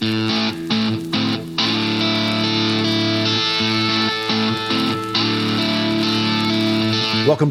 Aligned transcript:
Welcome 0.00 0.30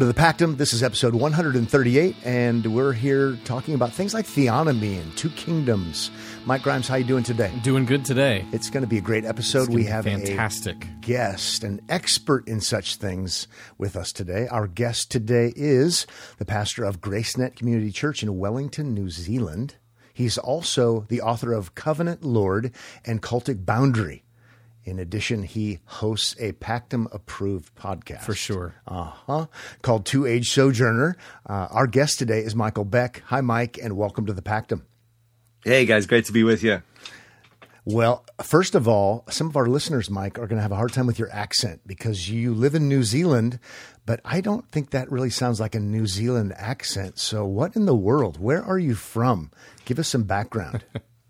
to 0.00 0.04
the 0.04 0.14
Pactum. 0.14 0.56
This 0.56 0.72
is 0.72 0.82
episode 0.82 1.14
138, 1.14 2.16
and 2.24 2.74
we're 2.74 2.92
here 2.92 3.38
talking 3.44 3.74
about 3.74 3.92
things 3.92 4.12
like 4.14 4.26
theonomy 4.26 5.00
and 5.00 5.16
two 5.16 5.30
kingdoms. 5.30 6.10
Mike 6.44 6.64
Grimes, 6.64 6.88
how 6.88 6.96
are 6.96 6.98
you 6.98 7.04
doing 7.04 7.22
today? 7.22 7.52
Doing 7.62 7.84
good 7.84 8.04
today. 8.04 8.44
It's 8.50 8.68
going 8.68 8.82
to 8.82 8.88
be 8.88 8.98
a 8.98 9.00
great 9.00 9.24
episode. 9.24 9.68
We 9.68 9.84
have 9.84 10.08
a 10.08 10.10
fantastic 10.10 10.88
guest, 11.00 11.62
an 11.62 11.80
expert 11.88 12.48
in 12.48 12.60
such 12.60 12.96
things, 12.96 13.46
with 13.78 13.94
us 13.94 14.10
today. 14.10 14.48
Our 14.48 14.66
guest 14.66 15.12
today 15.12 15.52
is 15.54 16.04
the 16.38 16.44
pastor 16.44 16.82
of 16.82 17.00
GraceNet 17.00 17.54
Community 17.54 17.92
Church 17.92 18.24
in 18.24 18.38
Wellington, 18.38 18.92
New 18.92 19.08
Zealand. 19.08 19.76
He's 20.12 20.38
also 20.38 21.06
the 21.08 21.20
author 21.20 21.52
of 21.52 21.74
Covenant 21.74 22.24
Lord 22.24 22.72
and 23.04 23.22
Cultic 23.22 23.64
Boundary. 23.64 24.24
In 24.84 24.98
addition, 24.98 25.42
he 25.42 25.78
hosts 25.84 26.34
a 26.40 26.52
Pactum 26.52 27.06
approved 27.12 27.74
podcast. 27.74 28.22
For 28.22 28.34
sure. 28.34 28.74
Uh 28.86 29.04
huh. 29.26 29.46
Called 29.82 30.06
Two 30.06 30.26
Age 30.26 30.50
Sojourner. 30.50 31.16
Uh, 31.46 31.68
our 31.70 31.86
guest 31.86 32.18
today 32.18 32.40
is 32.40 32.54
Michael 32.56 32.84
Beck. 32.86 33.22
Hi, 33.26 33.40
Mike, 33.42 33.78
and 33.80 33.96
welcome 33.96 34.26
to 34.26 34.32
the 34.32 34.42
Pactum. 34.42 34.82
Hey, 35.64 35.84
guys. 35.84 36.06
Great 36.06 36.24
to 36.24 36.32
be 36.32 36.42
with 36.44 36.62
you. 36.62 36.82
Well, 37.84 38.24
first 38.42 38.74
of 38.74 38.86
all, 38.86 39.24
some 39.30 39.48
of 39.48 39.56
our 39.56 39.66
listeners, 39.66 40.10
Mike, 40.10 40.38
are 40.38 40.46
going 40.46 40.58
to 40.58 40.62
have 40.62 40.72
a 40.72 40.76
hard 40.76 40.92
time 40.92 41.06
with 41.06 41.18
your 41.18 41.30
accent 41.32 41.80
because 41.86 42.28
you 42.28 42.54
live 42.54 42.74
in 42.74 42.88
New 42.88 43.02
Zealand, 43.02 43.58
but 44.06 44.20
I 44.24 44.40
don't 44.40 44.68
think 44.70 44.90
that 44.90 45.10
really 45.10 45.30
sounds 45.30 45.60
like 45.60 45.74
a 45.74 45.80
New 45.80 46.06
Zealand 46.06 46.52
accent. 46.56 47.18
So, 47.18 47.44
what 47.44 47.76
in 47.76 47.86
the 47.86 47.94
world? 47.94 48.38
Where 48.38 48.62
are 48.62 48.78
you 48.78 48.94
from? 48.94 49.50
Give 49.90 49.98
us 49.98 50.06
some 50.06 50.22
background. 50.22 50.84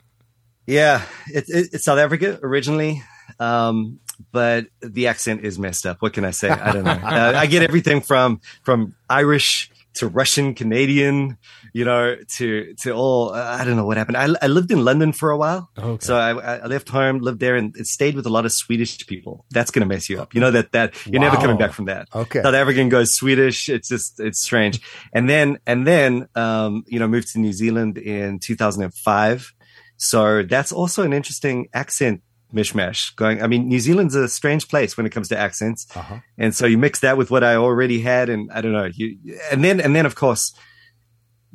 yeah, 0.66 1.06
it, 1.28 1.44
it, 1.48 1.70
it's 1.72 1.84
South 1.86 1.98
Africa 1.98 2.38
originally. 2.42 3.02
Um, 3.38 4.00
but 4.32 4.66
the 4.82 5.06
accent 5.06 5.46
is 5.46 5.58
messed 5.58 5.86
up. 5.86 6.02
What 6.02 6.12
can 6.12 6.26
I 6.26 6.30
say? 6.30 6.50
I 6.50 6.70
don't 6.70 6.84
know. 6.84 6.90
uh, 7.02 7.32
I 7.36 7.46
get 7.46 7.62
everything 7.62 8.02
from 8.02 8.42
from 8.62 8.94
Irish 9.08 9.70
to 9.94 10.08
Russian, 10.08 10.54
Canadian, 10.54 11.38
you 11.72 11.84
know, 11.84 12.16
to 12.36 12.74
to 12.82 12.92
all. 12.92 13.32
I 13.32 13.64
don't 13.64 13.76
know 13.76 13.84
what 13.84 13.96
happened. 13.96 14.16
I, 14.16 14.28
I 14.42 14.46
lived 14.46 14.70
in 14.70 14.84
London 14.84 15.12
for 15.12 15.30
a 15.30 15.36
while, 15.36 15.70
okay. 15.78 16.04
so 16.04 16.16
I, 16.16 16.30
I, 16.30 16.66
left 16.66 16.88
home, 16.88 17.18
lived 17.18 17.40
there, 17.40 17.56
and 17.56 17.74
stayed 17.86 18.14
with 18.14 18.26
a 18.26 18.30
lot 18.30 18.44
of 18.44 18.52
Swedish 18.52 19.06
people. 19.06 19.44
That's 19.50 19.70
going 19.70 19.80
to 19.80 19.86
mess 19.86 20.08
you 20.08 20.20
up. 20.20 20.34
You 20.34 20.40
know 20.40 20.50
that 20.50 20.72
that 20.72 20.94
you're 21.06 21.20
wow. 21.20 21.28
never 21.28 21.40
coming 21.40 21.58
back 21.58 21.72
from 21.72 21.86
that. 21.86 22.08
Okay, 22.14 22.42
South 22.42 22.54
African 22.54 22.88
goes 22.88 23.14
Swedish. 23.14 23.68
It's 23.68 23.88
just 23.88 24.20
it's 24.20 24.40
strange. 24.40 24.80
And 25.12 25.28
then 25.28 25.58
and 25.66 25.86
then 25.86 26.28
um, 26.34 26.84
you 26.86 26.98
know 26.98 27.08
moved 27.08 27.32
to 27.32 27.38
New 27.38 27.52
Zealand 27.52 27.98
in 27.98 28.38
2005. 28.38 29.54
So 29.96 30.42
that's 30.42 30.72
also 30.72 31.02
an 31.02 31.12
interesting 31.12 31.68
accent 31.74 32.22
mishmash 32.54 33.14
going. 33.16 33.42
I 33.42 33.46
mean, 33.46 33.68
New 33.68 33.80
Zealand's 33.80 34.14
a 34.14 34.28
strange 34.28 34.68
place 34.68 34.96
when 34.96 35.06
it 35.06 35.10
comes 35.10 35.28
to 35.28 35.38
accents, 35.38 35.86
uh-huh. 35.94 36.18
and 36.38 36.54
so 36.54 36.66
you 36.66 36.78
mix 36.78 37.00
that 37.00 37.16
with 37.16 37.30
what 37.30 37.44
I 37.44 37.56
already 37.56 38.00
had, 38.00 38.28
and 38.28 38.50
I 38.52 38.60
don't 38.60 38.72
know. 38.72 38.88
You 38.92 39.16
and 39.50 39.64
then 39.64 39.80
and 39.80 39.94
then 39.94 40.06
of 40.06 40.14
course 40.14 40.52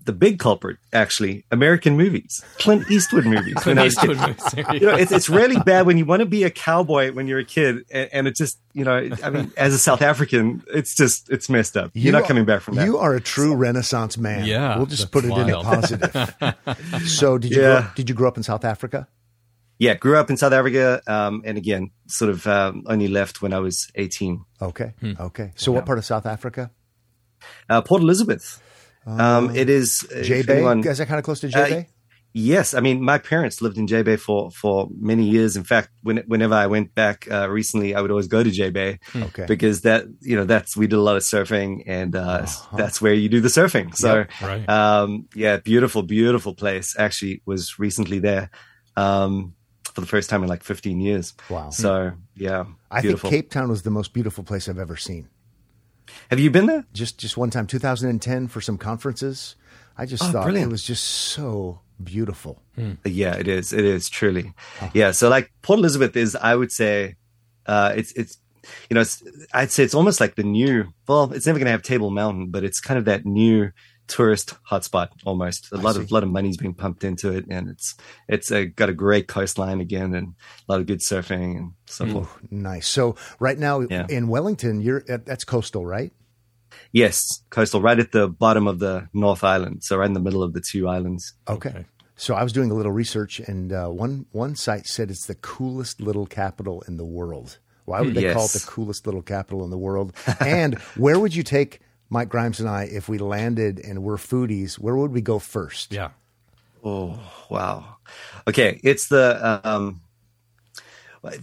the 0.05 0.13
big 0.13 0.39
culprit, 0.39 0.77
actually, 0.93 1.45
American 1.51 1.97
movies, 1.97 2.43
Clint 2.59 2.89
Eastwood 2.89 3.25
movies. 3.25 3.53
Clint 3.57 3.79
Eastwood 3.79 4.17
movies. 4.17 4.53
you 4.73 4.87
know, 4.87 4.95
it's, 4.95 5.11
it's 5.11 5.29
really 5.29 5.57
bad 5.59 5.85
when 5.85 5.97
you 5.97 6.05
want 6.05 6.21
to 6.21 6.25
be 6.25 6.43
a 6.43 6.49
cowboy 6.49 7.11
when 7.11 7.27
you're 7.27 7.39
a 7.39 7.45
kid, 7.45 7.85
and, 7.91 8.09
and 8.13 8.27
it 8.27 8.35
just, 8.35 8.59
you 8.73 8.85
know, 8.85 9.09
I 9.23 9.29
mean, 9.29 9.51
as 9.57 9.73
a 9.73 9.79
South 9.79 10.01
African, 10.01 10.63
it's 10.73 10.95
just, 10.95 11.29
it's 11.29 11.49
messed 11.49 11.75
up. 11.75 11.91
You're 11.93 12.05
you 12.05 12.11
not 12.11 12.25
coming 12.25 12.45
back 12.45 12.61
from 12.61 12.75
that. 12.75 12.85
You 12.85 12.97
are 12.97 13.15
a 13.15 13.21
true 13.21 13.55
Renaissance 13.55 14.17
man. 14.17 14.45
Yeah, 14.45 14.77
we'll 14.77 14.85
just 14.85 15.11
put 15.11 15.25
it 15.25 15.31
wild. 15.31 15.49
in 15.49 15.55
a 15.55 15.63
positive. 15.63 17.07
so, 17.07 17.37
did 17.37 17.51
you 17.51 17.61
yeah. 17.61 17.81
grow, 17.81 17.89
did 17.95 18.09
you 18.09 18.15
grow 18.15 18.27
up 18.27 18.37
in 18.37 18.43
South 18.43 18.63
Africa? 18.63 19.07
yeah, 19.77 19.93
grew 19.95 20.17
up 20.17 20.29
in 20.29 20.37
South 20.37 20.53
Africa, 20.53 21.01
um, 21.07 21.41
and 21.45 21.57
again, 21.57 21.91
sort 22.07 22.31
of 22.31 22.47
um, 22.47 22.83
only 22.85 23.07
left 23.07 23.41
when 23.41 23.53
I 23.53 23.59
was 23.59 23.91
eighteen. 23.95 24.45
Okay, 24.61 24.93
hmm. 24.99 25.13
okay. 25.19 25.51
So, 25.55 25.71
yeah. 25.71 25.75
what 25.75 25.85
part 25.85 25.97
of 25.97 26.05
South 26.05 26.25
Africa? 26.25 26.71
Uh, 27.69 27.81
Port 27.81 28.01
Elizabeth. 28.01 28.61
Um, 29.05 29.49
uh, 29.49 29.53
it 29.53 29.69
is 29.69 30.07
uh, 30.15 30.21
J 30.23 30.41
Bay. 30.41 30.63
Is 30.63 30.97
that 30.97 31.07
kind 31.07 31.19
of 31.19 31.25
close 31.25 31.39
to 31.41 31.47
J 31.47 31.69
Bay? 31.69 31.79
Uh, 31.79 31.83
yes, 32.33 32.73
I 32.73 32.79
mean 32.79 33.03
my 33.03 33.17
parents 33.17 33.61
lived 33.61 33.77
in 33.77 33.87
J 33.87 34.01
Bay 34.01 34.15
for 34.15 34.49
for 34.51 34.89
many 34.99 35.23
years. 35.25 35.55
In 35.55 35.63
fact, 35.63 35.89
when, 36.01 36.17
whenever 36.27 36.55
I 36.55 36.67
went 36.67 36.95
back 36.95 37.27
uh, 37.29 37.49
recently, 37.49 37.93
I 37.93 38.01
would 38.01 38.11
always 38.11 38.27
go 38.27 38.43
to 38.43 38.49
J 38.49 38.71
Bay 38.71 38.99
hmm. 39.11 39.23
okay. 39.23 39.45
because 39.47 39.81
that 39.81 40.05
you 40.21 40.35
know 40.35 40.45
that's 40.45 40.75
we 40.75 40.87
did 40.87 40.97
a 40.97 41.01
lot 41.01 41.17
of 41.17 41.23
surfing, 41.23 41.83
and 41.85 42.15
uh, 42.15 42.19
uh-huh. 42.19 42.77
that's 42.77 43.01
where 43.01 43.13
you 43.13 43.29
do 43.29 43.41
the 43.41 43.49
surfing. 43.49 43.95
So, 43.95 44.15
yep, 44.15 44.41
right. 44.41 44.69
um, 44.69 45.27
yeah, 45.35 45.57
beautiful, 45.57 46.01
beautiful 46.01 46.55
place. 46.55 46.95
Actually, 46.97 47.41
was 47.45 47.77
recently 47.77 48.19
there. 48.19 48.49
Um, 48.97 49.53
for 49.93 50.01
the 50.01 50.07
first 50.07 50.29
time 50.29 50.43
in 50.43 50.49
like 50.49 50.61
15 50.61 50.99
years. 50.99 51.33
Wow. 51.49 51.69
So, 51.69 52.11
yeah. 52.35 52.65
I 52.91 53.01
think 53.01 53.21
Cape 53.21 53.49
Town 53.49 53.69
was 53.69 53.83
the 53.83 53.89
most 53.89 54.11
beautiful 54.11 54.43
place 54.43 54.67
I've 54.67 54.77
ever 54.77 54.97
seen. 54.97 55.29
Have 56.29 56.39
you 56.39 56.49
been 56.51 56.65
there? 56.65 56.85
Just 56.93 57.17
just 57.17 57.37
one 57.37 57.49
time, 57.49 57.67
2010 57.67 58.47
for 58.47 58.61
some 58.61 58.77
conferences. 58.77 59.55
I 59.97 60.05
just 60.05 60.23
oh, 60.23 60.27
thought 60.27 60.43
brilliant. 60.43 60.69
it 60.69 60.71
was 60.71 60.83
just 60.83 61.03
so 61.03 61.79
beautiful. 62.03 62.61
Hmm. 62.75 62.93
Yeah, 63.05 63.35
it 63.35 63.47
is. 63.47 63.71
It 63.71 63.85
is 63.85 64.09
truly. 64.09 64.53
Huh. 64.79 64.89
Yeah. 64.93 65.11
So 65.11 65.29
like 65.29 65.51
Port 65.61 65.79
Elizabeth 65.79 66.15
is, 66.17 66.35
I 66.35 66.55
would 66.55 66.71
say, 66.71 67.15
uh, 67.65 67.93
it's 67.95 68.11
it's 68.13 68.37
you 68.89 68.95
know, 68.95 69.01
it's, 69.01 69.23
I'd 69.53 69.71
say 69.71 69.83
it's 69.83 69.93
almost 69.93 70.19
like 70.19 70.35
the 70.35 70.43
new. 70.43 70.93
Well, 71.07 71.31
it's 71.33 71.45
never 71.45 71.59
going 71.59 71.65
to 71.65 71.71
have 71.71 71.83
Table 71.83 72.09
Mountain, 72.09 72.49
but 72.49 72.63
it's 72.63 72.79
kind 72.79 72.97
of 72.97 73.05
that 73.05 73.25
new 73.25 73.71
tourist 74.07 74.55
hotspot 74.69 75.09
almost. 75.25 75.71
A 75.71 75.77
I 75.77 75.81
lot 75.81 75.95
see. 75.95 76.01
of 76.01 76.11
lot 76.11 76.23
of 76.23 76.29
money's 76.29 76.57
being 76.57 76.73
pumped 76.73 77.03
into 77.03 77.31
it, 77.31 77.45
and 77.49 77.69
it's 77.69 77.95
it's 78.27 78.51
a, 78.51 78.65
got 78.65 78.89
a 78.89 78.93
great 78.93 79.27
coastline 79.27 79.81
again, 79.81 80.13
and 80.13 80.35
a 80.67 80.71
lot 80.71 80.81
of 80.81 80.87
good 80.87 80.99
surfing 80.99 81.57
and 81.57 81.71
so 81.85 82.05
hmm. 82.05 82.11
forth. 82.13 82.37
Nice. 82.51 82.87
So 82.87 83.15
right 83.39 83.57
now 83.57 83.81
yeah. 83.81 84.05
in 84.09 84.27
Wellington, 84.27 84.81
you're 84.81 85.01
that's 85.01 85.43
coastal, 85.43 85.85
right? 85.85 86.11
Yes, 86.91 87.43
coastal, 87.49 87.81
right 87.81 87.99
at 87.99 88.11
the 88.11 88.27
bottom 88.27 88.67
of 88.67 88.79
the 88.79 89.07
North 89.13 89.43
Island, 89.43 89.83
so 89.83 89.97
right 89.97 90.07
in 90.07 90.13
the 90.13 90.19
middle 90.19 90.43
of 90.43 90.53
the 90.53 90.61
two 90.61 90.87
islands. 90.87 91.33
Okay. 91.47 91.69
okay. 91.69 91.85
So 92.17 92.33
I 92.33 92.43
was 92.43 92.53
doing 92.53 92.71
a 92.71 92.73
little 92.73 92.91
research, 92.91 93.39
and 93.39 93.73
uh, 93.73 93.87
one 93.87 94.25
one 94.31 94.55
site 94.55 94.87
said 94.87 95.11
it's 95.11 95.25
the 95.25 95.35
coolest 95.35 95.99
little 95.99 96.25
capital 96.25 96.83
in 96.87 96.97
the 96.97 97.05
world. 97.05 97.59
Why 97.85 98.01
would 98.01 98.09
hmm, 98.09 98.15
they 98.15 98.23
yes. 98.23 98.33
call 98.33 98.45
it 98.45 98.51
the 98.53 98.65
coolest 98.65 99.05
little 99.05 99.21
capital 99.21 99.63
in 99.63 99.69
the 99.69 99.77
world? 99.77 100.13
and 100.39 100.75
where 100.95 101.19
would 101.19 101.35
you 101.35 101.43
take 101.43 101.81
Mike 102.09 102.29
Grimes 102.29 102.59
and 102.59 102.69
I, 102.69 102.83
if 102.83 103.09
we 103.09 103.17
landed 103.17 103.79
and 103.79 104.03
we're 104.03 104.17
foodies, 104.17 104.75
where 104.75 104.95
would 104.95 105.11
we 105.11 105.21
go 105.21 105.39
first? 105.39 105.91
Yeah. 105.91 106.09
Oh 106.83 107.19
wow. 107.49 107.97
Okay, 108.47 108.79
it's 108.83 109.07
the 109.07 109.61
um, 109.63 110.01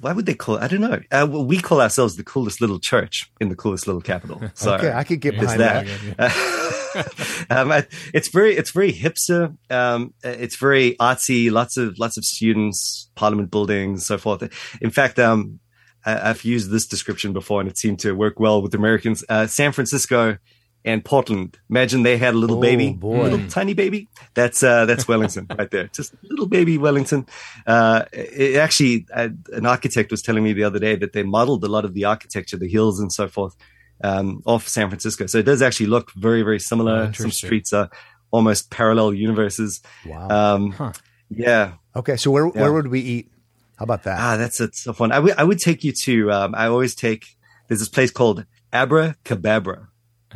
why 0.00 0.12
would 0.12 0.26
they 0.26 0.34
call 0.34 0.56
it? 0.56 0.62
I 0.62 0.68
don't 0.68 0.80
know. 0.80 1.00
Uh, 1.10 1.26
well, 1.28 1.44
we 1.44 1.58
call 1.58 1.80
ourselves 1.80 2.16
the 2.16 2.24
coolest 2.24 2.60
little 2.60 2.78
church 2.78 3.30
in 3.40 3.48
the 3.48 3.56
coolest 3.56 3.86
little 3.86 4.02
capital. 4.02 4.40
So 4.54 4.74
okay, 4.74 4.92
I 4.92 5.02
could 5.02 5.20
get 5.20 5.38
behind 5.38 5.60
that. 5.60 5.86
that. 6.18 7.46
um, 7.50 7.72
it's 8.12 8.28
very, 8.28 8.54
it's 8.54 8.70
very 8.70 8.92
hipster. 8.92 9.56
Um, 9.70 10.14
it's 10.22 10.56
very 10.56 10.94
artsy. 10.96 11.50
Lots 11.50 11.76
of, 11.76 11.98
lots 11.98 12.16
of 12.16 12.24
students, 12.24 13.10
Parliament 13.14 13.50
buildings, 13.50 14.06
so 14.06 14.18
forth. 14.18 14.42
In 14.80 14.90
fact, 14.90 15.18
um, 15.18 15.58
I, 16.04 16.28
have 16.28 16.44
used 16.44 16.70
this 16.70 16.86
description 16.86 17.32
before, 17.32 17.60
and 17.60 17.68
it 17.68 17.78
seemed 17.78 18.00
to 18.00 18.12
work 18.12 18.40
well 18.40 18.62
with 18.62 18.74
Americans. 18.74 19.24
Uh, 19.28 19.46
San 19.46 19.72
Francisco 19.72 20.38
and 20.84 21.04
Portland. 21.04 21.58
Imagine 21.70 22.02
they 22.02 22.16
had 22.16 22.34
a 22.34 22.36
little 22.36 22.58
oh, 22.58 22.60
baby, 22.60 22.92
boy. 22.92 23.22
little 23.22 23.48
tiny 23.48 23.74
baby. 23.74 24.08
That's 24.34 24.62
uh, 24.62 24.84
that's 24.86 25.06
Wellington 25.06 25.46
right 25.56 25.70
there. 25.70 25.88
Just 25.88 26.14
a 26.14 26.16
little 26.22 26.46
baby 26.46 26.78
Wellington. 26.78 27.26
Uh, 27.66 28.04
it 28.12 28.56
actually, 28.56 29.06
uh, 29.14 29.28
an 29.52 29.66
architect 29.66 30.10
was 30.10 30.22
telling 30.22 30.42
me 30.42 30.52
the 30.52 30.64
other 30.64 30.78
day 30.78 30.96
that 30.96 31.12
they 31.12 31.22
modeled 31.22 31.64
a 31.64 31.68
lot 31.68 31.84
of 31.84 31.94
the 31.94 32.04
architecture, 32.04 32.56
the 32.56 32.68
hills 32.68 32.98
and 32.98 33.12
so 33.12 33.28
forth, 33.28 33.54
um, 34.02 34.42
off 34.44 34.66
San 34.66 34.88
Francisco. 34.88 35.26
So 35.26 35.38
it 35.38 35.44
does 35.44 35.62
actually 35.62 35.86
look 35.86 36.12
very, 36.14 36.42
very 36.42 36.58
similar. 36.58 37.08
Oh, 37.08 37.12
Some 37.12 37.30
streets 37.30 37.72
are 37.72 37.88
almost 38.30 38.70
parallel 38.70 39.14
universes. 39.14 39.80
Wow. 40.04 40.28
Um, 40.28 40.72
huh. 40.72 40.92
Yeah. 41.30 41.74
Okay, 41.94 42.16
so 42.16 42.30
where 42.30 42.46
yeah. 42.46 42.62
where 42.62 42.72
would 42.72 42.88
we 42.88 43.00
eat? 43.00 43.32
How 43.78 43.84
about 43.84 44.02
that? 44.04 44.18
Ah, 44.20 44.36
that's 44.36 44.60
a 44.60 44.68
tough 44.68 45.00
one. 45.00 45.12
I, 45.12 45.16
w- 45.16 45.34
I 45.36 45.44
would 45.44 45.58
take 45.58 45.82
you 45.84 45.92
to. 45.92 46.30
Um, 46.32 46.54
I 46.54 46.66
always 46.66 46.94
take. 46.94 47.36
There's 47.68 47.80
this 47.80 47.88
place 47.88 48.10
called 48.10 48.44
Abra 48.72 49.16
Kebabra. 49.24 49.88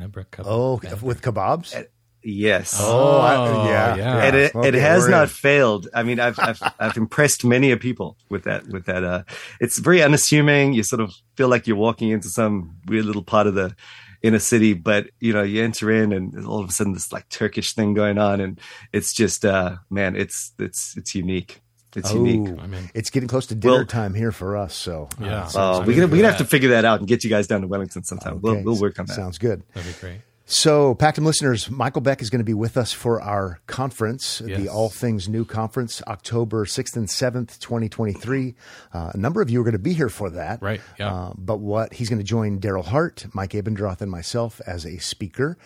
Abra 0.02 0.24
Kababra 0.24 0.44
Oh, 0.46 0.80
with 1.02 1.22
kebabs? 1.22 1.74
Uh, 1.74 1.84
yes. 2.22 2.76
Oh, 2.80 3.18
I, 3.20 3.68
yeah, 3.68 3.96
yeah. 3.96 4.22
And 4.24 4.36
it, 4.36 4.52
it 4.54 4.74
has 4.74 5.08
not 5.08 5.30
failed. 5.30 5.88
I 5.94 6.02
mean, 6.02 6.20
I've, 6.20 6.38
I've, 6.38 6.60
I've 6.78 6.96
impressed 6.96 7.44
many 7.44 7.70
of 7.70 7.80
people 7.80 8.16
with 8.28 8.44
that. 8.44 8.66
With 8.68 8.86
that, 8.86 9.04
uh, 9.04 9.22
it's 9.60 9.78
very 9.78 10.02
unassuming. 10.02 10.72
You 10.72 10.82
sort 10.82 11.00
of 11.00 11.14
feel 11.36 11.48
like 11.48 11.66
you're 11.66 11.76
walking 11.76 12.10
into 12.10 12.28
some 12.28 12.76
weird 12.86 13.04
little 13.04 13.22
part 13.24 13.46
of 13.46 13.54
the 13.54 13.74
inner 14.22 14.38
city, 14.38 14.72
but 14.74 15.08
you 15.20 15.32
know, 15.32 15.42
you 15.42 15.62
enter 15.62 15.90
in, 15.90 16.12
and 16.12 16.46
all 16.46 16.60
of 16.60 16.68
a 16.68 16.72
sudden, 16.72 16.94
this 16.94 17.12
like 17.12 17.28
Turkish 17.28 17.74
thing 17.74 17.94
going 17.94 18.18
on, 18.18 18.40
and 18.40 18.60
it's 18.92 19.12
just, 19.12 19.44
uh, 19.44 19.76
man, 19.90 20.16
it's 20.16 20.52
it's 20.58 20.96
it's 20.96 21.14
unique. 21.14 21.60
It's 21.96 22.10
oh, 22.12 22.24
unique. 22.24 22.58
I 22.60 22.66
mean, 22.66 22.90
it's 22.94 23.10
getting 23.10 23.28
close 23.28 23.46
to 23.46 23.54
dinner 23.54 23.78
well, 23.78 23.86
time 23.86 24.14
here 24.14 24.32
for 24.32 24.56
us. 24.56 24.74
So 24.74 25.08
yeah, 25.20 25.48
uh, 25.54 25.82
we're 25.86 25.94
gonna 25.94 26.06
we're 26.06 26.16
gonna 26.16 26.28
have 26.28 26.38
to 26.38 26.44
figure 26.44 26.70
that 26.70 26.84
out 26.84 27.00
and 27.00 27.08
get 27.08 27.24
you 27.24 27.30
guys 27.30 27.46
down 27.46 27.62
to 27.62 27.66
Wellington 27.66 28.04
sometime. 28.04 28.34
Okay. 28.34 28.40
We'll 28.42 28.62
we'll 28.62 28.80
work 28.80 28.98
on 28.98 29.06
that. 29.06 29.14
Sounds 29.14 29.38
good. 29.38 29.62
That'd 29.74 29.94
be 29.94 30.00
great. 30.00 30.20
So, 30.48 30.94
Pactum 30.94 31.24
listeners, 31.24 31.68
Michael 31.68 32.02
Beck 32.02 32.22
is 32.22 32.30
going 32.30 32.38
to 32.38 32.44
be 32.44 32.54
with 32.54 32.76
us 32.76 32.92
for 32.92 33.20
our 33.20 33.58
conference, 33.66 34.40
Yes. 34.46 34.60
the 34.60 34.68
All 34.68 34.88
Things 34.88 35.28
New 35.28 35.44
Conference, 35.44 36.00
October 36.06 36.64
6th 36.64 36.94
and 36.94 37.08
7th, 37.08 37.58
2023. 37.58 38.54
Uh, 38.94 39.10
a 39.12 39.16
number 39.16 39.42
of 39.42 39.50
you 39.50 39.60
are 39.60 39.64
going 39.64 39.72
to 39.72 39.80
be 39.80 39.92
here 39.92 40.08
for 40.08 40.30
that. 40.30 40.62
Right, 40.62 40.80
yeah. 41.00 41.12
Uh, 41.12 41.32
but 41.36 41.58
what 41.58 41.94
he's 41.94 42.08
going 42.08 42.20
to 42.20 42.24
join 42.24 42.60
Darryl 42.60 42.84
Hart, 42.84 43.26
Mike 43.32 43.50
Abendroth, 43.50 44.00
and 44.00 44.08
myself 44.08 44.60
as 44.68 44.86
a 44.86 44.98
speaker. 44.98 45.58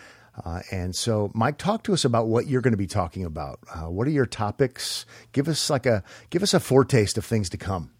Uh, 0.43 0.61
and 0.71 0.95
so, 0.95 1.31
Mike, 1.33 1.57
talk 1.57 1.83
to 1.83 1.93
us 1.93 2.05
about 2.05 2.27
what 2.27 2.47
you're 2.47 2.61
going 2.61 2.73
to 2.73 2.77
be 2.77 2.87
talking 2.87 3.25
about. 3.25 3.59
Uh, 3.73 3.89
what 3.89 4.07
are 4.07 4.11
your 4.11 4.25
topics? 4.25 5.05
Give 5.31 5.47
us 5.47 5.69
like 5.69 5.85
a 5.85 6.03
give 6.29 6.43
us 6.43 6.53
a 6.53 6.59
foretaste 6.59 7.17
of 7.17 7.25
things 7.25 7.49
to 7.49 7.57
come. 7.57 7.91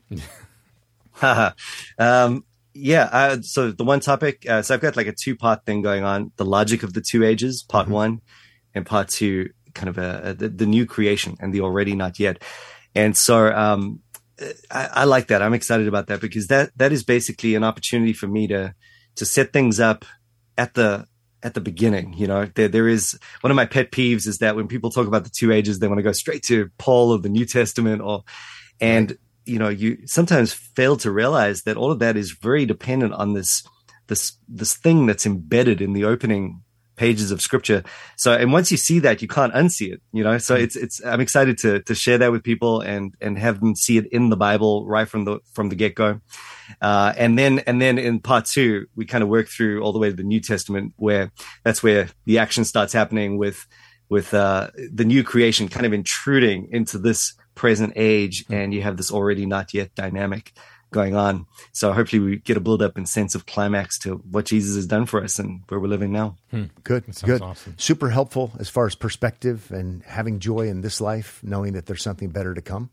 um, 1.99 2.43
yeah. 2.73 3.09
Uh, 3.11 3.41
so 3.41 3.71
the 3.71 3.83
one 3.83 3.99
topic, 3.99 4.45
uh, 4.49 4.61
so 4.61 4.73
I've 4.73 4.81
got 4.81 4.95
like 4.95 5.07
a 5.07 5.13
two 5.13 5.35
part 5.35 5.65
thing 5.65 5.81
going 5.81 6.03
on: 6.03 6.31
the 6.38 6.45
logic 6.45 6.83
of 6.83 6.93
the 6.93 7.01
two 7.01 7.23
ages, 7.23 7.63
part 7.63 7.88
one, 7.88 8.21
and 8.73 8.85
part 8.85 9.09
two, 9.09 9.49
kind 9.73 9.89
of 9.89 9.97
a, 9.97 10.21
a 10.23 10.33
the, 10.33 10.49
the 10.49 10.65
new 10.65 10.85
creation 10.85 11.38
and 11.39 11.53
the 11.53 11.61
already 11.61 11.95
not 11.95 12.19
yet. 12.19 12.41
And 12.95 13.15
so 13.15 13.53
um, 13.53 13.99
I, 14.69 14.89
I 14.91 15.03
like 15.03 15.27
that. 15.27 15.41
I'm 15.41 15.53
excited 15.53 15.88
about 15.88 16.07
that 16.07 16.21
because 16.21 16.47
that 16.47 16.71
that 16.77 16.91
is 16.91 17.03
basically 17.03 17.55
an 17.55 17.63
opportunity 17.63 18.13
for 18.13 18.27
me 18.27 18.47
to 18.47 18.73
to 19.15 19.25
set 19.25 19.53
things 19.53 19.79
up 19.79 20.05
at 20.57 20.73
the 20.73 21.05
at 21.43 21.53
the 21.53 21.61
beginning. 21.61 22.13
You 22.13 22.27
know, 22.27 22.45
there 22.55 22.67
there 22.67 22.88
is 22.88 23.17
one 23.41 23.51
of 23.51 23.55
my 23.55 23.65
pet 23.65 23.91
peeves 23.91 24.27
is 24.27 24.39
that 24.39 24.55
when 24.55 24.67
people 24.67 24.89
talk 24.89 25.07
about 25.07 25.23
the 25.23 25.29
two 25.29 25.51
ages, 25.51 25.79
they 25.79 25.88
want 25.88 25.99
to 25.99 26.03
go 26.03 26.11
straight 26.11 26.43
to 26.43 26.69
Paul 26.77 27.13
of 27.13 27.23
the 27.23 27.29
New 27.29 27.45
Testament 27.45 28.01
or 28.01 28.23
and 28.79 29.17
you 29.45 29.59
know 29.59 29.69
you 29.69 30.05
sometimes 30.05 30.53
fail 30.53 30.97
to 30.97 31.11
realize 31.11 31.63
that 31.63 31.77
all 31.77 31.91
of 31.91 31.99
that 31.99 32.17
is 32.17 32.31
very 32.31 32.65
dependent 32.65 33.13
on 33.13 33.33
this 33.33 33.63
this 34.07 34.33
this 34.47 34.75
thing 34.75 35.05
that's 35.05 35.25
embedded 35.25 35.81
in 35.81 35.93
the 35.93 36.05
opening 36.05 36.61
pages 37.01 37.31
of 37.31 37.42
scripture. 37.42 37.81
So 38.15 38.30
and 38.42 38.53
once 38.53 38.69
you 38.71 38.77
see 38.77 39.00
that 39.00 39.24
you 39.24 39.27
can't 39.27 39.53
unsee 39.53 39.92
it 39.94 40.01
you 40.13 40.24
know? 40.24 40.38
So 40.38 40.53
it's 40.56 40.75
it's 40.75 41.03
i'm 41.03 41.21
excited 41.27 41.57
to 41.63 41.81
to 41.81 41.95
share 41.95 42.19
that 42.19 42.31
with 42.31 42.44
people 42.44 42.81
and 42.81 43.15
and 43.19 43.39
have 43.39 43.59
them 43.59 43.75
see 43.75 43.98
it 43.98 44.06
in 44.12 44.30
the 44.30 44.38
bible 44.38 44.86
right 44.86 45.07
from 45.07 45.25
the 45.25 45.39
from 45.56 45.69
the 45.69 45.75
get-go. 45.75 46.21
Uh, 46.80 47.12
and 47.18 47.38
then 47.39 47.59
and 47.68 47.81
then 47.81 47.98
in 47.98 48.19
part 48.19 48.45
two 48.45 48.86
we 48.95 49.03
kind 49.06 49.24
of 49.24 49.30
work 49.30 49.48
through 49.48 49.81
all 49.81 49.94
the 49.94 50.00
way 50.00 50.09
to 50.12 50.15
the 50.15 50.30
new 50.33 50.39
testament 50.39 50.94
where 50.98 51.31
that's 51.63 51.81
where 51.81 52.07
the 52.25 52.38
action 52.38 52.63
starts 52.63 52.94
happening 52.94 53.38
with 53.38 53.65
with 54.09 54.33
uh, 54.33 54.69
the 54.94 55.06
new 55.06 55.24
creation 55.24 55.68
kind 55.69 55.86
of 55.86 55.94
intruding 55.94 56.68
into 56.71 56.98
this 57.00 57.33
present 57.56 57.94
age 57.95 58.45
and 58.50 58.74
you 58.75 58.81
have 58.83 58.95
this 58.98 59.12
already 59.12 59.45
not 59.45 59.74
yet 59.74 59.89
dynamic 59.95 60.53
going 60.91 61.15
on 61.15 61.45
so 61.71 61.93
hopefully 61.93 62.19
we 62.19 62.38
get 62.38 62.57
a 62.57 62.59
build 62.59 62.81
up 62.81 62.97
and 62.97 63.07
sense 63.07 63.33
of 63.33 63.45
climax 63.45 63.97
to 63.97 64.15
what 64.29 64.45
jesus 64.45 64.75
has 64.75 64.85
done 64.85 65.05
for 65.05 65.23
us 65.23 65.39
and 65.39 65.61
where 65.69 65.79
we're 65.79 65.88
living 65.88 66.11
now 66.11 66.35
Good, 66.83 67.05
good, 67.23 67.41
awesome. 67.41 67.75
super 67.77 68.09
helpful 68.09 68.51
as 68.59 68.67
far 68.69 68.85
as 68.88 68.95
perspective 68.95 69.71
and 69.71 70.03
having 70.03 70.39
joy 70.39 70.67
in 70.67 70.81
this 70.81 70.99
life, 70.99 71.39
knowing 71.43 71.73
that 71.73 71.85
there's 71.85 72.03
something 72.03 72.29
better 72.29 72.53
to 72.53 72.61
come. 72.61 72.89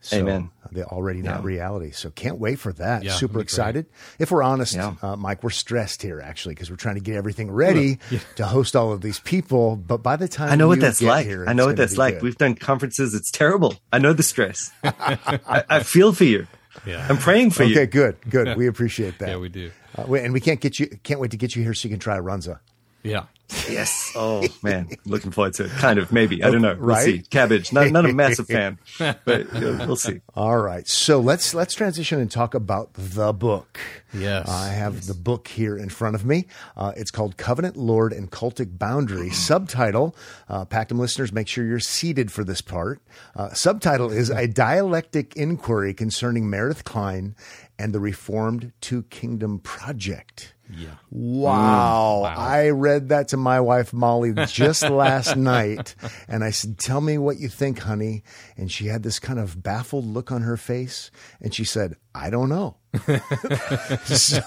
So, 0.00 0.18
Amen. 0.18 0.50
The 0.70 0.84
already 0.84 1.22
not 1.22 1.44
reality. 1.44 1.92
So 1.92 2.10
can't 2.10 2.38
wait 2.38 2.58
for 2.58 2.74
that. 2.74 3.04
Yeah, 3.04 3.12
super 3.12 3.24
it'll 3.30 3.34
great. 3.36 3.42
excited. 3.44 3.86
If 4.18 4.30
we're 4.32 4.42
honest, 4.42 4.74
Yeah. 4.74 4.96
uh, 5.00 5.16
Mike, 5.16 5.42
we're 5.42 5.48
stressed 5.48 6.02
here 6.02 6.20
actually 6.20 6.56
because 6.56 6.68
we're 6.68 6.76
trying 6.76 6.96
to 6.96 7.00
get 7.00 7.16
everything 7.16 7.50
ready 7.50 7.98
to 8.36 8.44
host 8.44 8.76
all 8.76 8.92
of 8.92 9.00
these 9.00 9.18
people. 9.20 9.76
But 9.76 10.02
by 10.02 10.16
the 10.16 10.28
time 10.28 10.52
i 10.52 10.56
know 10.56 10.68
what 10.68 10.80
that's 10.80 11.00
like 11.00 11.24
here, 11.26 11.46
i 11.48 11.54
know 11.54 11.64
what 11.64 11.76
that's 11.76 11.96
like 11.96 12.14
good. 12.16 12.22
we've 12.22 12.36
done 12.36 12.54
conferences 12.54 13.14
it's 13.14 13.30
terrible 13.30 13.76
i 13.92 13.98
know 13.98 14.12
the 14.12 14.22
stress 14.22 14.70
I, 14.84 15.64
I 15.70 15.82
feel 15.82 16.12
for 16.12 16.24
you 16.24 16.46
Yeah. 16.86 17.06
i'm 17.08 17.18
praying 17.18 17.50
for 17.50 17.62
Okay, 17.62 17.72
you 17.72 17.80
Okay, 17.80 17.86
good, 17.86 18.16
good. 18.28 18.56
We 18.56 18.66
appreciate 18.66 19.18
that. 19.18 19.28
Yeah, 19.28 19.36
we 19.38 19.48
do. 19.48 19.70
Uh, 19.96 20.12
and 20.14 20.32
we 20.32 20.40
can't 20.40 20.60
get 20.60 20.78
you. 20.78 20.86
Can't 21.02 21.20
wait 21.20 21.30
to 21.30 21.36
get 21.36 21.54
you 21.54 21.62
here 21.62 21.74
so 21.74 21.86
you 21.88 21.92
can 21.92 22.00
try 22.00 22.18
Runza. 22.18 22.58
Yeah. 23.02 23.24
Yes. 23.68 24.12
Oh 24.24 24.46
man, 24.62 24.88
looking 25.06 25.32
forward 25.32 25.54
to 25.54 25.64
it. 25.64 25.70
Kind 25.72 25.98
of, 25.98 26.12
maybe. 26.12 26.42
I 26.44 26.50
don't 26.50 26.62
know. 26.62 26.74
We'll 26.78 26.86
Right? 26.86 27.04
see. 27.04 27.18
Cabbage. 27.22 27.72
Not, 27.72 27.90
not 27.90 28.04
a 28.06 28.12
massive 28.12 28.46
fan, 28.48 28.78
but 28.98 29.52
we'll 29.52 29.96
see. 29.96 30.20
All 30.34 30.56
right, 30.58 30.86
so 30.86 31.18
let's 31.20 31.52
let's 31.52 31.74
transition 31.74 32.20
and 32.20 32.30
talk 32.30 32.54
about 32.54 32.94
the 32.94 33.32
book. 33.32 33.80
Yes. 34.16 34.48
I 34.48 34.68
have 34.68 35.06
the 35.08 35.14
book 35.14 35.48
here 35.48 35.76
in 35.76 35.88
front 35.88 36.14
of 36.14 36.24
me. 36.24 36.46
Uh, 36.76 36.92
it's 36.96 37.10
called 37.10 37.36
Covenant, 37.36 37.76
Lord, 37.76 38.12
and 38.12 38.30
Cultic 38.30 38.78
Boundary. 38.78 39.30
Subtitle, 39.32 40.14
uh, 40.48 40.64
Pactum 40.66 40.98
listeners, 41.00 41.32
make 41.32 41.48
sure 41.48 41.64
you're 41.66 41.80
seated 41.80 42.30
for 42.30 42.44
this 42.44 42.60
part. 42.60 43.00
Uh, 43.34 43.52
subtitle 43.52 44.12
is 44.12 44.30
A 44.30 44.46
Dialectic 44.46 45.34
Inquiry 45.36 45.92
Concerning 45.94 46.48
Meredith 46.48 46.84
Kline 46.84 47.34
and 47.78 47.92
the 47.94 48.00
Reformed 48.00 48.72
Two 48.80 49.02
Kingdom 49.04 49.58
Project. 49.60 50.54
Yeah. 50.70 50.88
Mm, 50.88 50.96
wow. 51.42 52.22
I 52.22 52.70
read 52.70 53.10
that 53.10 53.28
to 53.28 53.36
my 53.36 53.60
wife, 53.60 53.92
Molly, 53.92 54.32
just 54.46 54.82
last 54.88 55.36
night. 55.36 55.94
And 56.26 56.42
I 56.42 56.50
said, 56.50 56.78
Tell 56.78 57.02
me 57.02 57.18
what 57.18 57.38
you 57.38 57.48
think, 57.50 57.80
honey. 57.80 58.22
And 58.56 58.72
she 58.72 58.86
had 58.86 59.02
this 59.02 59.18
kind 59.18 59.38
of 59.38 59.62
baffled 59.62 60.06
look 60.06 60.32
on 60.32 60.40
her 60.42 60.56
face. 60.56 61.10
And 61.42 61.54
she 61.54 61.64
said, 61.64 61.96
I 62.14 62.30
don't 62.30 62.48
know. 62.48 62.76
so 64.04 64.40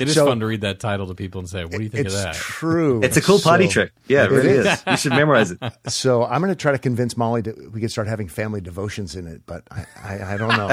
It 0.00 0.08
is 0.08 0.14
So- 0.14 0.26
fun 0.26 0.40
to 0.40 0.46
read 0.46 0.62
that 0.62 0.80
title 0.80 1.06
to 1.08 1.14
people 1.14 1.40
and 1.40 1.48
say, 1.48 1.64
"What 1.64 1.72
do 1.76 1.82
you 1.82 1.88
think 1.88 2.06
it's 2.06 2.14
of 2.14 2.22
that?" 2.22 2.34
true. 2.34 3.02
It's 3.02 3.16
a 3.16 3.20
cool 3.20 3.40
party 3.40 3.66
So- 3.66 3.72
trick. 3.72 3.92
Yeah, 4.06 4.24
it 4.24 4.30
really 4.30 4.48
is. 4.50 4.82
You 4.86 4.96
should 4.96 5.12
memorize 5.12 5.50
it. 5.50 5.58
So 5.88 6.24
I'm 6.24 6.40
going 6.40 6.52
to 6.52 6.56
try 6.56 6.72
to 6.72 6.78
convince 6.78 7.16
Molly 7.16 7.42
that 7.42 7.72
we 7.72 7.80
could 7.80 7.90
start 7.90 8.08
having 8.08 8.28
family 8.28 8.60
devotions 8.60 9.16
in 9.16 9.26
it, 9.26 9.42
but 9.46 9.64
I, 9.70 9.84
I, 10.02 10.34
I 10.34 10.36
don't 10.36 10.56
know. 10.56 10.68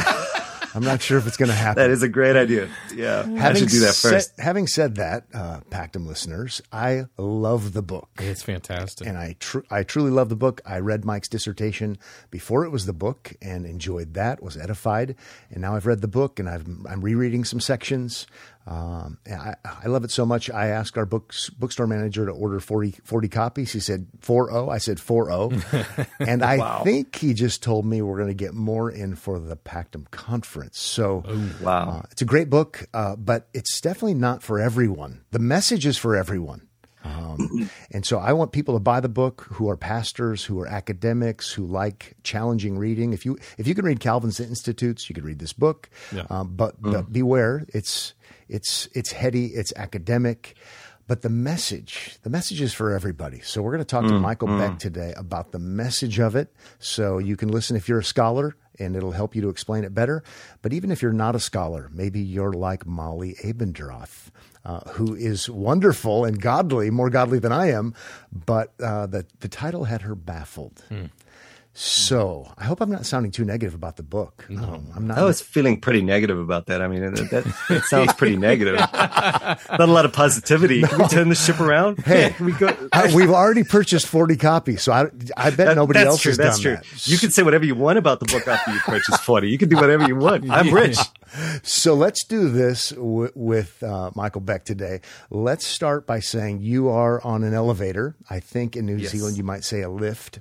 I'm 0.76 0.84
not 0.84 1.02
sure 1.02 1.18
if 1.18 1.26
it's 1.26 1.38
going 1.38 1.50
to 1.50 1.56
happen. 1.56 1.82
That 1.82 1.90
is 1.90 2.04
a 2.04 2.10
great 2.10 2.36
idea. 2.36 2.70
Yeah, 2.94 3.22
I 3.40 3.54
should 3.54 3.70
do 3.70 3.80
that 3.80 3.94
said- 3.94 4.12
first. 4.12 4.40
having 4.40 4.68
said 4.68 4.96
that, 4.96 5.24
uh, 5.34 5.62
Pactum 5.72 6.06
listeners, 6.06 6.62
I 6.72 7.06
love 7.18 7.72
the 7.74 7.82
book. 7.82 8.10
It's 8.20 8.44
fantastic. 8.44 9.08
and 9.08 9.18
I 9.18 9.38
tr- 9.40 9.60
I 9.72 9.84
truly 9.84 10.12
love 10.12 10.28
the 10.30 10.36
book. 10.36 10.62
I 10.66 10.80
read 10.80 11.06
Mike's 11.06 11.30
dissertation 11.30 11.98
before 12.30 12.66
it 12.66 12.70
was 12.70 12.86
the 12.86 12.94
book 12.94 13.34
and 13.42 13.66
enjoyed 13.66 14.14
that. 14.16 14.44
Was 14.44 14.58
edified, 14.58 15.16
and 15.50 15.62
now 15.62 15.76
I've 15.76 15.86
read 15.86 16.02
the 16.02 16.08
book 16.10 16.40
and 16.40 16.50
I've, 16.50 16.68
I'm 16.90 17.02
rereading 17.02 17.46
some 17.46 17.60
sections. 17.62 18.28
Um, 18.68 19.20
I, 19.30 19.54
I 19.64 19.88
love 19.88 20.04
it 20.04 20.12
so 20.12 20.26
much. 20.26 20.50
I 20.50 20.68
asked 20.68 20.98
our 20.98 21.06
books 21.06 21.50
bookstore 21.52 21.86
manager 21.86 22.26
to 22.26 22.32
order 22.32 22.60
40, 22.60 22.96
40 23.04 23.28
copies. 23.28 23.72
He 23.72 23.80
said 23.80 24.08
4-0. 24.22 24.72
I 24.74 24.80
said 24.80 24.98
4-0. 24.98 26.08
and 26.20 26.44
I 26.44 26.84
think 26.84 27.16
he 27.16 27.34
just 27.36 27.62
told 27.62 27.86
me 27.86 28.02
we're 28.02 28.18
going 28.18 28.30
to 28.30 28.34
get 28.34 28.54
more 28.56 28.90
in 28.90 29.16
for 29.16 29.40
the 29.40 29.56
Pactum 29.56 30.10
conference. 30.10 30.80
So 30.80 31.24
Wow. 31.62 31.90
uh, 31.90 32.08
it's 32.12 32.24
a 32.24 32.26
great 32.26 32.50
book, 32.50 32.88
uh, 32.94 33.16
but 33.16 33.48
it's 33.54 33.80
definitely 33.82 34.16
not 34.16 34.42
for 34.42 34.60
everyone. 34.60 35.22
The 35.32 35.40
message 35.40 35.86
is 35.86 35.98
for 35.98 36.16
everyone. 36.16 36.68
Um, 37.04 37.70
and 37.92 38.04
so 38.04 38.18
I 38.18 38.34
want 38.34 38.52
people 38.52 38.74
to 38.74 38.80
buy 38.80 39.00
the 39.00 39.10
book 39.10 39.46
who 39.52 39.70
are 39.70 39.78
pastors, 39.78 40.44
who 40.44 40.60
are 40.60 40.68
academics, 40.68 41.52
who 41.52 41.68
like 41.68 42.16
challenging 42.24 42.80
reading. 42.80 43.14
If 43.14 43.28
you 43.28 43.38
if 43.60 43.68
you 43.68 43.76
can 43.76 43.86
read 43.86 44.00
Calvin's 44.00 44.40
Institutes, 44.40 45.08
you 45.08 45.14
could 45.14 45.24
read 45.24 45.38
this 45.38 45.54
book. 45.54 45.88
Yeah. 46.12 46.26
Um, 46.32 46.56
but, 46.56 46.82
but 46.82 47.14
beware, 47.14 47.64
it's 47.70 48.16
it's 48.50 48.88
it's 48.94 49.12
heady, 49.12 49.48
it's 49.48 49.74
academic, 49.76 50.56
but 51.08 51.22
the 51.22 51.30
message 51.30 52.18
the 52.24 52.30
message 52.30 52.62
is 52.62 52.74
for 52.74 52.94
everybody. 52.94 53.40
So 53.42 53.62
we're 53.62 53.72
going 53.72 53.80
to 53.80 53.86
talk 53.86 54.06
to 54.06 54.20
Michael 54.20 54.48
Beck 54.48 54.80
today 54.80 55.14
about 55.18 55.52
the 55.52 55.60
message 55.60 56.20
of 56.20 56.36
it. 56.36 56.54
So 56.80 57.18
you 57.18 57.36
can 57.36 57.50
listen 57.50 57.76
if 57.76 57.88
you're 57.90 58.00
a 58.00 58.04
scholar. 58.04 58.56
And 58.78 58.98
it'll 58.98 59.14
help 59.14 59.36
you 59.38 59.42
to 59.44 59.48
explain 59.48 59.86
it 59.86 59.94
better. 59.94 60.22
But 60.62 60.74
even 60.74 60.92
if 60.92 61.02
you're 61.02 61.14
not 61.14 61.34
a 61.34 61.40
scholar, 61.40 61.90
maybe 61.94 62.20
you're 62.20 62.52
like 62.52 62.86
Molly 62.86 63.38
Abendroth, 63.42 64.32
uh, 64.66 64.82
who 64.90 65.16
is 65.16 65.50
wonderful 65.50 66.26
and 66.26 66.42
godly, 66.42 66.90
more 66.92 67.10
godly 67.10 67.40
than 67.40 67.54
I 67.54 67.72
am, 67.72 67.94
but 68.34 68.74
uh, 68.82 69.06
the, 69.06 69.26
the 69.40 69.48
title 69.48 69.86
had 69.86 70.02
her 70.02 70.14
baffled. 70.14 70.84
So 71.78 72.50
I 72.58 72.64
hope 72.64 72.80
I'm 72.80 72.90
not 72.90 73.06
sounding 73.06 73.34
too 73.34 73.44
negative 73.44 73.74
about 73.74 73.98
the 73.98 74.04
book. 74.04 74.46
Um, 74.50 74.88
I'm 74.96 75.08
not. 75.08 75.18
I 75.18 75.26
was 75.26 75.42
feeling 75.42 75.82
pretty 75.82 76.02
negative 76.02 76.40
about 76.40 76.68
that. 76.68 76.82
I 76.82 76.88
mean, 76.88 77.02
that, 77.02 77.30
that, 77.32 77.44
that 77.68 77.84
sounds 77.84 78.14
pretty 78.14 78.38
negative. 78.38 78.76
Not 78.96 79.60
a 79.82 79.86
lot 79.88 80.06
of 80.06 80.14
positivity. 80.14 80.84
Can 80.84 81.00
we 81.00 81.08
turn 81.10 81.28
the 81.28 81.36
ship 81.36 81.60
around? 81.60 81.98
Hey. 82.06 82.30
Can 82.30 82.46
we 82.46 82.54
go? 82.54 82.74
I- 82.94 83.14
we've 83.14 83.30
already 83.30 83.66
purchased 83.66 84.08
40 84.08 84.38
copies, 84.38 84.84
so 84.84 84.94
I, 84.94 85.02
I 85.36 85.50
bet 85.50 85.58
That- 85.58 85.76
nobody 85.76 86.00
else 86.00 86.22
true. 86.22 86.30
has 86.30 86.38
that's 86.38 86.56
done 86.60 86.64
true. 86.64 86.76
that. 86.78 87.08
You 87.10 87.18
can 87.18 87.32
say 87.32 87.44
whatever 87.44 87.66
you 87.66 87.76
want 87.76 87.98
about 87.98 88.22
the 88.22 88.26
book 88.28 88.48
after 88.48 88.72
you 88.72 88.80
purchase 88.80 89.18
40. 89.18 89.50
You 89.50 89.58
can 89.58 89.68
do 89.68 89.76
whatever 89.76 90.08
you 90.08 90.16
want. 90.16 90.50
I'm 90.50 90.74
rich. 90.74 90.98
So 91.64 91.94
let's 91.94 92.24
do 92.24 92.48
this 92.50 92.92
w- 92.92 93.32
with 93.36 93.84
uh, 93.84 94.12
Michael 94.16 94.40
Beck 94.42 94.64
today. 94.64 95.02
Let's 95.30 95.66
start 95.66 96.08
by 96.08 96.22
saying 96.22 96.62
you 96.62 96.88
are 96.88 97.22
on 97.22 97.44
an 97.44 97.54
elevator. 97.54 98.16
I 98.30 98.40
think 98.40 98.78
in 98.78 98.86
New 98.86 98.96
Yes. 98.96 99.12
Zealand 99.12 99.36
you 99.36 99.44
might 99.44 99.66
say 99.66 99.82
a 99.82 99.90
lift. 99.90 100.40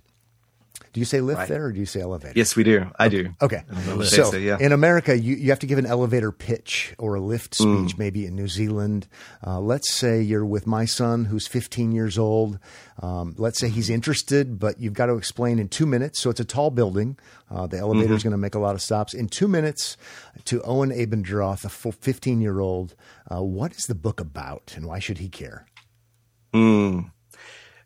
Do 0.95 1.01
you 1.01 1.05
say 1.05 1.21
lift 1.21 1.39
Right. 1.41 1.49
there 1.49 1.65
or 1.67 1.73
do 1.73 1.81
you 1.81 1.87
say 1.87 2.01
elevator? 2.01 2.33
Yes, 2.37 2.55
we 2.55 2.63
do. 2.63 2.87
I 2.99 3.09
do. 3.09 3.35
Okay. 3.43 3.63
would 3.97 4.07
say 4.07 4.17
So, 4.19 4.31
so, 4.31 4.37
yeah. 4.37 4.57
in 4.61 4.71
America, 4.71 5.19
you, 5.19 5.35
you 5.35 5.51
have 5.51 5.59
to 5.59 5.67
give 5.67 5.77
an 5.79 5.87
elevator 5.87 6.31
pitch 6.31 6.95
or 6.99 7.17
a 7.17 7.21
lift 7.21 7.59
Mm. 7.59 7.83
speech, 7.89 7.99
maybe 7.99 8.25
in 8.25 8.37
New 8.37 8.47
Zealand. 8.47 9.09
Uh, 9.45 9.59
let's 9.61 9.93
say 9.93 10.23
you're 10.23 10.47
with 10.47 10.67
my 10.69 10.85
son 10.85 11.25
who's 11.27 11.49
15 11.49 11.91
years 11.91 12.17
old. 12.17 12.61
Um, 13.03 13.35
let's 13.39 13.59
say 13.59 13.69
he's 13.71 13.91
interested, 13.91 14.61
but 14.61 14.81
you've 14.81 14.93
got 14.95 15.07
to 15.07 15.15
explain 15.17 15.59
in 15.59 15.67
two 15.69 15.85
minutes. 15.85 16.21
So 16.21 16.31
it's 16.31 16.39
a 16.39 16.45
tall 16.45 16.71
building. 16.71 17.19
Uh, 17.51 17.67
the 17.67 17.79
elevator 17.79 18.15
is 18.15 18.21
Mm-hmm. 18.21 18.29
going 18.29 18.33
to 18.33 18.39
make 18.39 18.55
a 18.55 18.61
lot 18.61 18.77
of 18.77 18.81
stops. 18.81 19.15
In 19.15 19.27
two 19.29 19.49
minutes, 19.49 19.97
to 20.45 20.63
Owen 20.63 20.91
Abendroth, 20.93 21.65
a 21.65 21.69
15 21.93 22.41
year 22.41 22.61
old, 22.61 22.95
uh, 23.29 23.43
what 23.43 23.73
is 23.73 23.87
the 23.87 23.97
book 23.97 24.21
about 24.21 24.75
and 24.77 24.87
why 24.87 25.01
should 25.01 25.19
he 25.19 25.29
care? 25.29 25.67
Mm. 26.55 27.11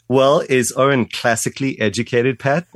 Well, 0.09 0.41
is 0.41 0.73
Owen 0.75 1.05
classically 1.05 1.79
educated, 1.79 2.38
Pat? 2.38 2.67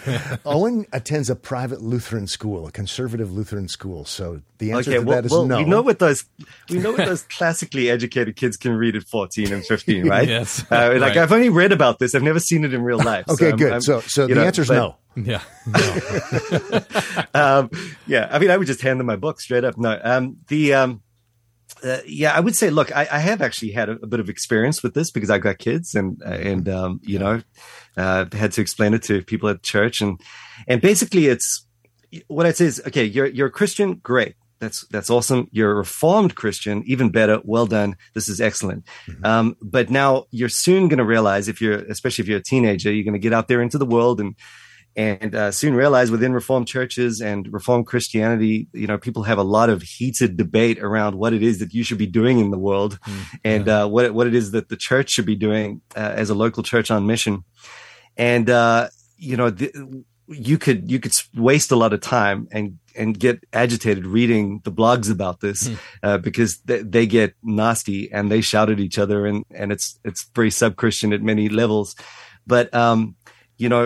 Owen 0.44 0.86
attends 0.92 1.30
a 1.30 1.34
private 1.34 1.80
Lutheran 1.80 2.26
school, 2.26 2.66
a 2.66 2.70
conservative 2.70 3.32
Lutheran 3.32 3.66
school. 3.68 4.04
So 4.04 4.42
the 4.58 4.72
answer 4.72 4.90
okay, 4.90 5.00
to 5.00 5.06
well, 5.06 5.16
that 5.16 5.24
is 5.24 5.32
well, 5.32 5.46
no. 5.46 5.56
we 5.56 5.64
know 5.64 5.80
what 5.80 5.98
those 5.98 6.24
we 6.68 6.78
know 6.78 6.92
what 6.92 7.06
those 7.06 7.22
classically 7.22 7.88
educated 7.88 8.36
kids 8.36 8.58
can 8.58 8.72
read 8.74 8.94
at 8.94 9.04
fourteen 9.04 9.52
and 9.52 9.64
fifteen, 9.64 10.06
right? 10.06 10.28
Yes. 10.32 10.64
Uh, 10.70 10.92
like 10.98 11.00
Right. 11.00 11.16
I've 11.16 11.32
only 11.32 11.48
read 11.48 11.72
about 11.72 11.98
this. 11.98 12.14
I've 12.14 12.22
never 12.22 12.40
seen 12.40 12.64
it 12.64 12.74
in 12.74 12.82
real 12.82 12.98
life. 12.98 13.26
okay, 13.28 13.48
I'm- 13.48 13.56
good. 13.56 13.72
I'm- 13.72 13.80
so 13.80 14.00
so 14.00 14.26
the 14.26 14.34
know, 14.34 14.44
answer 14.44 14.62
is 14.62 14.70
no. 14.70 14.96
Yeah. 15.16 15.42
No. 15.66 16.80
um, 17.34 17.70
yeah, 18.06 18.28
I 18.30 18.38
mean, 18.38 18.50
I 18.50 18.56
would 18.56 18.66
just 18.66 18.80
hand 18.80 18.98
them 19.00 19.06
my 19.06 19.16
book 19.16 19.40
straight 19.40 19.64
up. 19.64 19.76
No, 19.76 19.98
um, 20.02 20.38
the 20.48 20.72
um, 20.74 21.02
uh, 21.82 21.98
yeah, 22.06 22.32
I 22.32 22.40
would 22.40 22.56
say, 22.56 22.70
look, 22.70 22.94
I, 22.94 23.08
I 23.10 23.18
have 23.18 23.42
actually 23.42 23.72
had 23.72 23.88
a, 23.88 23.92
a 24.02 24.06
bit 24.06 24.20
of 24.20 24.28
experience 24.28 24.82
with 24.82 24.94
this 24.94 25.10
because 25.10 25.30
I've 25.30 25.42
got 25.42 25.58
kids, 25.58 25.94
and 25.94 26.20
and 26.22 26.68
um, 26.68 27.00
you 27.02 27.18
know, 27.18 27.42
uh, 27.96 28.26
had 28.32 28.52
to 28.52 28.60
explain 28.60 28.94
it 28.94 29.02
to 29.04 29.22
people 29.22 29.48
at 29.48 29.62
church, 29.62 30.00
and 30.00 30.20
and 30.68 30.80
basically, 30.80 31.26
it's 31.26 31.66
what 32.28 32.46
I'd 32.46 32.56
say 32.56 32.66
is, 32.66 32.82
okay, 32.86 33.04
you're 33.04 33.26
you're 33.26 33.48
a 33.48 33.50
Christian, 33.50 33.94
great. 33.94 34.36
That's 34.60 34.86
that's 34.88 35.10
awesome. 35.10 35.48
You're 35.50 35.72
a 35.72 35.74
reformed 35.74 36.36
Christian, 36.36 36.84
even 36.86 37.10
better. 37.10 37.40
Well 37.42 37.66
done. 37.66 37.96
This 38.14 38.28
is 38.28 38.40
excellent. 38.40 38.86
Um, 39.24 39.56
but 39.60 39.90
now 39.90 40.26
you're 40.30 40.48
soon 40.48 40.86
going 40.86 40.98
to 40.98 41.04
realize, 41.04 41.48
if 41.48 41.60
you're, 41.60 41.80
especially 41.80 42.22
if 42.22 42.28
you're 42.28 42.38
a 42.38 42.42
teenager, 42.42 42.92
you're 42.92 43.02
going 43.02 43.14
to 43.14 43.18
get 43.18 43.32
out 43.32 43.48
there 43.48 43.60
into 43.60 43.76
the 43.76 43.84
world 43.84 44.20
and 44.20 44.36
and 44.96 45.34
uh, 45.34 45.50
soon 45.50 45.74
realize 45.74 46.10
within 46.10 46.32
Reformed 46.32 46.68
churches 46.68 47.20
and 47.20 47.50
Reformed 47.52 47.86
Christianity, 47.86 48.68
you 48.72 48.86
know, 48.86 48.98
people 48.98 49.22
have 49.22 49.38
a 49.38 49.42
lot 49.42 49.70
of 49.70 49.82
heated 49.82 50.36
debate 50.36 50.78
around 50.78 51.16
what 51.16 51.32
it 51.32 51.42
is 51.42 51.60
that 51.60 51.72
you 51.72 51.82
should 51.82 51.98
be 51.98 52.06
doing 52.06 52.38
in 52.38 52.50
the 52.50 52.58
world, 52.58 52.98
and 53.44 53.68
uh, 53.68 53.88
what 53.88 54.12
what 54.12 54.26
it 54.26 54.34
is 54.34 54.50
that 54.50 54.68
the 54.68 54.76
church 54.76 55.10
should 55.10 55.26
be 55.26 55.36
doing 55.36 55.80
uh, 55.96 56.12
as 56.14 56.30
a 56.30 56.34
local 56.34 56.62
church 56.62 56.90
on 56.90 57.06
mission. 57.06 57.44
And 58.16 58.50
uh, 58.50 58.88
you 59.16 59.36
know, 59.36 59.50
the, 59.50 60.04
you 60.28 60.58
could 60.58 60.90
you 60.90 61.00
could 61.00 61.12
waste 61.34 61.70
a 61.72 61.76
lot 61.76 61.92
of 61.92 62.00
time 62.00 62.48
and 62.52 62.78
and 62.94 63.18
get 63.18 63.42
agitated 63.52 64.06
reading 64.06 64.60
the 64.64 64.72
blogs 64.72 65.10
about 65.10 65.40
this 65.40 65.70
uh, 66.02 66.18
because 66.18 66.58
they, 66.64 66.82
they 66.82 67.06
get 67.06 67.34
nasty 67.42 68.12
and 68.12 68.30
they 68.30 68.40
shout 68.40 68.70
at 68.70 68.80
each 68.80 68.98
other 68.98 69.26
and 69.26 69.44
and 69.50 69.72
it's 69.72 69.98
it's 70.04 70.28
very 70.34 70.50
sub 70.50 70.76
Christian 70.76 71.12
at 71.12 71.22
many 71.22 71.48
levels, 71.48 71.94
but 72.46 72.72
um 72.74 73.16
you 73.62 73.68
know, 73.68 73.82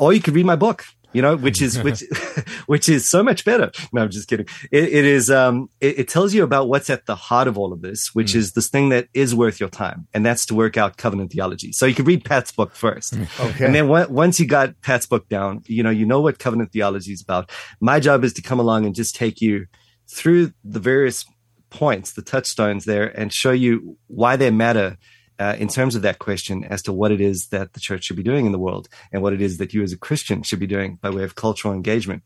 or 0.00 0.12
you 0.12 0.20
could 0.20 0.34
read 0.34 0.46
my 0.46 0.56
book, 0.56 0.84
you 1.12 1.22
know, 1.22 1.36
which 1.36 1.62
is 1.62 1.72
which 1.86 2.02
which 2.72 2.88
is 2.88 3.08
so 3.08 3.22
much 3.22 3.44
better. 3.44 3.70
No, 3.92 4.02
I'm 4.02 4.10
just 4.10 4.28
kidding. 4.28 4.46
It, 4.72 4.84
it 4.98 5.04
is 5.04 5.30
um 5.30 5.68
it, 5.80 6.00
it 6.00 6.08
tells 6.08 6.34
you 6.34 6.42
about 6.42 6.68
what's 6.68 6.90
at 6.90 7.06
the 7.06 7.14
heart 7.14 7.46
of 7.48 7.56
all 7.56 7.72
of 7.72 7.80
this, 7.80 8.00
which 8.14 8.34
is 8.34 8.52
this 8.56 8.68
thing 8.68 8.88
that 8.94 9.06
is 9.14 9.34
worth 9.34 9.60
your 9.60 9.68
time, 9.68 10.08
and 10.12 10.26
that's 10.26 10.44
to 10.46 10.54
work 10.54 10.76
out 10.76 10.96
covenant 10.96 11.30
theology. 11.32 11.70
So 11.72 11.86
you 11.86 11.94
could 11.94 12.08
read 12.08 12.24
Pat's 12.24 12.50
book 12.52 12.74
first, 12.74 13.14
Okay. 13.46 13.64
and 13.66 13.72
then 13.74 13.88
on- 13.88 14.12
once 14.12 14.40
you 14.40 14.46
got 14.46 14.68
Pat's 14.82 15.06
book 15.06 15.28
down, 15.28 15.62
you 15.66 15.82
know, 15.84 15.90
you 15.90 16.06
know 16.06 16.20
what 16.20 16.38
covenant 16.40 16.72
theology 16.72 17.12
is 17.12 17.22
about. 17.22 17.50
My 17.80 18.00
job 18.00 18.24
is 18.24 18.32
to 18.34 18.42
come 18.42 18.58
along 18.58 18.84
and 18.86 18.94
just 18.94 19.14
take 19.14 19.40
you 19.40 19.66
through 20.08 20.52
the 20.64 20.80
various 20.80 21.24
points, 21.70 22.12
the 22.12 22.22
touchstones 22.22 22.84
there, 22.84 23.06
and 23.18 23.32
show 23.32 23.52
you 23.52 23.96
why 24.08 24.34
they 24.36 24.50
matter 24.50 24.96
uh, 25.38 25.56
in 25.58 25.68
terms 25.68 25.94
of 25.96 26.02
that 26.02 26.18
question 26.18 26.64
as 26.64 26.82
to 26.82 26.92
what 26.92 27.10
it 27.12 27.20
is 27.20 27.48
that 27.48 27.72
the 27.72 27.80
church 27.80 28.04
should 28.04 28.16
be 28.16 28.22
doing 28.22 28.46
in 28.46 28.52
the 28.52 28.58
world 28.58 28.88
and 29.12 29.22
what 29.22 29.32
it 29.32 29.40
is 29.42 29.58
that 29.58 29.74
you 29.74 29.82
as 29.82 29.92
a 29.92 29.98
Christian 29.98 30.42
should 30.42 30.60
be 30.60 30.66
doing 30.66 30.96
by 31.02 31.10
way 31.10 31.24
of 31.24 31.34
cultural 31.34 31.74
engagement. 31.74 32.22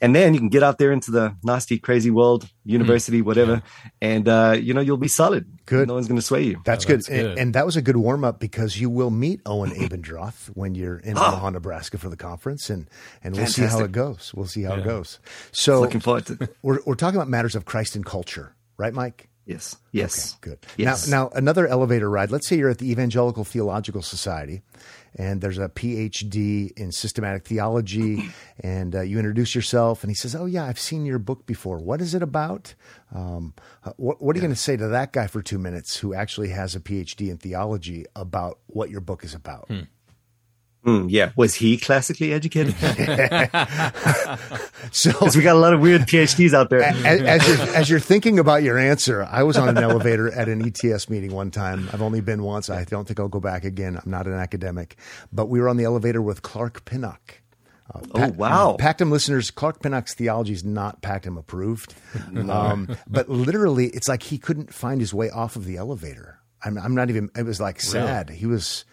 And 0.00 0.14
then 0.14 0.32
you 0.32 0.38
can 0.38 0.48
get 0.48 0.62
out 0.62 0.78
there 0.78 0.92
into 0.92 1.10
the 1.10 1.34
nasty, 1.42 1.76
crazy 1.76 2.08
world, 2.12 2.48
university, 2.64 3.20
whatever, 3.20 3.62
and 4.00 4.28
uh, 4.28 4.56
you 4.56 4.72
know 4.72 4.80
you'll 4.80 4.96
be 4.96 5.08
solid. 5.08 5.44
Good. 5.66 5.88
No 5.88 5.94
one's 5.94 6.06
going 6.06 6.20
to 6.20 6.24
sway 6.24 6.44
you. 6.44 6.62
That's, 6.64 6.84
Oh, 6.84 6.88
good. 6.88 6.98
that's 7.00 7.08
And, 7.08 7.22
good. 7.22 7.38
and 7.38 7.54
that 7.54 7.66
was 7.66 7.74
a 7.74 7.82
good 7.82 7.96
warm 7.96 8.22
up 8.22 8.38
because 8.38 8.80
you 8.80 8.90
will 8.90 9.10
meet 9.10 9.40
Owen 9.44 9.70
Abendroth 9.74 10.50
when 10.54 10.76
you're 10.76 10.98
in 11.00 11.18
Omaha, 11.18 11.50
Nebraska 11.50 11.98
for 11.98 12.08
the 12.08 12.16
conference, 12.16 12.70
and 12.70 12.88
and 13.24 13.34
we'll 13.36 13.46
see 13.46 13.62
how 13.62 13.80
it 13.80 13.90
goes. 13.90 14.32
We'll 14.36 14.46
see 14.46 14.62
how 14.62 14.74
it 14.76 14.84
goes. 14.84 15.18
So 15.50 15.80
Looking 15.80 15.98
forward 15.98 16.26
to. 16.26 16.48
we're 16.62 16.78
we're 16.86 16.94
talking 16.94 17.16
about 17.16 17.28
matters 17.28 17.56
of 17.56 17.64
Christ 17.64 17.96
and 17.96 18.06
culture, 18.06 18.54
right, 18.76 18.94
Mike? 18.94 19.28
Yes. 19.48 19.78
Yes. 19.92 20.36
Good. 20.42 20.58
Yes. 20.76 21.08
Now, 21.08 21.24
now 21.24 21.30
another 21.30 21.66
elevator 21.66 22.10
ride. 22.10 22.30
Let's 22.30 22.46
say 22.46 22.58
you're 22.58 22.68
at 22.68 22.76
the 22.76 22.90
Evangelical 22.90 23.44
Theological 23.44 24.02
Society, 24.02 24.60
and 25.16 25.40
there's 25.40 25.56
a 25.56 25.70
PhD 25.70 26.70
in 26.76 26.92
systematic 26.92 27.46
theology, 27.46 28.28
and 28.60 28.94
uh, 28.94 29.00
you 29.00 29.16
introduce 29.16 29.54
yourself, 29.54 30.04
and 30.04 30.10
he 30.10 30.14
says, 30.14 30.34
"Oh 30.34 30.44
yeah, 30.44 30.66
I've 30.66 30.78
seen 30.78 31.06
your 31.06 31.18
book 31.18 31.46
before. 31.46 31.78
What 31.78 32.02
is 32.02 32.14
it 32.14 32.22
about? 32.22 32.74
Um, 33.14 33.54
uh, 33.86 33.92
what, 33.96 34.20
what 34.20 34.36
are 34.36 34.38
you 34.38 34.42
going 34.42 34.54
to 34.54 34.60
say 34.60 34.76
to 34.76 34.88
that 34.88 35.14
guy 35.14 35.26
for 35.26 35.40
two 35.40 35.58
minutes 35.58 35.96
who 35.96 36.12
actually 36.12 36.50
has 36.50 36.76
a 36.76 36.80
PhD 36.80 37.30
in 37.30 37.38
theology 37.38 38.04
about 38.14 38.58
what 38.66 38.90
your 38.90 39.00
book 39.00 39.24
is 39.24 39.32
about?" 39.32 39.70
Mm, 40.88 41.06
yeah. 41.10 41.32
Was 41.36 41.54
he 41.54 41.76
classically 41.76 42.32
educated? 42.32 42.74
So. 44.90 45.12
We 45.34 45.42
got 45.42 45.54
a 45.54 45.58
lot 45.58 45.74
of 45.74 45.80
weird 45.80 46.02
PhDs 46.02 46.54
out 46.54 46.70
there. 46.70 46.82
as, 46.82 47.20
as, 47.20 47.48
you're, 47.48 47.76
as 47.76 47.90
you're 47.90 48.00
thinking 48.00 48.38
about 48.38 48.62
your 48.62 48.78
answer, 48.78 49.22
I 49.30 49.42
was 49.42 49.56
on 49.58 49.68
an 49.68 49.78
elevator 49.78 50.32
at 50.32 50.48
an 50.48 50.62
ETS 50.64 51.10
meeting 51.10 51.32
one 51.32 51.50
time. 51.50 51.88
I've 51.92 52.00
only 52.00 52.20
been 52.20 52.42
once. 52.42 52.70
I 52.70 52.84
don't 52.84 53.06
think 53.06 53.20
I'll 53.20 53.28
go 53.28 53.40
back 53.40 53.64
again. 53.64 53.96
I'm 54.02 54.10
not 54.10 54.26
an 54.26 54.32
academic, 54.34 54.96
but 55.32 55.48
we 55.48 55.60
were 55.60 55.68
on 55.68 55.76
the 55.76 55.84
elevator 55.84 56.22
with 56.22 56.42
Clark 56.42 56.84
Pinnock. 56.84 57.42
Uh, 57.94 58.00
Oh, 58.14 58.28
wow. 58.30 58.76
Pactum 58.78 59.10
listeners, 59.10 59.50
Clark 59.50 59.82
Pinnock's 59.82 60.14
theology 60.14 60.52
is 60.52 60.64
not 60.64 61.02
Pactum 61.02 61.38
approved. 61.38 61.94
Um, 62.48 62.96
but 63.06 63.28
literally, 63.28 63.88
it's 63.88 64.08
like 64.08 64.22
he 64.22 64.38
couldn't 64.38 64.72
find 64.72 65.00
his 65.00 65.12
way 65.12 65.28
off 65.28 65.56
of 65.56 65.64
the 65.66 65.76
elevator. 65.76 66.38
I'm, 66.64 66.78
I'm 66.78 66.94
not 66.94 67.10
even, 67.10 67.30
it 67.36 67.42
was 67.44 67.60
like 67.60 67.80
sad. 67.80 68.30
He 68.30 68.46
was, 68.46 68.84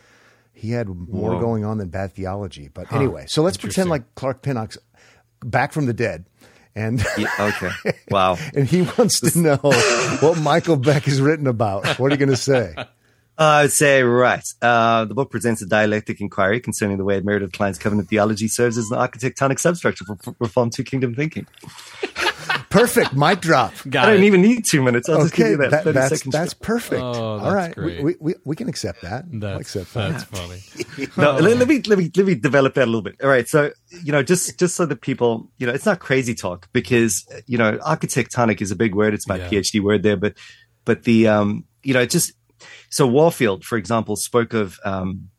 he 0.55 0.71
had 0.71 0.88
more 0.88 1.33
Whoa. 1.33 1.39
going 1.39 1.65
on 1.65 1.77
than 1.77 1.89
bad 1.89 2.13
theology. 2.13 2.69
But 2.74 2.91
anyway, 2.91 3.25
so 3.27 3.43
let's 3.43 3.57
pretend 3.57 3.89
like 3.89 4.15
Clark 4.15 4.41
Pinnock's 4.41 4.77
back 5.43 5.74
from 5.74 5.85
the 5.85 5.93
dead. 5.93 6.25
And 6.75 7.03
Yeah, 7.17 7.29
okay. 7.39 7.71
Wow. 8.09 8.38
and 8.55 8.67
he 8.67 8.81
wants 8.81 9.19
to 9.21 9.39
know 9.39 9.57
what 9.57 10.38
Michael 10.39 10.75
Beck 10.75 11.03
has 11.03 11.21
written 11.21 11.47
about. 11.47 12.00
What 12.00 12.12
are 12.12 12.15
you 12.15 12.17
going 12.17 12.29
to 12.29 12.38
say? 12.38 12.74
Uh, 12.77 12.85
I 13.38 13.62
would 13.63 13.71
say, 13.71 14.01
right. 14.03 14.43
Uh, 14.62 15.05
the 15.05 15.13
book 15.13 15.29
presents 15.29 15.62
a 15.62 15.65
dialectic 15.65 16.21
inquiry 16.21 16.59
concerning 16.59 16.97
the 16.97 17.03
way 17.03 17.19
Meredith 17.21 17.51
Kline's 17.51 17.77
covenant 17.77 18.09
theology 18.09 18.47
serves 18.47 18.77
as 18.77 18.91
an 18.91 18.97
architectonic 18.97 19.59
substructure 19.59 20.05
for 20.05 20.15
for 20.17 20.35
Reformed 20.39 20.74
two 20.74 20.83
kingdom 20.83 21.15
thinking. 21.15 21.47
Perfect. 22.69 23.13
Mic 23.13 23.41
drop. 23.41 23.73
Got 23.89 24.07
I 24.09 24.13
don't 24.13 24.23
even 24.23 24.41
need 24.41 24.65
two 24.65 24.81
minutes. 24.83 25.07
I'll 25.09 25.21
just 25.21 25.33
give 25.33 25.45
Okay, 25.45 25.51
you 25.51 25.57
that. 25.57 25.71
that, 25.71 25.83
30 25.85 25.93
that's 25.93 26.09
seconds. 26.17 26.33
that's 26.33 26.53
perfect. 26.53 27.01
Oh, 27.01 27.39
that's 27.39 27.53
right, 27.53 27.75
great. 27.75 28.03
We, 28.03 28.15
we 28.19 28.33
we 28.43 28.55
can 28.55 28.67
accept 28.67 29.01
that. 29.03 29.25
I'll 29.31 29.39
That's, 29.39 29.75
accept 29.75 29.93
that. 29.93 30.11
that's 30.11 30.23
funny. 30.25 31.07
no, 31.17 31.37
let, 31.37 31.57
let 31.57 31.67
me 31.67 31.81
let 31.87 31.97
me 31.97 32.11
let 32.15 32.25
me 32.25 32.35
develop 32.35 32.73
that 32.75 32.83
a 32.83 32.85
little 32.85 33.01
bit. 33.01 33.15
All 33.23 33.29
right, 33.29 33.47
so 33.47 33.71
you 34.03 34.11
know, 34.11 34.23
just 34.23 34.59
just 34.59 34.75
so 34.75 34.85
that 34.85 35.01
people, 35.01 35.49
you 35.57 35.67
know, 35.67 35.73
it's 35.73 35.85
not 35.85 35.99
crazy 35.99 36.35
talk 36.35 36.67
because 36.73 37.25
you 37.47 37.57
know, 37.57 37.77
architectonic 37.77 38.61
is 38.61 38.71
a 38.71 38.75
big 38.75 38.93
word. 38.95 39.13
It's 39.13 39.27
my 39.27 39.37
Yeah. 39.37 39.49
PhD 39.49 39.81
word 39.81 40.03
there, 40.03 40.17
but 40.17 40.33
but 40.83 41.03
the 41.03 41.27
um, 41.27 41.65
you 41.83 41.93
know, 41.93 42.01
it 42.01 42.09
just 42.09 42.33
so 42.89 43.07
Warfield, 43.07 43.63
for 43.63 43.77
example, 43.77 44.15
spoke 44.15 44.53
of 44.53 44.79
um, 44.85 45.29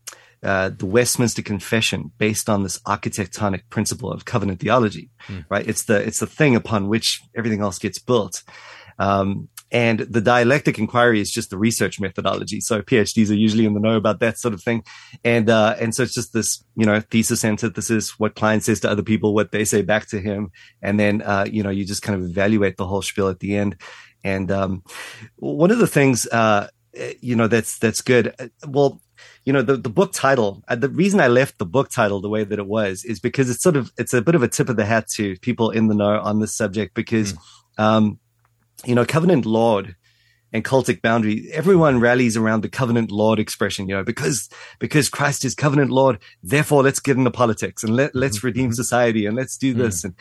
uh, 0.42 0.70
the 0.70 0.86
Westminster 0.86 1.42
Confession 1.42 2.12
based 2.18 2.48
on 2.48 2.62
this 2.62 2.78
architectonic 2.80 3.62
principle 3.70 4.12
of 4.12 4.24
covenant 4.24 4.60
theology, 4.60 5.10
right? 5.48 5.66
It's 5.66 5.84
the 5.84 5.96
it's 5.96 6.20
the 6.20 6.26
thing 6.26 6.56
upon 6.56 6.88
which 6.88 7.20
everything 7.36 7.60
else 7.60 7.78
gets 7.78 7.98
built. 7.98 8.42
Um, 8.98 9.48
and 9.72 10.00
the 10.00 10.20
dialectic 10.20 10.78
inquiry 10.78 11.20
is 11.20 11.30
just 11.30 11.50
the 11.50 11.58
research 11.58 11.98
methodology. 12.00 12.60
So 12.60 12.82
PhDs 12.82 13.30
are 13.30 13.34
usually 13.34 13.66
in 13.66 13.74
the 13.74 13.80
know 13.80 13.96
about 13.96 14.20
that 14.20 14.38
sort 14.38 14.54
of 14.54 14.62
thing. 14.62 14.84
And, 15.24 15.50
uh, 15.50 15.74
and 15.80 15.94
so 15.94 16.04
it's 16.04 16.14
just 16.14 16.32
this, 16.32 16.64
you 16.76 16.86
know, 16.86 17.00
thesis 17.00 17.44
antithesis, 17.44 18.18
what 18.18 18.36
Kline 18.36 18.60
says 18.60 18.80
to 18.80 18.90
other 18.90 19.02
people, 19.02 19.34
what 19.34 19.50
they 19.50 19.64
say 19.64 19.82
back 19.82 20.08
to 20.10 20.20
him. 20.20 20.50
And 20.82 21.00
then, 21.00 21.20
uh, 21.20 21.46
you 21.50 21.62
know, 21.62 21.70
you 21.70 21.84
just 21.84 22.02
kind 22.02 22.18
of 22.20 22.30
evaluate 22.30 22.76
the 22.76 22.86
whole 22.86 23.02
spiel 23.02 23.28
at 23.28 23.40
the 23.40 23.56
end. 23.56 23.76
And, 24.22 24.50
um, 24.52 24.84
one 25.36 25.72
of 25.72 25.78
the 25.78 25.86
things, 25.88 26.26
uh, 26.28 26.68
you 27.20 27.34
know, 27.34 27.48
that's, 27.48 27.78
that's 27.78 28.02
good. 28.02 28.34
Well, 28.66 29.00
you 29.44 29.52
know, 29.52 29.62
the, 29.62 29.76
the 29.76 29.88
book 29.88 30.12
title, 30.12 30.62
uh, 30.68 30.74
the 30.74 30.88
reason 30.88 31.20
I 31.20 31.28
left 31.28 31.58
the 31.58 31.66
book 31.66 31.90
title 31.90 32.20
the 32.20 32.28
way 32.28 32.44
that 32.44 32.58
it 32.58 32.66
was 32.66 33.04
is 33.04 33.20
because 33.20 33.48
it's 33.50 33.62
sort 33.62 33.76
of, 33.76 33.92
it's 33.96 34.12
a 34.12 34.22
bit 34.22 34.34
of 34.34 34.42
a 34.42 34.48
tip 34.48 34.68
of 34.68 34.76
the 34.76 34.84
hat 34.84 35.08
to 35.14 35.36
people 35.38 35.70
in 35.70 35.88
the 35.88 35.94
know 35.94 36.18
on 36.20 36.40
this 36.40 36.54
subject 36.54 36.94
because, 36.94 37.34
um, 37.78 38.18
you 38.84 38.94
know, 38.94 39.04
covenant 39.04 39.46
Lord 39.46 39.96
and 40.52 40.64
cultic 40.64 41.02
boundary, 41.02 41.50
everyone 41.52 42.00
rallies 42.00 42.36
around 42.36 42.62
the 42.62 42.68
covenant 42.68 43.10
Lord 43.10 43.38
expression, 43.38 43.88
you 43.88 43.94
know, 43.94 44.04
because, 44.04 44.48
because 44.78 45.08
Christ 45.08 45.44
is 45.44 45.54
covenant 45.54 45.90
Lord, 45.90 46.18
therefore 46.42 46.82
let's 46.82 47.00
get 47.00 47.16
into 47.16 47.30
politics 47.30 47.82
and 47.82 47.94
let, 47.94 48.14
let's 48.14 48.44
redeem 48.44 48.72
society 48.72 49.26
and 49.26 49.36
let's 49.36 49.56
do 49.56 49.74
this. 49.74 50.04
And, 50.04 50.14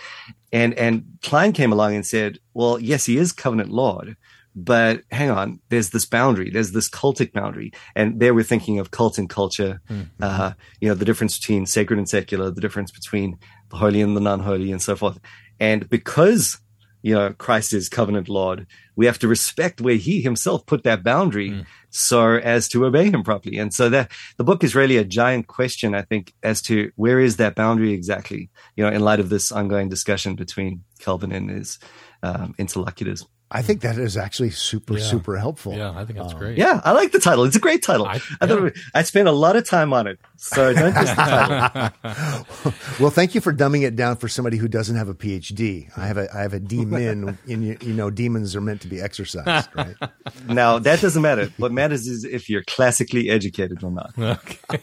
and, 0.52 0.74
and 0.74 1.06
Kline 1.22 1.54
came 1.54 1.72
along 1.72 1.96
and 1.96 2.06
said, 2.06 2.40
well, 2.54 2.80
yes, 2.80 3.06
he 3.06 3.18
is 3.18 3.32
covenant 3.32 3.70
Lord, 3.70 4.18
but 4.56 5.02
hang 5.12 5.30
on, 5.30 5.60
there's 5.70 5.90
this 5.90 6.06
boundary, 6.06 6.50
there's 6.50 6.72
this 6.72 6.90
cultic 6.90 7.34
boundary. 7.34 7.74
And 7.96 8.20
there 8.20 8.34
we're 8.34 8.44
thinking 8.44 8.80
of 8.80 8.92
cult 8.92 9.18
and 9.18 9.30
culture, 9.30 9.82
uh, 10.22 10.54
you 10.80 10.88
know, 10.88 10.96
the 10.96 11.06
difference 11.06 11.38
between 11.38 11.66
sacred 11.66 12.00
and 12.00 12.08
secular, 12.08 12.52
the 12.52 12.62
difference 12.62 12.92
between 12.92 13.38
the 13.70 13.78
holy 13.78 14.02
and 14.02 14.16
the 14.16 14.22
non-holy 14.22 14.72
and 14.72 14.82
so 14.82 14.96
forth. 14.96 15.20
And 15.60 15.90
because 15.90 16.60
you 17.06 17.14
know, 17.14 17.34
Christ 17.34 17.72
is 17.72 17.88
covenant 17.88 18.30
Lord. 18.30 18.66
We 18.96 19.06
have 19.06 19.20
to 19.20 19.28
respect 19.28 19.80
where 19.80 19.94
he 19.94 20.22
himself 20.22 20.66
put 20.66 20.84
that 20.86 21.04
boundary 21.04 21.52
mm. 21.52 21.66
so 21.92 22.38
as 22.38 22.68
to 22.70 22.84
obey 22.84 23.12
him 23.12 23.22
properly. 23.22 23.60
And 23.60 23.72
so 23.72 23.90
that 23.90 24.12
the 24.38 24.44
book 24.44 24.64
is 24.64 24.74
really 24.74 24.98
a 24.98 25.04
giant 25.04 25.46
question, 25.46 25.94
I 25.94 26.02
think, 26.02 26.34
as 26.42 26.64
to 26.64 26.92
where 26.96 27.20
is 27.20 27.38
that 27.38 27.54
boundary 27.54 27.94
exactly, 27.94 28.50
you 28.76 28.84
know, 28.84 28.90
in 28.90 29.02
light 29.02 29.20
of 29.20 29.30
this 29.30 29.52
ongoing 29.52 29.88
discussion 29.88 30.34
between 30.34 30.84
Calvin 30.98 31.32
and 31.32 31.52
his 31.52 31.78
um, 32.24 32.56
interlocutors. 32.58 33.24
I 33.52 33.62
think 33.62 33.82
that 33.82 33.98
is 33.98 34.18
actually 34.18 34.50
super, 34.50 34.98
yeah. 34.98 35.04
super 35.04 35.38
helpful. 35.38 35.74
Yeah, 35.74 35.92
I 35.92 36.04
think 36.04 36.18
that's 36.18 36.34
um, 36.34 36.40
great. 36.40 36.58
Yeah, 36.58 36.82
I 36.84 36.94
like 36.94 37.12
the 37.12 37.20
title. 37.20 37.44
It's 37.44 37.56
a 37.56 37.60
great 37.60 37.84
title. 37.84 38.08
I, 38.08 38.16
I 38.42 38.48
thought 38.48 38.62
was, 38.62 38.74
I 38.94 39.04
spent 39.04 39.28
a 39.28 39.32
lot 39.32 39.56
of 39.56 39.68
time 39.68 39.94
on 39.94 40.08
it. 40.08 40.20
So 40.38 40.74
don't 40.74 40.94
just 40.94 41.16
the 41.16 41.22
title. 41.22 42.74
well, 43.00 43.12
thank 43.12 43.36
you 43.36 43.42
for 43.42 43.54
dumbing 43.54 43.84
it 43.84 43.96
down 43.96 44.18
for 44.18 44.28
somebody 44.28 44.58
who 44.58 44.68
doesn't 44.68 44.96
have 44.96 45.10
a 45.10 45.14
PhD. 45.14 45.96
I 45.96 46.08
have 46.08 46.18
a 46.18 46.28
I 46.36 46.42
have 46.42 46.54
a 46.54 46.60
D 46.60 46.86
min. 46.86 47.38
in 47.48 47.64
you 47.64 47.94
know, 47.94 48.10
demons 48.10 48.56
are 48.56 48.62
meant 48.62 48.82
to 48.82 48.88
be 48.88 49.00
exercised, 49.02 49.70
right? 49.75 49.96
Now 50.48 50.80
that 50.80 51.02
doesn't 51.02 51.22
matter. 51.22 51.52
What 51.58 51.72
matters 51.72 52.08
is 52.08 52.24
if 52.24 52.50
you're 52.50 52.64
classically 52.64 53.30
educated 53.30 53.84
or 53.84 53.92
not. 53.92 54.14
Okay. 54.25 54.82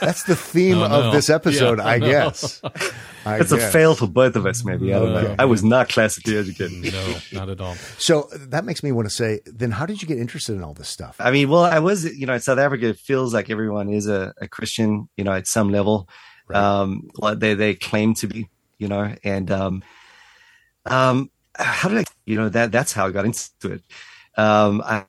That's 0.00 0.24
the 0.24 0.36
theme 0.36 0.78
oh, 0.78 0.88
no. 0.88 1.02
of 1.02 1.12
this 1.12 1.30
episode, 1.30 1.78
yeah, 1.78 1.86
I 1.86 1.98
no. 1.98 2.06
guess. 2.06 2.62
I 3.26 3.40
it's 3.40 3.52
guess. 3.52 3.62
a 3.64 3.70
fail 3.70 3.94
for 3.94 4.06
both 4.06 4.36
of 4.36 4.46
us, 4.46 4.64
maybe. 4.64 4.94
I 4.94 4.98
don't 4.98 5.12
know. 5.12 5.34
I 5.38 5.46
was 5.46 5.64
not 5.64 5.88
classically 5.88 6.36
educated. 6.36 6.92
No, 6.92 7.16
not 7.32 7.48
at 7.48 7.60
all. 7.60 7.74
So 7.98 8.28
that 8.32 8.64
makes 8.64 8.82
me 8.82 8.92
want 8.92 9.08
to 9.08 9.14
say, 9.14 9.40
then 9.46 9.72
how 9.72 9.84
did 9.84 10.00
you 10.00 10.06
get 10.06 10.18
interested 10.18 10.54
in 10.54 10.62
all 10.62 10.74
this 10.74 10.88
stuff? 10.88 11.16
I 11.18 11.30
mean, 11.32 11.48
well, 11.48 11.64
I 11.64 11.80
was, 11.80 12.04
you 12.04 12.26
know, 12.26 12.34
in 12.34 12.40
South 12.40 12.58
Africa, 12.58 12.86
it 12.86 12.98
feels 12.98 13.34
like 13.34 13.50
everyone 13.50 13.88
is 13.88 14.06
a, 14.06 14.32
a 14.40 14.46
Christian, 14.46 15.08
you 15.16 15.24
know, 15.24 15.32
at 15.32 15.48
some 15.48 15.70
level. 15.70 16.08
Right. 16.46 16.58
Um, 16.58 17.10
they, 17.36 17.54
they 17.54 17.74
claim 17.74 18.14
to 18.14 18.28
be, 18.28 18.48
you 18.78 18.86
know, 18.86 19.12
and, 19.24 19.50
um, 19.50 19.82
um, 20.84 21.30
how 21.58 21.88
did 21.88 21.98
I, 21.98 22.04
you 22.26 22.36
know, 22.36 22.48
that, 22.50 22.70
that's 22.70 22.92
how 22.92 23.08
I 23.08 23.10
got 23.10 23.24
into 23.24 23.72
it. 23.72 23.82
Um, 24.36 24.82
I, 24.84 25.06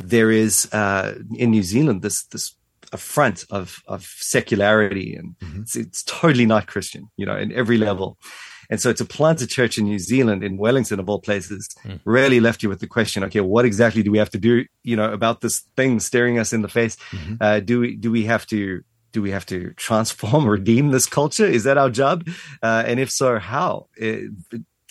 there 0.00 0.30
is, 0.30 0.72
uh, 0.72 1.18
in 1.36 1.50
New 1.50 1.62
Zealand, 1.62 2.00
this, 2.00 2.24
this 2.24 2.54
affront 2.92 3.44
of 3.50 3.82
of 3.86 4.04
secularity, 4.18 5.14
and 5.14 5.36
mm-hmm. 5.38 5.62
it's, 5.62 5.76
it's, 5.76 6.02
totally 6.02 6.46
not 6.46 6.66
Christian, 6.66 7.10
you 7.16 7.26
know, 7.26 7.36
in 7.36 7.52
every 7.52 7.78
level. 7.78 8.18
And 8.70 8.80
so 8.80 8.92
to 8.92 9.04
plant 9.04 9.40
a 9.40 9.46
church 9.46 9.78
in 9.78 9.84
New 9.84 9.98
Zealand, 9.98 10.44
in 10.44 10.58
Wellington 10.58 11.00
of 11.00 11.08
all 11.08 11.20
places, 11.20 11.68
mm. 11.84 12.00
really 12.04 12.38
left 12.38 12.62
you 12.62 12.68
with 12.68 12.80
the 12.80 12.86
question: 12.86 13.24
Okay, 13.24 13.40
what 13.40 13.64
exactly 13.64 14.02
do 14.02 14.10
we 14.10 14.18
have 14.18 14.30
to 14.30 14.38
do, 14.38 14.64
you 14.82 14.96
know, 14.96 15.10
about 15.12 15.40
this 15.40 15.60
thing 15.76 16.00
staring 16.00 16.38
us 16.38 16.52
in 16.52 16.62
the 16.62 16.68
face? 16.68 16.96
Mm-hmm. 17.10 17.34
Uh, 17.40 17.60
do 17.60 17.80
we 17.80 17.96
do 17.96 18.10
we 18.10 18.24
have 18.24 18.46
to 18.48 18.82
do 19.12 19.22
we 19.22 19.30
have 19.30 19.46
to 19.46 19.72
transform, 19.76 20.46
redeem 20.46 20.90
this 20.90 21.06
culture? 21.06 21.46
Is 21.46 21.64
that 21.64 21.78
our 21.78 21.90
job? 21.90 22.28
Uh, 22.62 22.84
and 22.86 23.00
if 23.00 23.10
so, 23.10 23.38
how? 23.38 23.86
It, 23.96 24.30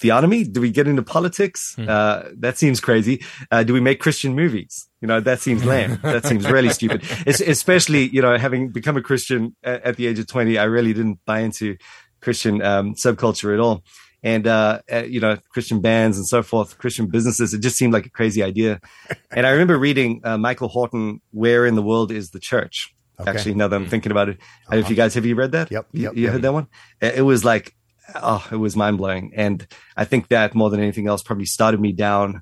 theonomy? 0.01 0.51
Do 0.51 0.61
we 0.61 0.71
get 0.71 0.87
into 0.87 1.01
politics? 1.01 1.73
Hmm. 1.75 1.89
Uh, 1.89 2.23
that 2.37 2.57
seems 2.57 2.79
crazy. 2.79 3.23
Uh, 3.51 3.63
do 3.63 3.73
we 3.73 3.79
make 3.79 3.99
Christian 3.99 4.35
movies? 4.35 4.87
You 5.01 5.07
know, 5.07 5.19
that 5.19 5.39
seems 5.39 5.65
lame. 5.65 5.99
that 6.03 6.25
seems 6.25 6.49
really 6.49 6.69
stupid. 6.69 7.03
It's, 7.25 7.39
especially, 7.39 8.09
you 8.09 8.21
know, 8.21 8.37
having 8.37 8.69
become 8.69 8.97
a 8.97 9.01
Christian 9.01 9.55
at, 9.63 9.83
at, 9.83 9.95
the 9.97 10.07
age 10.07 10.19
of 10.19 10.27
20, 10.27 10.57
I 10.57 10.63
really 10.65 10.93
didn't 10.93 11.19
buy 11.25 11.39
into 11.39 11.77
Christian 12.21 12.61
um, 12.61 12.95
subculture 12.95 13.53
at 13.53 13.59
all. 13.59 13.83
And, 14.23 14.47
uh, 14.47 14.81
uh, 14.91 15.03
you 15.03 15.19
know, 15.19 15.37
Christian 15.49 15.79
bands 15.79 16.17
and 16.17 16.27
so 16.27 16.41
forth, 16.41 16.77
Christian 16.79 17.07
businesses, 17.07 17.53
it 17.53 17.61
just 17.61 17.77
seemed 17.77 17.93
like 17.93 18.05
a 18.05 18.09
crazy 18.09 18.41
idea. 18.43 18.79
and 19.31 19.45
I 19.45 19.51
remember 19.51 19.77
reading 19.77 20.21
uh, 20.23 20.37
Michael 20.37 20.67
Horton, 20.67 21.21
Where 21.31 21.65
in 21.65 21.75
the 21.75 21.83
World 21.83 22.11
is 22.11 22.31
the 22.31 22.39
Church? 22.39 22.93
Okay. 23.19 23.29
Actually, 23.29 23.55
now 23.55 23.67
that 23.67 23.75
I'm 23.75 23.87
thinking 23.87 24.11
about 24.11 24.29
it, 24.29 24.37
uh-huh. 24.39 24.65
I 24.67 24.71
don't 24.75 24.81
know 24.81 24.85
if 24.85 24.89
you 24.91 24.95
guys 24.95 25.15
have 25.15 25.25
you 25.25 25.35
read 25.35 25.51
that? 25.53 25.71
Yep. 25.71 25.87
yep 25.91 26.13
you, 26.13 26.19
you 26.19 26.23
yep. 26.25 26.33
heard 26.33 26.41
that 26.43 26.53
one? 26.53 26.67
It 27.01 27.23
was 27.23 27.43
like 27.43 27.75
oh, 28.15 28.45
it 28.51 28.55
was 28.55 28.75
mind 28.75 28.97
blowing. 28.97 29.33
And 29.35 29.65
I 29.95 30.05
think 30.05 30.29
that 30.29 30.55
more 30.55 30.69
than 30.69 30.79
anything 30.79 31.07
else 31.07 31.23
probably 31.23 31.45
started 31.45 31.79
me 31.79 31.91
down 31.91 32.41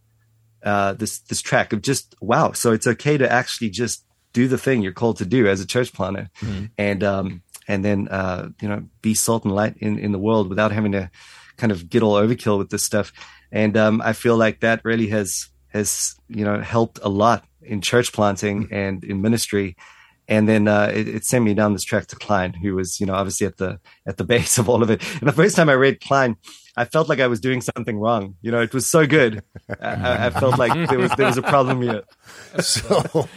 uh, 0.64 0.94
this 0.94 1.20
this 1.20 1.42
track 1.42 1.74
of 1.74 1.82
just 1.82 2.16
wow. 2.20 2.52
So 2.52 2.72
it's 2.72 2.88
okay 2.88 3.18
to 3.18 3.32
actually 3.32 3.70
just 3.70 4.04
do 4.34 4.48
the 4.48 4.58
thing 4.58 4.82
you're 4.82 4.92
called 4.92 5.18
to 5.18 5.26
do 5.26 5.48
as 5.48 5.62
a 5.62 5.68
church 5.68 5.94
planter, 5.94 6.30
mm-hmm. 6.42 6.66
and 6.78 7.04
um, 7.04 7.44
and 7.68 7.86
then 7.86 8.08
uh, 8.08 8.50
you 8.62 8.68
know 8.68 8.84
be 9.02 9.14
salt 9.14 9.46
and 9.46 9.54
light 9.54 9.78
in 9.78 10.00
in 10.00 10.12
the 10.12 10.20
world 10.20 10.50
without 10.50 10.72
having 10.72 10.94
to 10.94 11.10
kind 11.58 11.72
of 11.72 11.90
get 11.90 12.04
all 12.04 12.16
overkill 12.16 12.58
with 12.58 12.70
this 12.70 12.84
stuff. 12.84 13.14
And 13.52 13.78
um, 13.78 14.02
I 14.04 14.14
feel 14.14 14.38
like 14.38 14.62
that 14.62 14.82
really 14.84 15.08
has 15.08 15.50
has 15.68 16.16
you 16.28 16.44
know 16.44 16.60
helped 16.60 17.00
a 17.04 17.10
lot 17.10 17.46
in 17.62 17.82
church 17.82 18.12
planting 18.12 18.64
mm-hmm. 18.64 18.74
and 18.74 19.04
in 19.04 19.22
ministry 19.22 19.78
and 20.28 20.48
then 20.48 20.68
uh, 20.68 20.92
it, 20.94 21.08
it, 21.08 21.26
sent 21.26 21.46
me 21.46 21.54
down 21.54 21.74
this 21.74 21.84
track 21.84 22.08
to 22.08 22.16
Kline, 22.16 22.54
who 22.54 22.76
was, 22.76 23.00
you 23.00 23.06
know, 23.06 23.14
obviously 23.14 23.46
at 23.48 23.58
the 23.58 23.80
at 24.06 24.18
the 24.18 24.24
base 24.34 24.58
of 24.58 24.70
all 24.70 24.82
of 24.82 24.90
it. 24.90 25.02
And 25.20 25.28
the 25.28 25.34
first 25.34 25.56
time 25.56 25.70
I 25.70 25.74
read 25.74 26.02
Kline, 26.02 26.38
I 26.78 26.86
felt 26.86 27.08
like 27.08 27.20
I 27.20 27.28
was 27.28 27.40
doing 27.40 27.62
something 27.62 27.98
wrong. 27.98 28.36
You 28.42 28.52
know, 28.52 28.62
it 28.62 28.74
was 28.74 28.88
so 28.88 29.06
good. 29.08 29.44
I, 29.80 30.28
I 30.28 30.30
felt 30.30 30.58
like 30.58 30.90
there 30.90 31.00
was 31.00 31.12
there 31.18 31.28
was 31.28 31.38
a 31.38 31.42
problem 31.42 31.82
here. 31.82 32.04
So, 32.60 33.02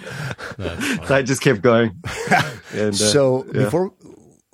so 0.57 1.15
I 1.15 1.23
just 1.23 1.43
kept 1.43 1.61
going. 1.61 2.01
And, 2.73 2.91
uh, 2.91 2.93
so 2.93 3.45
yeah. 3.47 3.65
before, 3.65 3.93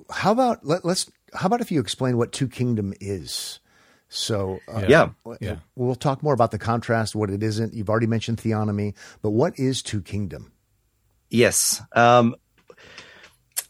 how 0.09 0.31
about 0.31 0.65
let, 0.65 0.83
us 0.85 1.09
how 1.35 1.47
about 1.47 1.61
if 1.61 1.71
you 1.71 1.79
explain 1.79 2.17
what 2.17 2.31
Two 2.31 2.47
Kingdom 2.47 2.93
is? 2.99 3.59
So 4.09 4.59
uh, 4.67 4.85
yeah, 4.87 5.09
yeah, 5.39 5.57
we'll 5.75 5.95
talk 5.95 6.23
more 6.23 6.33
about 6.33 6.51
the 6.51 6.57
contrast, 6.57 7.15
what 7.15 7.29
it 7.29 7.43
isn't. 7.43 7.73
You've 7.73 7.89
already 7.89 8.07
mentioned 8.07 8.39
theonomy, 8.39 8.95
but 9.21 9.31
what 9.31 9.57
is 9.59 9.81
Two 9.81 10.01
Kingdom? 10.01 10.51
Yes. 11.35 11.81
Um, 11.93 12.35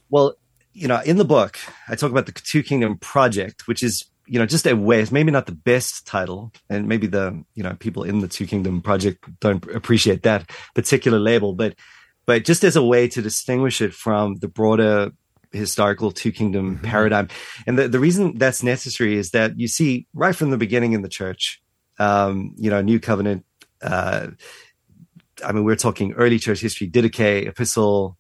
well, 0.10 0.36
you 0.73 0.88
know, 0.88 1.01
in 1.06 1.17
the 1.17 1.25
book, 1.25 1.58
I 1.88 1.95
talk 1.95 2.12
about 2.12 2.25
the 2.25 2.32
Two 2.32 2.62
Kingdom 2.62 2.97
Project, 2.97 3.67
which 3.67 3.82
is, 3.82 4.06
you 4.28 4.39
know, 4.39 4.45
just 4.45 4.67
a 4.67 4.75
way, 4.75 5.01
it's 5.01 5.12
maybe 5.12 5.32
not 5.32 5.45
the 5.45 5.51
best 5.51 6.06
title, 6.06 6.51
and 6.69 6.88
maybe 6.88 7.08
the, 7.08 7.43
you 7.56 7.63
know, 7.63 7.75
people 7.80 8.04
in 8.04 8.19
the 8.19 8.28
Two 8.28 8.45
Kingdom 8.45 8.82
Project 8.82 9.25
don't 9.39 9.63
appreciate 9.73 10.23
that 10.23 10.51
particular 10.73 11.19
label, 11.19 11.54
but, 11.54 11.75
but 12.25 12.45
just 12.45 12.63
as 12.63 12.75
a 12.75 12.84
way 12.84 13.08
to 13.08 13.21
distinguish 13.21 13.82
it 13.82 13.93
from 13.93 14.36
the 14.36 14.47
broader 14.47 15.12
historical 15.51 16.12
two 16.12 16.32
kingdom 16.32 16.75
mm-hmm. 16.75 16.86
paradigm. 16.86 17.30
And 17.65 17.80
the, 17.80 17.88
the 17.88 17.99
reason 17.99 18.38
that's 18.38 18.62
necessary 18.62 19.15
is 19.15 19.32
that 19.32 19.58
you 19.58 19.67
see 19.67 20.06
right 20.13 20.36
from 20.36 20.49
the 20.49 20.58
beginning 20.58 20.93
in 20.93 21.01
the 21.01 21.10
church, 21.10 21.62
um, 21.97 22.54
you 22.58 22.69
know, 22.69 22.82
New 22.82 22.99
Covenant, 22.99 23.45
uh, 23.82 24.28
I 25.43 25.52
mean, 25.52 25.63
we're 25.63 25.76
talking 25.76 26.13
early 26.13 26.39
church 26.39 26.62
history, 26.62 26.89
Didache, 26.89 27.48
Epistle 27.48 28.17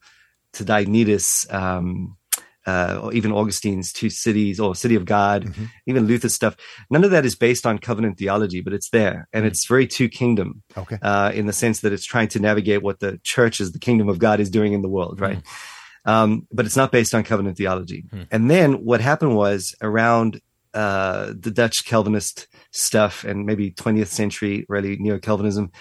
to 0.53 0.63
Diognetus, 0.63 1.51
um, 1.53 2.17
uh, 2.65 2.99
or 3.03 3.13
even 3.13 3.31
Augustine's 3.31 3.93
Two 3.93 4.09
Cities 4.09 4.59
or 4.59 4.75
City 4.75 4.95
of 4.95 5.05
God, 5.05 5.45
mm-hmm. 5.45 5.65
even 5.85 6.07
Luther's 6.07 6.33
stuff. 6.33 6.55
None 6.89 7.03
of 7.03 7.11
that 7.11 7.25
is 7.25 7.35
based 7.35 7.65
on 7.65 7.77
covenant 7.77 8.17
theology, 8.17 8.61
but 8.61 8.73
it's 8.73 8.89
there. 8.89 9.27
And 9.31 9.41
mm-hmm. 9.41 9.47
it's 9.49 9.67
very 9.67 9.85
two 9.85 10.09
kingdom 10.09 10.63
okay. 10.75 10.97
uh, 11.01 11.31
in 11.33 11.45
the 11.45 11.53
sense 11.53 11.81
that 11.81 11.93
it's 11.93 12.05
trying 12.05 12.29
to 12.29 12.39
navigate 12.39 12.81
what 12.81 12.99
the 12.99 13.19
church 13.23 13.61
is, 13.61 13.71
the 13.71 13.79
kingdom 13.79 14.09
of 14.09 14.17
God 14.17 14.39
is 14.39 14.49
doing 14.49 14.73
in 14.73 14.81
the 14.81 14.89
world, 14.89 15.21
right? 15.21 15.37
Mm-hmm. 15.37 16.09
Um, 16.09 16.47
but 16.51 16.65
it's 16.65 16.75
not 16.75 16.91
based 16.91 17.13
on 17.13 17.23
covenant 17.23 17.57
theology. 17.57 18.03
Mm-hmm. 18.07 18.23
And 18.31 18.49
then 18.49 18.73
what 18.85 19.01
happened 19.01 19.35
was 19.35 19.75
around 19.81 20.41
uh, 20.73 21.33
the 21.37 21.51
Dutch 21.51 21.85
Calvinist 21.85 22.47
stuff 22.71 23.23
and 23.23 23.45
maybe 23.45 23.71
20th 23.71 24.07
century, 24.07 24.65
really 24.67 24.97
neo 24.97 25.17
Calvinism. 25.19 25.71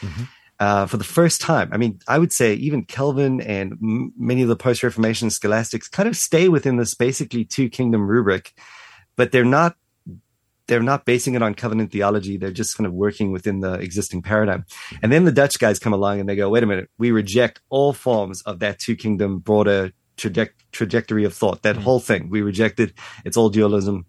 Uh, 0.65 0.87
for 0.87 0.97
the 0.97 1.05
first 1.05 1.43
time. 1.43 1.69
I 1.73 1.77
mean, 1.77 1.99
I 2.09 2.19
would 2.19 2.33
say 2.33 2.55
even 2.55 2.87
Calvin 2.87 3.43
and 3.43 3.73
m- 3.73 4.15
many 4.17 4.41
of 4.41 4.49
the 4.49 4.57
post 4.57 4.83
Reformation 4.83 5.29
scholastics 5.29 5.89
kind 5.89 6.09
of 6.09 6.17
stay 6.17 6.49
within 6.49 6.79
this 6.79 6.95
basically 6.95 7.45
two 7.45 7.69
kingdom 7.69 8.09
rubric, 8.09 8.55
but 9.15 9.31
they're 9.31 9.45
not. 9.45 9.77
They're 10.67 10.89
not 10.93 11.05
basing 11.05 11.35
it 11.35 11.43
on 11.43 11.55
covenant 11.55 11.93
theology. 11.93 12.39
They're 12.39 12.51
just 12.63 12.79
kind 12.79 12.87
of 12.87 12.95
working 12.95 13.31
within 13.31 13.61
the 13.61 13.75
existing 13.75 14.23
paradigm. 14.23 14.65
And 15.03 15.13
then 15.13 15.27
the 15.27 15.33
Dutch 15.33 15.59
guys 15.59 15.79
come 15.79 15.93
along 15.93 16.21
and 16.21 16.27
they 16.27 16.37
go, 16.37 16.49
wait 16.49 16.63
a 16.63 16.67
minute, 16.67 16.89
we 16.97 17.11
reject 17.11 17.61
all 17.69 17.93
forms 17.93 18.41
of 18.47 18.61
that 18.61 18.79
two 18.79 18.97
kingdom 18.97 19.41
broader 19.41 19.93
traje- 20.17 20.57
trajectory 20.73 21.25
of 21.27 21.35
thought, 21.35 21.61
that 21.61 21.75
mm-hmm. 21.75 21.85
whole 21.85 22.01
thing. 22.01 22.31
We 22.31 22.41
reject 22.41 22.81
it. 22.81 22.95
It's 23.27 23.37
all 23.37 23.51
dualism. 23.51 24.07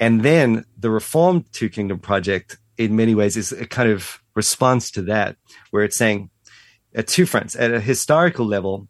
And 0.00 0.22
then 0.22 0.64
the 0.76 0.90
Reformed 0.90 1.44
Two 1.52 1.68
Kingdom 1.68 2.00
Project, 2.00 2.58
in 2.76 2.96
many 2.96 3.14
ways, 3.14 3.36
is 3.36 3.52
a 3.52 3.66
kind 3.66 3.88
of 3.88 4.20
response 4.36 4.92
to 4.92 5.02
that, 5.02 5.36
where 5.72 5.82
it's 5.82 5.96
saying 5.96 6.30
at 6.94 7.08
two 7.08 7.26
fronts 7.26 7.56
at 7.56 7.74
a 7.74 7.80
historical 7.80 8.46
level, 8.46 8.86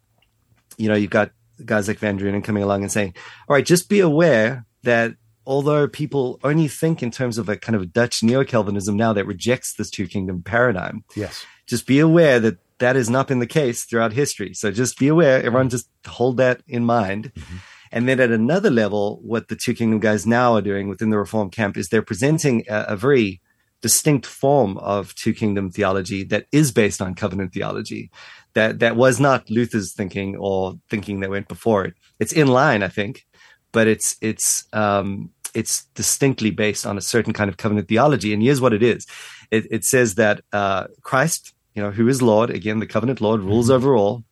you 0.76 0.88
know, 0.88 0.94
you've 0.94 1.10
got 1.10 1.30
guys 1.64 1.88
like 1.88 2.00
VanDrunen 2.00 2.44
coming 2.44 2.62
along 2.62 2.82
and 2.82 2.92
saying, 2.92 3.14
all 3.48 3.54
right, 3.54 3.64
just 3.64 3.88
be 3.88 4.00
aware 4.00 4.66
that 4.82 5.14
although 5.46 5.88
people 5.88 6.38
only 6.44 6.68
think 6.68 7.02
in 7.02 7.10
terms 7.10 7.38
of 7.38 7.48
a 7.48 7.56
kind 7.56 7.76
of 7.76 7.92
Dutch 7.92 8.22
neo 8.22 8.44
Calvinism 8.44 8.96
now 8.96 9.12
that 9.12 9.26
rejects 9.26 9.74
this 9.74 9.88
two 9.88 10.06
kingdom 10.06 10.42
paradigm, 10.42 11.04
yes, 11.14 11.46
just 11.66 11.86
be 11.86 11.98
aware 11.98 12.38
that 12.40 12.58
that 12.78 12.96
has 12.96 13.08
not 13.08 13.28
been 13.28 13.38
the 13.38 13.46
case 13.46 13.84
throughout 13.84 14.12
history. 14.12 14.52
So 14.52 14.70
just 14.70 14.98
be 14.98 15.08
aware, 15.08 15.38
everyone 15.38 15.70
just 15.70 15.88
hold 16.06 16.36
that 16.36 16.60
in 16.68 16.84
mind. 16.84 17.32
Mm-hmm. 17.34 17.56
And 17.92 18.08
then 18.08 18.20
at 18.20 18.30
another 18.30 18.70
level, 18.70 19.20
what 19.22 19.48
the 19.48 19.56
two 19.56 19.72
kingdom 19.72 20.00
guys 20.00 20.26
now 20.26 20.54
are 20.54 20.60
doing 20.60 20.88
within 20.88 21.10
the 21.10 21.18
reform 21.18 21.50
camp 21.50 21.76
is 21.76 21.88
they're 21.88 22.02
presenting 22.02 22.64
a, 22.68 22.86
a 22.88 22.96
very 22.96 23.40
distinct 23.86 24.26
form 24.26 24.72
of 24.78 25.14
two 25.14 25.34
kingdom 25.42 25.70
theology 25.70 26.20
that 26.24 26.46
is 26.52 26.68
based 26.72 27.00
on 27.00 27.14
covenant 27.22 27.52
theology 27.52 28.10
that 28.54 28.78
that 28.82 28.96
was 28.96 29.20
not 29.20 29.50
luther's 29.56 29.92
thinking 29.92 30.36
or 30.36 30.74
thinking 30.90 31.20
that 31.20 31.30
went 31.30 31.48
before 31.48 31.84
it 31.86 31.94
it's 32.22 32.32
in 32.32 32.48
line 32.48 32.82
i 32.82 32.88
think 32.98 33.26
but 33.72 33.86
it's 33.86 34.16
it's 34.20 34.48
um 34.72 35.30
it's 35.56 35.86
distinctly 35.94 36.50
based 36.50 36.86
on 36.86 36.98
a 36.98 37.00
certain 37.00 37.32
kind 37.32 37.48
of 37.48 37.56
covenant 37.56 37.88
theology. 37.88 38.34
And 38.34 38.42
here's 38.42 38.60
what 38.60 38.74
it 38.74 38.82
is: 38.82 39.06
it, 39.50 39.66
it 39.70 39.84
says 39.84 40.16
that 40.16 40.42
uh, 40.52 40.86
Christ, 41.02 41.54
you 41.74 41.82
know, 41.82 41.90
who 41.90 42.08
is 42.08 42.20
Lord, 42.20 42.50
again, 42.50 42.78
the 42.78 42.86
covenant 42.86 43.20
Lord, 43.20 43.40
rules 43.40 43.66
mm-hmm. 43.66 43.76
over 43.76 43.96
all, 43.96 44.24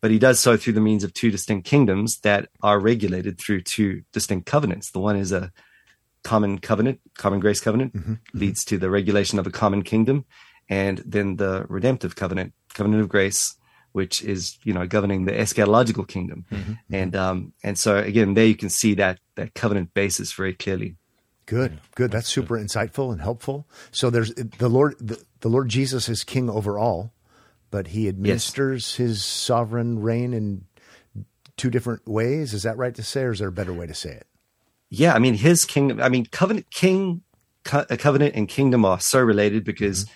but 0.00 0.10
he 0.10 0.18
does 0.18 0.40
so 0.40 0.56
through 0.56 0.72
the 0.72 0.80
means 0.80 1.04
of 1.04 1.12
two 1.12 1.30
distinct 1.30 1.66
kingdoms 1.66 2.20
that 2.20 2.48
are 2.62 2.80
regulated 2.80 3.38
through 3.38 3.60
two 3.60 4.02
distinct 4.12 4.46
covenants. 4.46 4.90
The 4.90 5.00
one 5.00 5.16
is 5.16 5.32
a 5.32 5.52
common 6.24 6.58
covenant, 6.58 7.00
common 7.16 7.40
grace 7.40 7.60
covenant, 7.60 7.94
mm-hmm. 7.94 8.12
mm-hmm. 8.12 8.38
leads 8.38 8.64
to 8.64 8.78
the 8.78 8.90
regulation 8.90 9.38
of 9.38 9.46
a 9.46 9.50
common 9.50 9.82
kingdom, 9.82 10.24
and 10.68 10.98
then 10.98 11.36
the 11.36 11.66
redemptive 11.68 12.16
covenant, 12.16 12.52
covenant 12.74 13.02
of 13.02 13.08
grace, 13.08 13.56
which 13.92 14.22
is 14.22 14.58
you 14.64 14.72
know 14.72 14.86
governing 14.86 15.24
the 15.24 15.32
eschatological 15.32 16.06
kingdom, 16.06 16.44
mm-hmm. 16.50 16.72
mm-hmm. 16.72 16.94
and 16.94 17.16
um 17.16 17.52
and 17.62 17.78
so 17.78 17.96
again 17.96 18.34
there 18.34 18.46
you 18.46 18.56
can 18.56 18.70
see 18.70 18.94
that 18.94 19.18
that 19.36 19.54
covenant 19.54 19.94
basis 19.94 20.32
very 20.32 20.54
clearly. 20.54 20.96
Good, 21.46 21.80
good. 21.96 22.12
That's 22.12 22.28
super 22.28 22.56
insightful 22.56 23.10
and 23.10 23.20
helpful. 23.20 23.66
So 23.90 24.08
there's 24.08 24.32
the 24.34 24.68
Lord, 24.68 24.94
the, 25.00 25.20
the 25.40 25.48
Lord 25.48 25.68
Jesus 25.68 26.08
is 26.08 26.22
King 26.22 26.48
over 26.48 26.78
all, 26.78 27.12
but 27.72 27.88
He 27.88 28.06
administers 28.06 28.94
yes. 28.96 28.96
His 28.96 29.24
sovereign 29.24 29.98
reign 29.98 30.32
in 30.32 30.66
two 31.56 31.68
different 31.68 32.06
ways. 32.06 32.54
Is 32.54 32.62
that 32.62 32.76
right 32.76 32.94
to 32.94 33.02
say, 33.02 33.22
or 33.22 33.32
is 33.32 33.40
there 33.40 33.48
a 33.48 33.52
better 33.52 33.72
way 33.72 33.88
to 33.88 33.94
say 33.94 34.10
it? 34.10 34.26
Yeah, 34.90 35.14
I 35.14 35.18
mean 35.18 35.34
His 35.34 35.64
kingdom. 35.64 36.00
I 36.00 36.08
mean 36.08 36.26
covenant, 36.26 36.70
king, 36.70 37.22
co- 37.64 37.84
covenant, 37.84 38.34
and 38.34 38.48
kingdom 38.48 38.84
are 38.84 39.00
so 39.00 39.20
related 39.20 39.64
because. 39.64 40.04
Mm-hmm 40.04 40.14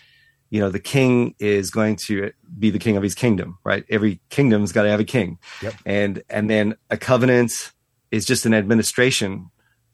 you 0.54 0.60
know 0.60 0.70
the 0.70 0.78
king 0.78 1.34
is 1.40 1.70
going 1.70 1.96
to 1.96 2.30
be 2.60 2.70
the 2.70 2.78
king 2.78 2.96
of 2.96 3.02
his 3.02 3.14
kingdom 3.14 3.58
right 3.64 3.84
every 3.90 4.20
kingdom's 4.30 4.70
got 4.70 4.84
to 4.84 4.88
have 4.88 5.00
a 5.00 5.04
king 5.04 5.37
yep. 5.60 5.74
and 5.84 6.22
and 6.30 6.48
then 6.48 6.76
a 6.90 6.96
covenant 6.96 7.72
is 8.12 8.24
just 8.24 8.46
an 8.46 8.54
administration 8.54 9.50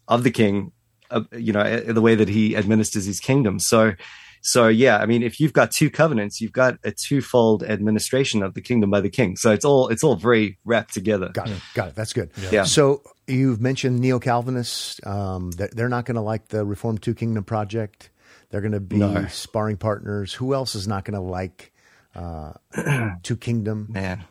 of 0.07 0.23
the 0.23 0.31
king 0.31 0.71
uh, 1.11 1.23
you 1.33 1.53
know 1.53 1.81
the 1.81 2.03
way 2.03 2.15
that 2.15 2.29
he 2.29 2.55
administers 2.55 3.07
his 3.07 3.21
kingdom 3.21 3.59
so 3.59 3.95
so 4.43 4.69
yeah 4.69 4.99
i 4.99 5.07
mean 5.07 5.23
if 5.23 5.41
you've 5.41 5.55
got 5.55 5.71
two 5.71 5.89
covenants 5.89 6.43
you've 6.43 6.53
got 6.53 6.77
a 6.85 6.91
twofold 6.91 7.63
administration 7.63 8.43
of 8.43 8.53
the 8.53 8.61
kingdom 8.61 8.91
by 8.91 9.01
the 9.01 9.11
king 9.11 9.37
so 9.37 9.51
it's 9.51 9.65
all 9.65 9.89
it's 9.89 10.05
all 10.05 10.17
very 10.17 10.59
wrapped 10.67 10.93
together 10.93 11.31
got 11.33 11.49
it 11.49 11.61
got 11.73 11.89
it 11.89 11.95
that's 11.95 12.13
good 12.13 12.31
yeah, 12.43 12.51
yeah. 12.53 12.65
so 12.65 13.01
you've 13.31 13.61
mentioned 13.61 14.01
neo-calvinists 14.01 15.05
um, 15.07 15.51
they're 15.53 15.89
not 15.89 16.05
going 16.05 16.17
to 16.17 16.21
like 16.21 16.49
the 16.49 16.65
reformed 16.65 17.03
two 17.03 17.15
kingdom 17.15 17.45
project 17.45 18.11
they're 18.51 18.61
going 18.61 18.73
to 18.73 18.81
be 18.81 18.97
no. 18.97 19.27
sparring 19.29 19.77
partners. 19.77 20.35
Who 20.35 20.55
else 20.55 20.75
is 20.75 20.87
not 20.87 21.05
going 21.05 21.15
to 21.15 21.21
like 21.21 21.73
uh, 22.15 22.53
Two 23.23 23.37
Kingdom? 23.37 23.87
Man, 23.89 24.25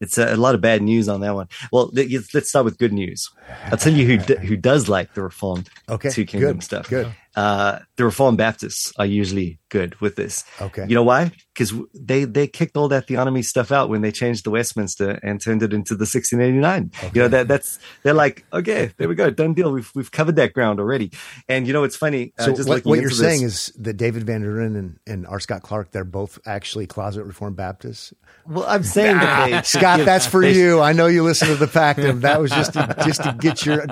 it's 0.00 0.18
a, 0.18 0.34
a, 0.34 0.36
lot 0.36 0.56
of 0.56 0.60
bad 0.60 0.82
news 0.82 1.08
on 1.08 1.20
that 1.20 1.34
one. 1.34 1.48
Well, 1.72 1.90
let's 1.94 2.48
start 2.48 2.64
with 2.64 2.76
good 2.76 2.92
news. 2.92 3.30
I'll 3.66 3.78
tell 3.78 3.92
you 3.92 4.06
who 4.06 4.16
d- 4.18 4.46
who 4.46 4.56
does 4.56 4.88
like 4.88 5.14
the 5.14 5.22
Reformed 5.22 5.70
okay, 5.88 6.10
Two 6.10 6.24
Kingdom 6.24 6.56
good, 6.56 6.64
stuff. 6.64 6.88
Good. 6.88 7.14
Uh, 7.36 7.80
the 7.96 8.04
Reformed 8.04 8.38
Baptists 8.38 8.92
are 8.98 9.06
usually 9.06 9.58
good 9.68 10.00
with 10.00 10.14
this. 10.14 10.44
Okay. 10.60 10.86
You 10.88 10.94
know 10.94 11.02
why? 11.02 11.32
Because 11.52 11.72
they 11.92 12.24
they 12.24 12.46
kicked 12.46 12.76
all 12.76 12.88
that 12.88 13.08
theonomy 13.08 13.44
stuff 13.44 13.72
out 13.72 13.88
when 13.88 14.02
they 14.02 14.12
changed 14.12 14.44
the 14.44 14.50
Westminster 14.50 15.18
and 15.22 15.40
turned 15.40 15.62
it 15.62 15.72
into 15.72 15.94
the 15.94 16.02
1689. 16.02 16.92
Okay. 16.96 17.10
You 17.12 17.22
know 17.22 17.28
that 17.28 17.48
that's 17.48 17.78
they're 18.04 18.14
like, 18.14 18.44
okay, 18.52 18.92
there 18.96 19.08
we 19.08 19.16
go, 19.16 19.30
done 19.30 19.54
deal. 19.54 19.72
We've 19.72 19.90
we've 19.94 20.12
covered 20.12 20.36
that 20.36 20.52
ground 20.52 20.78
already. 20.78 21.10
And 21.48 21.66
you 21.66 21.72
know 21.72 21.82
it's 21.82 21.96
funny. 21.96 22.32
Uh, 22.38 22.44
so 22.44 22.52
uh, 22.52 22.64
what, 22.66 22.84
what 22.84 23.00
you're 23.00 23.08
this, 23.08 23.18
saying 23.18 23.42
is 23.42 23.72
that 23.78 23.94
David 23.94 24.24
VanDrunen 24.26 24.78
and, 24.78 24.98
and 25.06 25.26
R. 25.26 25.40
Scott 25.40 25.62
Clark, 25.62 25.90
they're 25.90 26.04
both 26.04 26.38
actually 26.46 26.86
closet 26.86 27.24
Reformed 27.24 27.56
Baptists. 27.56 28.14
Well, 28.46 28.64
I'm 28.68 28.84
saying 28.84 29.16
that 29.16 29.50
they, 29.50 29.62
Scott, 29.64 30.00
that's 30.04 30.26
for 30.26 30.42
they, 30.42 30.54
you. 30.54 30.80
I 30.80 30.92
know 30.92 31.06
you 31.06 31.24
listen 31.24 31.48
to 31.48 31.56
the 31.56 31.66
Pactum. 31.66 32.20
That 32.20 32.40
was 32.40 32.50
just 32.50 32.74
to, 32.74 32.94
just 33.04 33.22
to 33.22 33.32
get 33.32 33.66
your 33.66 33.86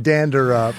dander 0.00 0.54
up. 0.54 0.74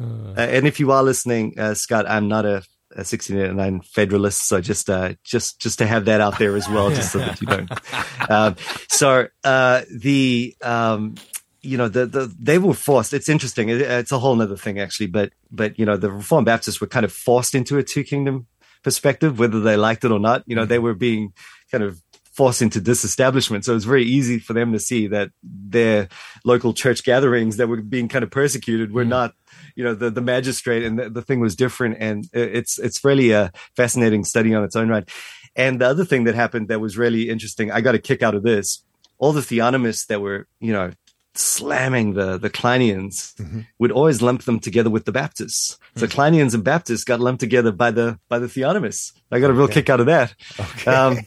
Uh, 0.00 0.40
and 0.40 0.66
if 0.66 0.80
you 0.80 0.92
are 0.92 1.02
listening, 1.02 1.58
uh, 1.58 1.74
Scott, 1.74 2.08
I'm 2.08 2.28
not 2.28 2.44
a, 2.44 2.62
a 2.94 3.04
1689 3.04 3.80
Federalist, 3.82 4.48
so 4.48 4.60
just 4.60 4.90
uh, 4.90 5.14
just 5.24 5.60
just 5.60 5.78
to 5.78 5.86
have 5.86 6.06
that 6.06 6.20
out 6.20 6.38
there 6.38 6.56
as 6.56 6.68
well, 6.68 6.90
just 6.90 7.12
so 7.12 7.18
that 7.18 7.40
you 7.40 7.46
don't. 7.46 7.70
Um, 8.28 8.54
so 8.88 9.26
uh, 9.42 9.82
the 9.90 10.54
um, 10.62 11.16
you 11.60 11.76
know 11.76 11.88
the, 11.88 12.06
the 12.06 12.34
they 12.38 12.58
were 12.58 12.72
forced. 12.72 13.12
It's 13.12 13.28
interesting. 13.28 13.68
It, 13.68 13.80
it's 13.80 14.12
a 14.12 14.18
whole 14.18 14.40
other 14.40 14.56
thing 14.56 14.78
actually, 14.78 15.08
but 15.08 15.32
but 15.50 15.78
you 15.78 15.84
know 15.84 15.96
the 15.96 16.10
Reformed 16.10 16.46
Baptists 16.46 16.80
were 16.80 16.86
kind 16.86 17.04
of 17.04 17.12
forced 17.12 17.54
into 17.54 17.78
a 17.78 17.82
two 17.82 18.04
kingdom 18.04 18.46
perspective, 18.82 19.38
whether 19.38 19.60
they 19.60 19.76
liked 19.76 20.04
it 20.04 20.12
or 20.12 20.20
not. 20.20 20.44
You 20.46 20.56
know, 20.56 20.64
they 20.64 20.78
were 20.78 20.94
being 20.94 21.32
kind 21.70 21.84
of 21.84 22.00
forced 22.32 22.62
into 22.62 22.80
disestablishment. 22.80 23.64
So 23.64 23.76
it's 23.76 23.84
very 23.84 24.04
easy 24.04 24.38
for 24.38 24.54
them 24.54 24.72
to 24.72 24.78
see 24.78 25.06
that 25.08 25.30
their 25.42 26.08
local 26.44 26.72
church 26.72 27.04
gatherings 27.04 27.58
that 27.58 27.68
were 27.68 27.82
being 27.82 28.08
kind 28.08 28.22
of 28.22 28.30
persecuted 28.30 28.92
were 28.92 29.04
mm. 29.04 29.08
not 29.08 29.34
you 29.74 29.84
know 29.84 29.94
the 29.94 30.10
the 30.10 30.20
magistrate 30.20 30.84
and 30.84 30.98
the, 30.98 31.10
the 31.10 31.22
thing 31.22 31.40
was 31.40 31.56
different 31.56 31.96
and 31.98 32.28
it's 32.32 32.78
it's 32.78 33.04
really 33.04 33.30
a 33.32 33.52
fascinating 33.76 34.24
study 34.24 34.54
on 34.54 34.64
its 34.64 34.76
own 34.76 34.88
right 34.88 35.08
and 35.56 35.80
the 35.80 35.86
other 35.86 36.04
thing 36.04 36.24
that 36.24 36.34
happened 36.34 36.68
that 36.68 36.80
was 36.80 36.96
really 36.96 37.28
interesting 37.28 37.70
i 37.70 37.80
got 37.80 37.94
a 37.94 37.98
kick 37.98 38.22
out 38.22 38.34
of 38.34 38.42
this 38.42 38.84
all 39.18 39.32
the 39.32 39.40
theonomists 39.40 40.06
that 40.06 40.20
were 40.20 40.46
you 40.60 40.72
know 40.72 40.90
slamming 41.34 42.12
the 42.12 42.38
the 42.38 42.50
Klineans 42.50 43.34
mm-hmm. 43.36 43.60
would 43.78 43.92
always 43.92 44.20
lump 44.20 44.42
them 44.42 44.60
together 44.60 44.90
with 44.90 45.04
the 45.04 45.12
Baptists. 45.12 45.78
So 45.96 46.06
mm-hmm. 46.06 46.20
Klineans 46.20 46.54
and 46.54 46.64
Baptists 46.64 47.04
got 47.04 47.20
lumped 47.20 47.40
together 47.40 47.72
by 47.72 47.90
the 47.90 48.18
by 48.28 48.38
the 48.38 48.46
theonomists. 48.46 49.12
I 49.30 49.40
got 49.40 49.50
a 49.50 49.54
real 49.54 49.64
okay. 49.64 49.74
kick 49.74 49.90
out 49.90 50.00
of 50.00 50.06
that. 50.06 50.34
Okay. 50.58 50.90
Um, 50.90 51.18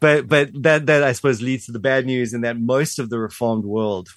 but 0.00 0.28
but 0.28 0.50
that 0.62 0.86
that 0.86 1.02
I 1.02 1.12
suppose 1.12 1.40
leads 1.40 1.66
to 1.66 1.72
the 1.72 1.78
bad 1.78 2.06
news 2.06 2.34
in 2.34 2.40
that 2.42 2.58
most 2.58 2.98
of 2.98 3.08
the 3.08 3.18
reformed 3.18 3.64
world, 3.64 4.08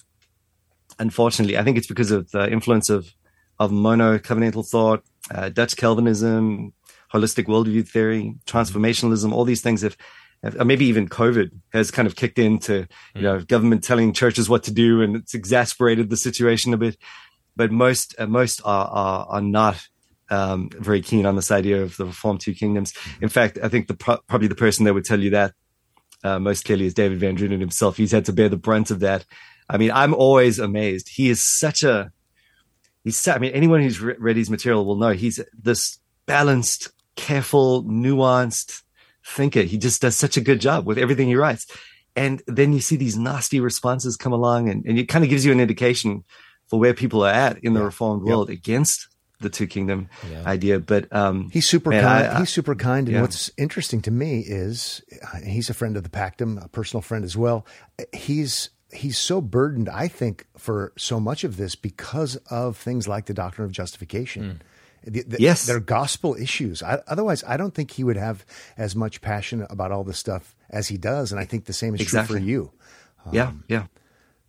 unfortunately, 0.98 1.56
I 1.56 1.62
think 1.62 1.78
it's 1.78 1.86
because 1.86 2.10
of 2.10 2.30
the 2.30 2.50
influence 2.50 2.90
of 2.90 3.12
of 3.60 3.70
mono 3.70 4.18
covenantal 4.18 4.66
thought, 4.66 5.04
uh, 5.32 5.50
Dutch 5.50 5.76
Calvinism, 5.76 6.72
holistic 7.12 7.44
worldview 7.44 7.86
theory, 7.86 8.34
transformationalism, 8.46 9.32
all 9.32 9.44
these 9.44 9.60
things 9.60 9.82
have, 9.82 9.96
have, 10.42 10.66
maybe 10.66 10.86
even 10.86 11.06
COVID 11.06 11.50
has 11.74 11.90
kind 11.90 12.08
of 12.08 12.16
kicked 12.16 12.38
into, 12.38 12.88
you 13.14 13.22
know, 13.22 13.40
government 13.40 13.84
telling 13.84 14.14
churches 14.14 14.48
what 14.48 14.62
to 14.64 14.72
do 14.72 15.02
and 15.02 15.14
it's 15.14 15.34
exasperated 15.34 16.08
the 16.08 16.16
situation 16.16 16.72
a 16.72 16.78
bit. 16.78 16.96
But 17.54 17.70
most, 17.70 18.14
uh, 18.18 18.26
most 18.26 18.62
are, 18.64 18.86
are, 18.86 19.26
are 19.28 19.42
not, 19.42 19.86
um, 20.30 20.70
very 20.72 21.02
keen 21.02 21.26
on 21.26 21.36
this 21.36 21.50
idea 21.50 21.82
of 21.82 21.96
the 21.96 22.06
Reformed 22.06 22.40
two 22.40 22.54
kingdoms. 22.54 22.94
In 23.20 23.28
fact, 23.28 23.58
I 23.62 23.68
think 23.68 23.88
the 23.88 23.94
probably 23.94 24.48
the 24.48 24.54
person 24.54 24.84
that 24.84 24.94
would 24.94 25.04
tell 25.04 25.20
you 25.20 25.30
that 25.30 25.52
uh, 26.22 26.38
most 26.38 26.64
clearly 26.64 26.86
is 26.86 26.94
David 26.94 27.20
VanDrunen 27.20 27.60
himself. 27.60 27.96
He's 27.96 28.12
had 28.12 28.24
to 28.26 28.32
bear 28.32 28.48
the 28.48 28.56
brunt 28.56 28.90
of 28.90 29.00
that. 29.00 29.26
I 29.68 29.76
mean, 29.76 29.90
I'm 29.90 30.14
always 30.14 30.58
amazed. 30.58 31.08
He 31.10 31.28
is 31.30 31.44
such 31.44 31.82
a 31.82 32.12
he's 33.04 33.26
I 33.28 33.38
mean 33.38 33.52
anyone 33.52 33.80
who's 33.80 34.00
re- 34.00 34.16
read 34.18 34.36
his 34.36 34.50
material 34.50 34.84
will 34.84 34.96
know 34.96 35.10
he's 35.10 35.40
this 35.52 35.98
balanced, 36.26 36.92
careful, 37.16 37.84
nuanced 37.84 38.82
thinker. 39.24 39.62
He 39.62 39.78
just 39.78 40.02
does 40.02 40.16
such 40.16 40.36
a 40.36 40.40
good 40.40 40.60
job 40.60 40.86
with 40.86 40.98
everything 40.98 41.28
he 41.28 41.36
writes. 41.36 41.66
And 42.16 42.42
then 42.46 42.72
you 42.72 42.80
see 42.80 42.96
these 42.96 43.16
nasty 43.16 43.60
responses 43.60 44.16
come 44.16 44.32
along 44.32 44.68
and, 44.68 44.84
and 44.84 44.98
it 44.98 45.06
kind 45.06 45.24
of 45.24 45.30
gives 45.30 45.44
you 45.44 45.52
an 45.52 45.60
indication 45.60 46.24
for 46.68 46.78
where 46.78 46.94
people 46.94 47.24
are 47.24 47.32
at 47.32 47.58
in 47.58 47.74
the 47.74 47.80
yeah. 47.80 47.86
reformed 47.86 48.22
world 48.22 48.48
yep. 48.48 48.58
against 48.58 49.08
the 49.40 49.48
two 49.48 49.66
kingdom 49.66 50.08
yeah. 50.30 50.42
idea. 50.46 50.78
But 50.78 51.12
um, 51.12 51.50
he's 51.50 51.68
super 51.68 51.90
kind. 51.90 52.06
I, 52.06 52.36
I, 52.36 52.38
he's 52.40 52.50
super 52.50 52.74
kind. 52.74 53.08
And 53.08 53.16
yeah. 53.16 53.20
what's 53.22 53.50
interesting 53.56 54.02
to 54.02 54.10
me 54.10 54.40
is 54.40 55.02
uh, 55.22 55.38
he's 55.44 55.70
a 55.70 55.74
friend 55.74 55.96
of 55.96 56.02
the 56.02 56.10
Pactum, 56.10 56.62
a 56.62 56.68
personal 56.68 57.02
friend 57.02 57.24
as 57.24 57.36
well. 57.36 57.66
He's 58.12 58.70
he's 58.92 59.18
so 59.18 59.40
burdened, 59.40 59.88
I 59.88 60.08
think, 60.08 60.46
for 60.56 60.92
so 60.96 61.20
much 61.20 61.44
of 61.44 61.56
this 61.56 61.74
because 61.74 62.36
of 62.50 62.76
things 62.76 63.08
like 63.08 63.26
the 63.26 63.34
doctrine 63.34 63.64
of 63.64 63.72
justification. 63.72 64.60
Mm. 65.04 65.12
The, 65.12 65.22
the, 65.22 65.36
yes, 65.40 65.66
they're 65.66 65.80
gospel 65.80 66.34
issues. 66.34 66.82
I, 66.82 67.00
otherwise, 67.06 67.42
I 67.46 67.56
don't 67.56 67.74
think 67.74 67.90
he 67.92 68.04
would 68.04 68.18
have 68.18 68.44
as 68.76 68.94
much 68.94 69.22
passion 69.22 69.66
about 69.70 69.92
all 69.92 70.04
this 70.04 70.18
stuff 70.18 70.54
as 70.68 70.88
he 70.88 70.98
does. 70.98 71.32
And 71.32 71.40
I 71.40 71.46
think 71.46 71.64
the 71.64 71.72
same 71.72 71.94
is 71.94 72.02
exactly. 72.02 72.34
true 72.34 72.40
for 72.40 72.46
you. 72.46 72.72
Um, 73.24 73.34
yeah, 73.34 73.52
yeah. 73.68 73.86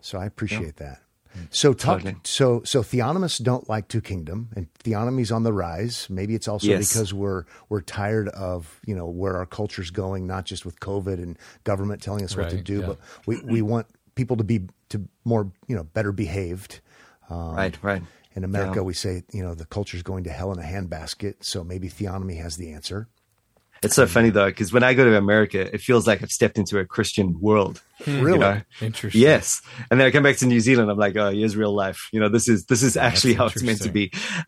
So 0.02 0.20
I 0.20 0.26
appreciate 0.26 0.76
yeah. 0.80 0.88
that. 0.88 1.02
So 1.50 1.74
talk, 1.74 2.02
totally. 2.02 2.18
so 2.24 2.62
so 2.64 2.82
theonomists 2.82 3.42
don't 3.42 3.68
like 3.70 3.88
two 3.88 4.02
kingdom, 4.02 4.50
and 4.56 4.68
theonomy's 4.84 5.32
on 5.32 5.44
the 5.44 5.54
rise. 5.54 6.08
Maybe 6.10 6.36
it's 6.36 6.48
also 6.48 6.68
yes. 6.68 6.92
because 6.92 7.14
we're 7.14 7.46
we're 7.70 7.82
tired 7.82 8.28
of 8.30 8.80
you 8.86 8.96
know 8.96 9.06
where 9.06 9.38
our 9.38 9.46
culture's 9.46 9.92
going, 9.92 10.28
not 10.28 10.46
just 10.46 10.66
with 10.66 10.80
COVID 10.80 11.16
and 11.16 11.38
government 11.64 12.02
telling 12.02 12.24
us 12.24 12.36
right, 12.36 12.46
what 12.46 12.52
to 12.52 12.62
do, 12.62 12.82
yeah. 12.82 12.88
but 12.88 13.00
we, 13.26 13.42
we 13.42 13.62
want 13.62 13.88
people 14.16 14.38
to 14.38 14.44
be 14.44 14.68
to 14.90 15.08
more 15.26 15.52
you 15.68 15.76
know 15.76 15.84
better 15.84 16.12
behaved. 16.12 16.82
Um, 17.30 17.56
right, 17.56 17.78
right. 17.82 18.04
In 18.34 18.44
America, 18.44 18.78
yeah. 18.78 18.84
we 18.84 18.94
say 18.94 19.24
you 19.32 19.44
know 19.44 19.56
the 19.56 19.66
culture's 19.66 20.04
going 20.04 20.24
to 20.26 20.30
hell 20.30 20.52
in 20.52 20.60
a 20.60 20.64
handbasket, 20.64 21.44
so 21.44 21.64
maybe 21.64 21.90
theonomy 21.90 22.42
has 22.42 22.58
the 22.58 22.72
answer. 22.72 23.10
It's 23.84 23.96
so 23.96 24.06
funny 24.06 24.30
though, 24.30 24.46
because 24.46 24.72
when 24.72 24.84
I 24.84 24.94
go 24.94 25.06
to 25.06 25.18
America, 25.18 25.74
it 25.74 25.82
feels 25.82 26.06
like 26.06 26.22
I've 26.22 26.32
stepped 26.32 26.60
into 26.60 26.78
a 26.78 26.86
Christian 26.86 27.40
world. 27.42 27.82
Really? 28.06 28.34
You 28.34 28.38
know? 28.38 28.62
Interesting. 28.80 29.20
Yes. 29.20 29.60
And 29.90 30.00
then 30.00 30.06
I 30.08 30.12
come 30.12 30.22
back 30.22 30.38
to 30.38 30.46
New 30.46 30.60
Zealand. 30.60 30.92
I'm 30.92 31.00
like, 31.00 31.16
oh, 31.18 31.32
here's 31.32 31.58
real 31.58 31.74
life. 31.74 32.08
You 32.12 32.20
know, 32.20 32.30
this 32.30 32.48
is, 32.48 32.66
this 32.66 32.84
is 32.84 32.96
actually 32.96 33.34
how 33.34 33.48
it's 33.48 33.64
meant 33.64 33.82
to 33.82 33.90
be. 33.90 34.12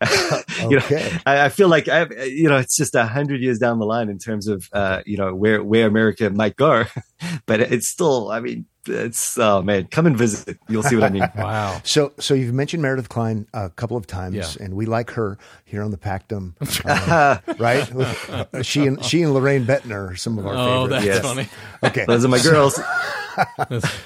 you 0.70 0.78
okay. 0.78 1.10
know, 1.10 1.18
I, 1.26 1.46
I, 1.46 1.48
feel 1.48 1.66
like 1.66 1.88
I, 1.88 2.06
you 2.26 2.48
know, 2.48 2.58
it's 2.58 2.76
just 2.76 2.94
a 2.94 3.06
hundred 3.06 3.40
years 3.40 3.58
down 3.58 3.80
the 3.80 3.86
line 3.86 4.08
in 4.08 4.18
terms 4.18 4.46
of, 4.46 4.68
uh, 4.72 5.02
you 5.04 5.16
know, 5.16 5.34
where, 5.34 5.64
where 5.64 5.88
America 5.88 6.30
might 6.30 6.54
go, 6.54 6.84
but 7.46 7.60
it's 7.60 7.88
still, 7.88 8.30
I 8.30 8.38
mean, 8.38 8.66
it's 8.86 9.38
oh 9.38 9.62
man, 9.62 9.86
come 9.86 10.06
and 10.06 10.16
visit. 10.16 10.58
You'll 10.68 10.82
see 10.82 10.94
what 10.96 11.04
I 11.04 11.08
mean. 11.10 11.28
Wow. 11.36 11.80
So, 11.84 12.12
so 12.18 12.34
you've 12.34 12.54
mentioned 12.54 12.82
Meredith 12.82 13.08
Kline 13.08 13.46
a 13.54 13.70
couple 13.70 13.96
of 13.96 14.06
times, 14.06 14.36
Yeah. 14.36 14.64
and 14.64 14.74
we 14.74 14.86
like 14.86 15.10
her 15.12 15.38
here 15.64 15.82
on 15.82 15.90
the 15.90 15.96
Pactum, 15.98 16.54
uh, 16.84 17.38
right? 17.58 18.64
She 18.64 18.86
and 18.86 19.04
she 19.04 19.22
and 19.22 19.32
Loraine 19.34 19.64
Boettner 19.66 20.12
are 20.12 20.16
some 20.16 20.38
of 20.38 20.46
our 20.46 20.54
Oh, 20.54 20.84
favorites. 20.86 20.90
that's 20.90 21.04
Yes. 21.06 21.20
funny. 21.22 21.48
Okay, 21.82 22.04
Those 22.06 22.24
are 22.24 22.28
my 22.28 22.40
girls. 22.40 22.78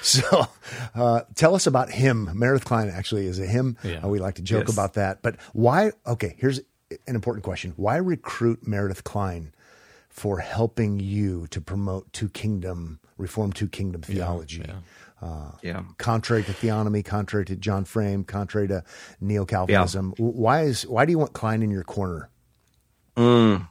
so 0.03 0.47
uh, 0.95 1.21
tell 1.35 1.55
us 1.55 1.67
about 1.67 1.91
him. 1.91 2.31
Meredith 2.35 2.64
Kline 2.64 2.88
actually 2.88 3.27
is 3.27 3.38
a 3.38 3.47
him. 3.47 3.77
Yeah. 3.83 4.01
Uh, 4.05 4.09
we 4.09 4.19
like 4.19 4.37
to 4.37 4.43
joke 4.43 4.67
Yes. 4.69 4.73
about 4.75 4.95
that, 4.95 5.23
but 5.23 5.37
why? 5.53 5.93
Okay, 6.07 6.35
here's 6.38 6.59
an 7.07 7.14
important 7.14 7.45
question: 7.45 7.73
Why 7.77 7.97
recruit 7.97 8.67
Meredith 8.67 9.05
Kline 9.05 9.53
for 10.09 10.38
helping 10.38 10.99
you 10.99 11.47
to 11.49 11.61
promote 11.61 12.12
two 12.12 12.29
kingdom, 12.29 12.99
reform 13.18 13.52
two 13.52 13.68
kingdom 13.68 14.02
theology? 14.02 14.64
Uh, 15.20 15.50
yeah. 15.62 15.83
contrary 15.98 16.44
to 16.44 16.52
theonomy, 16.52 17.04
contrary 17.04 17.44
to 17.44 17.57
John 17.57 17.85
Frame, 17.85 18.22
contrary 18.22 18.68
to 18.68 18.85
neo 19.20 19.44
Calvinism. 19.44 20.14
Why 20.16 20.62
is 20.62 20.87
why 20.87 21.04
do 21.04 21.11
you 21.11 21.18
want 21.18 21.33
Kline 21.33 21.62
in 21.62 21.70
your 21.70 21.83
corner? 21.83 22.31
Mm. 23.16 23.68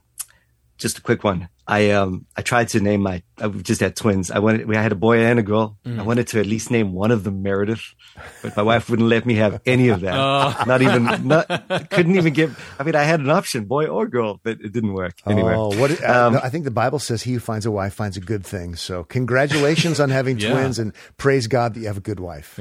Just 0.78 0.98
a 0.98 1.02
quick 1.02 1.24
one. 1.24 1.50
I 1.70 1.92
um 1.92 2.26
I 2.38 2.42
tried 2.44 2.70
to 2.70 2.80
name 2.80 3.02
my 3.02 3.24
I 3.42 3.48
just 3.50 3.82
had 3.82 3.96
twins. 3.96 4.32
I 4.32 4.40
wanted 4.40 4.68
we 4.68 4.76
had 4.76 4.92
a 4.94 4.96
boy 4.96 5.20
and 5.20 5.38
a 5.40 5.44
girl. 5.44 5.78
I 5.86 6.02
wanted 6.04 6.28
to 6.30 6.40
at 6.40 6.46
least 6.46 6.72
name 6.72 6.94
one 6.94 7.12
of 7.12 7.24
them 7.26 7.42
Meredith, 7.44 7.84
but 8.42 8.56
my 8.56 8.64
wife 8.64 8.90
wouldn't 8.90 9.10
let 9.10 9.26
me 9.26 9.36
have 9.36 9.60
any 9.66 9.90
of 9.90 10.00
that. 10.02 10.66
Not 10.66 10.82
even 10.82 11.28
not 11.28 11.48
couldn't 11.90 12.16
even 12.16 12.32
give. 12.34 12.58
I 12.80 12.84
mean, 12.84 12.96
I 12.96 13.04
had 13.04 13.20
an 13.20 13.30
option, 13.30 13.66
boy 13.66 13.88
or 13.88 14.08
girl, 14.08 14.40
but 14.44 14.60
it 14.62 14.72
didn't 14.72 14.94
work. 14.94 15.16
Anyway, 15.28 15.56
Oh, 15.58 15.78
what 15.80 15.92
uh, 16.02 16.40
I 16.42 16.50
think 16.50 16.64
the 16.64 16.72
Bible 16.72 17.00
says 17.00 17.24
he 17.24 17.34
who 17.34 17.40
finds 17.40 17.66
a 17.66 17.72
wife 17.72 17.94
finds 17.94 18.16
a 18.16 18.22
good 18.22 18.46
thing. 18.46 18.76
So 18.76 19.04
congratulations 19.04 20.00
on 20.00 20.10
having 20.10 20.38
Yeah. 20.40 20.52
twins, 20.54 20.80
and 20.80 20.94
praise 21.18 21.48
God 21.48 21.74
that 21.74 21.82
you 21.82 21.88
have 21.88 21.98
a 21.98 22.02
good 22.02 22.20
wife. 22.22 22.60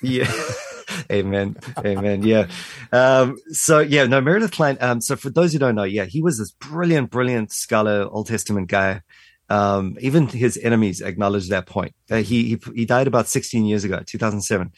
yeah. 0.00 0.30
Amen. 1.12 1.56
Amen. 1.78 2.22
Yeah. 2.22 2.46
Um, 2.92 3.38
so 3.48 3.80
yeah, 3.80 4.06
no, 4.06 4.20
Meredith 4.20 4.52
Kline. 4.52 4.78
Um, 4.80 5.00
so 5.00 5.16
for 5.16 5.30
those 5.30 5.52
who 5.52 5.58
don't 5.58 5.74
know, 5.74 5.84
yeah, 5.84 6.04
he 6.04 6.22
was 6.22 6.38
this 6.38 6.52
brilliant, 6.52 7.10
brilliant 7.10 7.52
scholar, 7.52 8.08
Old 8.10 8.28
Testament 8.28 8.68
guy. 8.68 9.02
Um, 9.48 9.96
even 10.00 10.26
his 10.26 10.56
enemies 10.56 11.00
acknowledged 11.00 11.50
that 11.50 11.66
point. 11.66 11.94
Uh, 12.10 12.16
he, 12.16 12.44
he, 12.48 12.58
he 12.74 12.84
died 12.84 13.06
about 13.06 13.28
16 13.28 13.64
years 13.64 13.84
ago, 13.84 14.00
2007. 14.04 14.72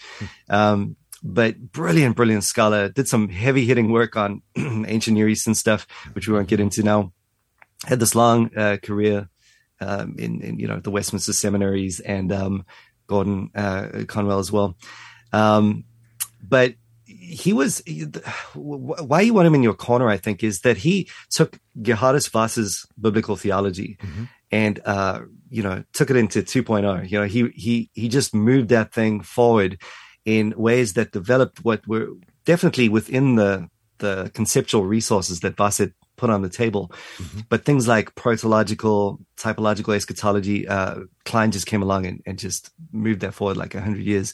Um, 0.50 0.96
but 1.22 1.72
brilliant, 1.72 2.16
brilliant 2.16 2.44
scholar, 2.44 2.88
did 2.88 3.08
some 3.08 3.28
heavy 3.28 3.64
hitting 3.64 3.90
work 3.90 4.16
on 4.16 4.42
ancient 4.56 5.16
Near 5.16 5.28
Eastern 5.28 5.54
stuff, 5.54 5.86
which 6.12 6.28
we 6.28 6.34
won't 6.34 6.48
get 6.48 6.60
into 6.60 6.82
now. 6.82 7.12
Had 7.86 8.00
this 8.00 8.14
long, 8.14 8.54
uh, 8.56 8.76
career, 8.82 9.28
um, 9.80 10.16
in, 10.18 10.42
in, 10.42 10.58
you 10.58 10.68
know, 10.68 10.80
the 10.80 10.90
Westminster 10.90 11.32
seminaries 11.32 12.00
and, 12.00 12.30
um, 12.32 12.66
Gordon, 13.06 13.50
uh, 13.54 14.04
Conwell 14.06 14.38
as 14.38 14.52
well. 14.52 14.76
Um, 15.32 15.84
but 16.48 16.74
he 17.04 17.52
was 17.52 17.82
why 18.54 19.20
you 19.20 19.34
want 19.34 19.46
him 19.46 19.54
in 19.54 19.62
your 19.62 19.74
corner, 19.74 20.08
I 20.08 20.16
think, 20.16 20.42
is 20.44 20.60
that 20.60 20.78
he 20.78 21.08
took 21.30 21.58
Geerhardus 21.80 22.30
Vos's 22.30 22.86
biblical 23.00 23.36
theology 23.36 23.98
and 24.50 24.80
uh, 24.84 25.20
you 25.50 25.62
know 25.62 25.84
took 25.92 26.10
it 26.10 26.16
into 26.16 26.42
2.0. 26.42 27.10
You 27.10 27.20
know, 27.20 27.26
he 27.26 27.48
he 27.54 27.90
he 27.94 28.08
just 28.08 28.34
moved 28.34 28.68
that 28.70 28.92
thing 28.92 29.20
forward 29.20 29.80
in 30.24 30.54
ways 30.56 30.94
that 30.94 31.12
developed 31.12 31.64
what 31.64 31.86
were 31.86 32.08
definitely 32.44 32.88
within 32.88 33.36
the 33.36 33.68
the 33.98 34.30
conceptual 34.34 34.84
resources 34.84 35.40
that 35.40 35.56
Voss 35.56 35.78
had 35.78 35.92
put 36.16 36.30
on 36.30 36.42
the 36.42 36.48
table. 36.48 36.92
But 37.48 37.64
things 37.64 37.88
like 37.88 38.14
protological, 38.14 39.18
typological 39.36 39.94
eschatology, 39.94 40.68
uh, 40.68 41.00
Kline 41.24 41.50
just 41.50 41.66
came 41.66 41.82
along 41.82 42.06
and, 42.06 42.22
and 42.26 42.38
just 42.38 42.70
moved 42.92 43.20
that 43.20 43.34
forward 43.34 43.56
like 43.56 43.74
a 43.74 43.80
hundred 43.80 44.02
years. 44.02 44.32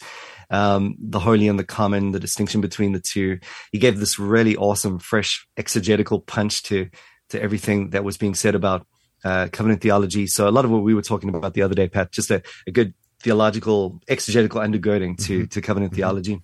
Um, 0.50 0.96
the 0.98 1.20
holy 1.20 1.48
and 1.48 1.59
the 1.59 1.64
common, 1.64 2.12
the 2.12 2.20
distinction 2.20 2.61
between 2.61 2.92
the 2.92 3.00
two. 3.00 3.38
He 3.72 3.78
gave 3.78 3.98
this 3.98 4.18
really 4.18 4.57
awesome, 4.57 4.98
fresh 4.98 5.46
exegetical 5.57 6.20
punch 6.20 6.62
to 6.64 6.88
to 7.30 7.40
everything 7.40 7.90
that 7.90 8.04
was 8.04 8.16
being 8.16 8.35
said 8.35 8.54
about 8.54 8.87
uh, 9.24 9.48
covenant 9.52 9.80
theology. 9.80 10.26
So 10.26 10.48
a 10.48 10.50
lot 10.50 10.64
of 10.64 10.70
what 10.70 10.83
we 10.83 10.94
were 10.94 11.02
talking 11.02 11.35
about 11.35 11.54
the 11.54 11.62
other 11.62 11.74
day, 11.74 11.88
Pat, 11.88 12.12
just 12.12 12.30
a, 12.30 12.42
a 12.66 12.70
good 12.70 12.94
theological 13.20 14.02
exegetical 14.07 14.61
undergirding 14.61 15.16
to 15.26 15.46
to 15.46 15.62
covenant 15.62 15.94
theology. 15.94 16.42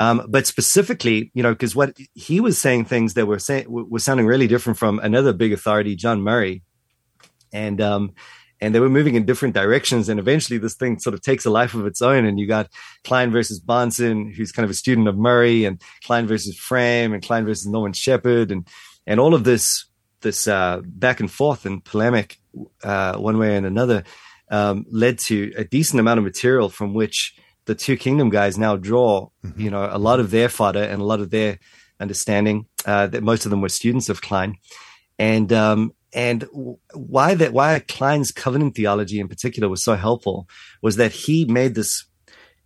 Um, 0.00 0.26
but 0.28 0.46
specifically, 0.46 1.30
you 1.32 1.42
know, 1.44 1.52
because 1.52 1.76
what 1.76 1.96
he 2.14 2.40
was 2.40 2.58
saying 2.58 2.86
things 2.86 3.14
that 3.14 3.26
were 3.26 3.38
saying 3.38 3.66
were 3.68 4.00
sounding 4.00 4.26
really 4.26 4.48
different 4.48 4.78
from 4.78 4.98
another 4.98 5.32
big 5.32 5.52
authority, 5.52 5.94
John 5.94 6.20
Murray, 6.20 6.62
and 7.52 7.80
um, 7.80 8.14
and 8.60 8.74
they 8.74 8.80
were 8.80 8.88
moving 8.88 9.14
in 9.14 9.24
different 9.24 9.54
directions. 9.54 10.08
And 10.08 10.18
eventually, 10.18 10.58
this 10.58 10.74
thing 10.74 10.98
sort 10.98 11.14
of 11.14 11.22
takes 11.22 11.44
a 11.46 11.50
life 11.50 11.74
of 11.74 11.86
its 11.86 12.02
own. 12.02 12.24
And 12.24 12.38
you 12.38 12.46
got 12.46 12.70
Kline 13.04 13.30
versus 13.30 13.60
Bahnsen, 13.60 14.34
who's 14.34 14.52
kind 14.52 14.64
of 14.64 14.70
a 14.70 14.74
student 14.74 15.08
of 15.08 15.16
Murray, 15.16 15.64
and 15.64 15.80
Kline 16.04 16.26
versus 16.26 16.56
Frame, 16.56 17.12
and 17.12 17.22
Kline 17.22 17.44
versus 17.44 17.66
Norman 17.66 17.92
Shepherd, 17.92 18.50
and 18.50 18.66
and 19.06 19.20
all 19.20 19.34
of 19.34 19.44
this 19.44 19.86
this 20.20 20.48
uh, 20.48 20.80
back 20.84 21.20
and 21.20 21.30
forth 21.30 21.64
and 21.64 21.84
polemic, 21.84 22.38
uh, 22.82 23.16
one 23.16 23.38
way 23.38 23.56
and 23.56 23.66
another, 23.66 24.02
um, 24.50 24.84
led 24.90 25.18
to 25.18 25.52
a 25.56 25.64
decent 25.64 26.00
amount 26.00 26.18
of 26.18 26.24
material 26.24 26.68
from 26.68 26.92
which 26.92 27.36
the 27.66 27.74
two 27.74 27.96
kingdom 27.96 28.28
guys 28.28 28.58
now 28.58 28.76
draw, 28.76 29.28
you 29.56 29.70
know, 29.70 29.88
a 29.90 29.98
lot 29.98 30.18
of 30.18 30.30
their 30.30 30.48
fodder 30.48 30.82
and 30.82 31.00
a 31.00 31.04
lot 31.04 31.20
of 31.20 31.30
their 31.30 31.58
understanding. 32.00 32.66
Uh, 32.84 33.06
that 33.06 33.22
most 33.22 33.44
of 33.44 33.50
them 33.50 33.60
were 33.60 33.68
students 33.68 34.08
of 34.08 34.22
Kline, 34.22 34.56
and 35.18 35.52
um, 35.52 35.92
and 36.12 36.48
why 36.94 37.34
that 37.34 37.52
why 37.52 37.78
Kline's 37.80 38.32
covenant 38.32 38.74
theology 38.74 39.20
in 39.20 39.28
particular 39.28 39.68
was 39.68 39.84
so 39.84 39.94
helpful 39.94 40.48
was 40.82 40.96
that 40.96 41.12
he 41.12 41.44
made 41.44 41.74
this. 41.74 42.06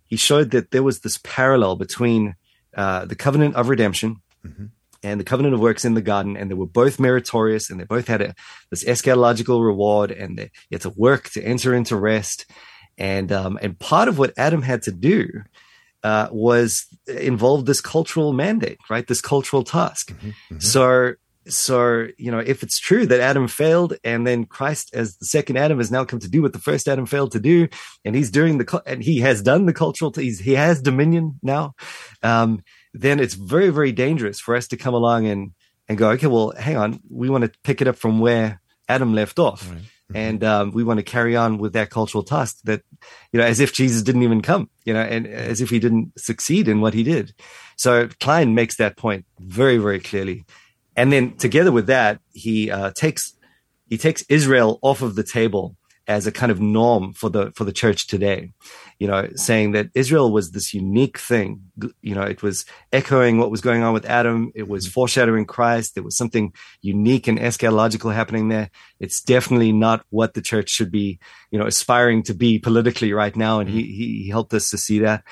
He 0.05 0.17
showed 0.17 0.51
that 0.51 0.71
there 0.71 0.83
was 0.83 0.99
this 0.99 1.19
parallel 1.23 1.75
between 1.75 2.35
uh, 2.77 3.05
the 3.05 3.15
covenant 3.15 3.55
of 3.55 3.69
redemption 3.69 4.21
and 5.03 5.19
the 5.19 5.23
covenant 5.25 5.53
of 5.53 5.59
works 5.59 5.85
in 5.85 5.95
the 5.95 6.01
garden, 6.01 6.37
and 6.37 6.49
they 6.49 6.55
were 6.55 6.65
both 6.65 6.99
meritorious, 6.99 7.69
and 7.69 7.79
they 7.79 7.83
both 7.83 8.07
had 8.07 8.21
a, 8.21 8.35
this 8.69 8.83
eschatological 8.85 9.63
reward, 9.63 10.11
and 10.11 10.37
they 10.37 10.51
you 10.69 10.75
had 10.75 10.81
to 10.81 10.89
work 10.91 11.29
to 11.31 11.43
enter 11.43 11.73
into 11.73 11.95
rest, 11.97 12.45
and 12.97 13.31
um, 13.31 13.59
and 13.61 13.77
part 13.79 14.07
of 14.07 14.17
what 14.17 14.33
Adam 14.37 14.61
had 14.61 14.83
to 14.83 14.91
do 14.91 15.27
uh, 16.03 16.27
was 16.31 16.85
involved 17.07 17.65
this 17.65 17.81
cultural 17.81 18.33
mandate, 18.33 18.77
right? 18.89 19.07
This 19.07 19.21
cultural 19.21 19.63
task. 19.63 20.13
So 20.59 21.13
so 21.47 22.07
you 22.17 22.31
know 22.31 22.39
if 22.39 22.63
it's 22.63 22.79
true 22.79 23.05
that 23.05 23.19
adam 23.19 23.47
failed 23.47 23.95
and 24.03 24.25
then 24.25 24.45
christ 24.45 24.93
as 24.93 25.17
the 25.17 25.25
second 25.25 25.57
adam 25.57 25.77
has 25.77 25.91
now 25.91 26.05
come 26.05 26.19
to 26.19 26.29
do 26.29 26.41
what 26.41 26.53
the 26.53 26.59
first 26.59 26.87
adam 26.87 27.05
failed 27.05 27.31
to 27.31 27.39
do 27.39 27.67
and 28.05 28.15
he's 28.15 28.31
doing 28.31 28.57
the 28.57 28.83
and 28.85 29.03
he 29.03 29.19
has 29.19 29.41
done 29.41 29.65
the 29.65 29.73
cultural 29.73 30.11
t- 30.11 30.23
he's, 30.23 30.39
he 30.39 30.53
has 30.53 30.81
dominion 30.81 31.39
now 31.43 31.73
um, 32.21 32.63
then 32.93 33.19
it's 33.19 33.33
very 33.33 33.69
very 33.69 33.91
dangerous 33.91 34.39
for 34.39 34.55
us 34.55 34.67
to 34.67 34.77
come 34.77 34.93
along 34.93 35.25
and 35.27 35.51
and 35.87 35.97
go 35.97 36.09
okay 36.11 36.27
well 36.27 36.53
hang 36.57 36.77
on. 36.77 36.99
We 37.09 37.29
want 37.29 37.43
to 37.43 37.51
pick 37.63 37.81
it 37.81 37.87
up 37.87 37.95
from 37.95 38.19
where 38.19 38.61
adam 38.87 39.13
left 39.13 39.39
off. 39.39 39.71
And 40.15 40.43
um, 40.43 40.71
we 40.71 40.83
want 40.83 40.99
to 40.99 41.03
carry 41.03 41.35
on 41.35 41.57
with 41.57 41.73
that 41.73 41.89
cultural 41.89 42.23
task 42.23 42.59
that 42.65 42.83
you 43.31 43.39
know 43.39 43.45
as 43.45 43.59
if 43.59 43.73
jesus 43.73 44.03
didn't 44.03 44.21
even 44.21 44.41
come 44.41 44.69
you 44.85 44.93
know 44.93 45.01
and 45.01 45.25
as 45.25 45.59
if 45.59 45.71
he 45.71 45.79
didn't 45.79 46.11
succeed 46.19 46.67
in 46.67 46.81
what 46.81 46.93
he 46.93 47.03
did. 47.03 47.33
So 47.77 48.07
kline 48.19 48.53
makes 48.53 48.77
that 48.77 48.95
point 48.95 49.25
very 49.39 49.77
very 49.77 49.99
clearly 49.99 50.45
and 50.95 51.11
then 51.11 51.35
together 51.37 51.71
with 51.71 51.87
that 51.87 52.19
he 52.33 52.71
uh, 52.71 52.91
takes 52.91 53.33
he 53.89 53.97
takes 53.97 54.23
israel 54.29 54.79
off 54.81 55.01
of 55.01 55.15
the 55.15 55.23
table 55.23 55.75
as 56.07 56.27
a 56.27 56.31
kind 56.31 56.51
of 56.51 56.59
norm 56.59 57.13
for 57.13 57.29
the 57.29 57.51
for 57.55 57.63
the 57.63 57.71
church 57.71 58.07
today. 58.07 58.51
You 58.99 59.07
know 59.07 59.29
saying 59.35 59.71
that 59.71 59.87
israel 59.93 60.31
was 60.31 60.51
this 60.51 60.73
unique 60.73 61.17
thing. 61.17 61.61
You 62.01 62.15
know 62.15 62.23
it 62.23 62.43
was 62.43 62.65
echoing 62.91 63.37
what 63.37 63.51
was 63.51 63.61
going 63.61 63.83
on 63.83 63.93
with 63.93 64.05
adam. 64.05 64.51
It 64.55 64.67
was 64.67 64.87
foreshadowing 64.87 65.45
christ. 65.45 65.95
There 65.95 66.03
was 66.03 66.17
something 66.17 66.53
unique 66.81 67.27
and 67.27 67.39
eschatological 67.39 68.13
happening 68.13 68.49
there. 68.49 68.69
It's 68.99 69.21
definitely 69.21 69.71
not 69.71 70.05
what 70.09 70.33
the 70.33 70.41
church 70.41 70.69
should 70.69 70.91
be 70.91 71.19
you 71.51 71.59
know 71.59 71.67
aspiring 71.67 72.23
to 72.23 72.33
be 72.33 72.59
politically 72.59 73.13
right 73.13 73.35
now. 73.35 73.59
And 73.59 73.69
he 73.69 73.83
he 73.83 74.29
helped 74.29 74.53
us 74.53 74.69
to 74.71 74.77
see 74.77 74.99
that. 74.99 75.23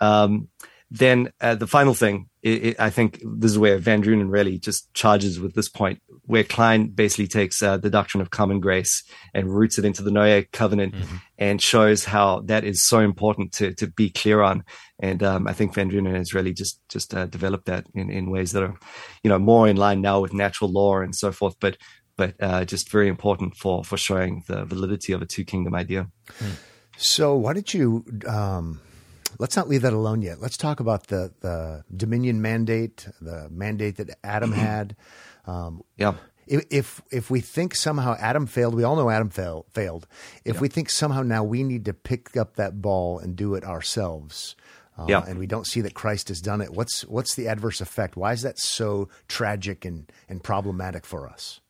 Um 0.00 0.48
then 0.88 1.32
uh, 1.40 1.56
the 1.56 1.66
final 1.66 1.94
thing, 1.94 2.28
it, 2.46 2.64
it, 2.64 2.76
I 2.78 2.90
think 2.90 3.20
this 3.38 3.50
is 3.50 3.58
where 3.58 3.80
VanDrunen 3.80 4.30
really 4.30 4.56
just 4.58 4.92
charges 4.94 5.40
with 5.40 5.54
this 5.54 5.68
point, 5.68 6.00
where 6.22 6.44
Kline 6.44 6.90
basically 6.90 7.26
takes 7.26 7.60
uh, 7.60 7.76
the 7.76 7.90
doctrine 7.90 8.20
of 8.20 8.30
common 8.30 8.60
grace 8.60 9.02
and 9.34 9.52
roots 9.52 9.78
it 9.78 9.84
into 9.84 10.02
the 10.02 10.12
Noahic 10.12 10.52
covenant 10.52 10.94
and 11.38 11.60
shows 11.60 12.04
how 12.04 12.42
that 12.42 12.62
is 12.62 12.86
so 12.86 13.00
important 13.00 13.52
to 13.54 13.74
to 13.74 13.88
be 13.88 14.10
clear 14.10 14.42
on. 14.42 14.62
And 15.00 15.22
um, 15.24 15.48
I 15.48 15.54
think 15.54 15.74
VanDrunen 15.74 16.14
has 16.14 16.34
really 16.34 16.52
just 16.52 16.80
just 16.88 17.12
uh, 17.14 17.26
developed 17.26 17.66
that 17.66 17.86
in, 17.94 18.10
in 18.10 18.30
ways 18.30 18.52
that 18.52 18.62
are, 18.62 18.78
you 19.24 19.28
know, 19.28 19.40
more 19.40 19.66
in 19.66 19.76
line 19.76 20.00
now 20.00 20.20
with 20.20 20.32
natural 20.32 20.70
law 20.70 21.00
and 21.00 21.16
so 21.16 21.32
forth. 21.32 21.56
But 21.60 21.76
but 22.16 22.34
uh, 22.38 22.64
just 22.64 22.92
very 22.92 23.08
important 23.08 23.56
for 23.56 23.82
for 23.82 23.96
showing 23.96 24.44
the 24.46 24.64
validity 24.64 25.12
of 25.12 25.20
a 25.20 25.26
two 25.26 25.44
kingdom 25.44 25.74
idea. 25.74 26.06
So 26.96 27.34
why 27.34 27.54
didn't 27.54 27.74
you? 27.74 28.04
Um, 28.26 28.80
let's 29.38 29.56
not 29.56 29.68
leave 29.68 29.82
that 29.82 29.92
alone 29.92 30.22
yet. 30.22 30.40
Let's 30.40 30.56
talk 30.56 30.80
about 30.80 31.08
the 31.08 31.32
the 31.40 31.84
Dominion 31.94 32.42
mandate, 32.42 33.08
the 33.20 33.48
mandate 33.50 33.96
that 33.96 34.18
Adam 34.24 34.52
had. 34.52 34.96
Um, 35.46 35.82
Yeah. 35.96 36.14
if 36.46 37.02
if 37.10 37.30
we 37.30 37.40
think 37.40 37.74
somehow 37.74 38.16
Adam 38.18 38.46
failed, 38.46 38.74
we 38.74 38.84
all 38.84 38.96
know 38.96 39.10
Adam 39.10 39.30
fail, 39.30 39.66
failed. 39.72 40.06
If 40.44 40.56
yeah. 40.56 40.60
we 40.60 40.68
think 40.68 40.90
somehow 40.90 41.22
now 41.22 41.44
we 41.44 41.62
need 41.62 41.84
to 41.84 41.92
pick 41.92 42.36
up 42.36 42.56
that 42.56 42.80
ball 42.82 43.18
and 43.18 43.36
do 43.36 43.54
it 43.54 43.64
ourselves, 43.64 44.56
uh, 44.98 45.06
yeah. 45.08 45.24
and 45.26 45.38
we 45.38 45.46
don't 45.46 45.66
see 45.66 45.80
that 45.82 45.94
Christ 45.94 46.28
has 46.28 46.40
done 46.40 46.60
it, 46.60 46.72
what's 46.72 47.02
what's 47.02 47.34
the 47.34 47.48
adverse 47.48 47.80
effect? 47.80 48.16
Why 48.16 48.32
is 48.32 48.42
that 48.42 48.58
so 48.58 49.08
tragic 49.28 49.84
and 49.84 50.10
and 50.28 50.42
problematic 50.42 51.04
for 51.06 51.28
us? 51.28 51.60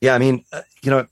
Yeah, 0.00 0.14
I 0.14 0.18
mean, 0.18 0.44
uh, 0.52 0.62
you 0.82 0.90
know, 0.90 1.06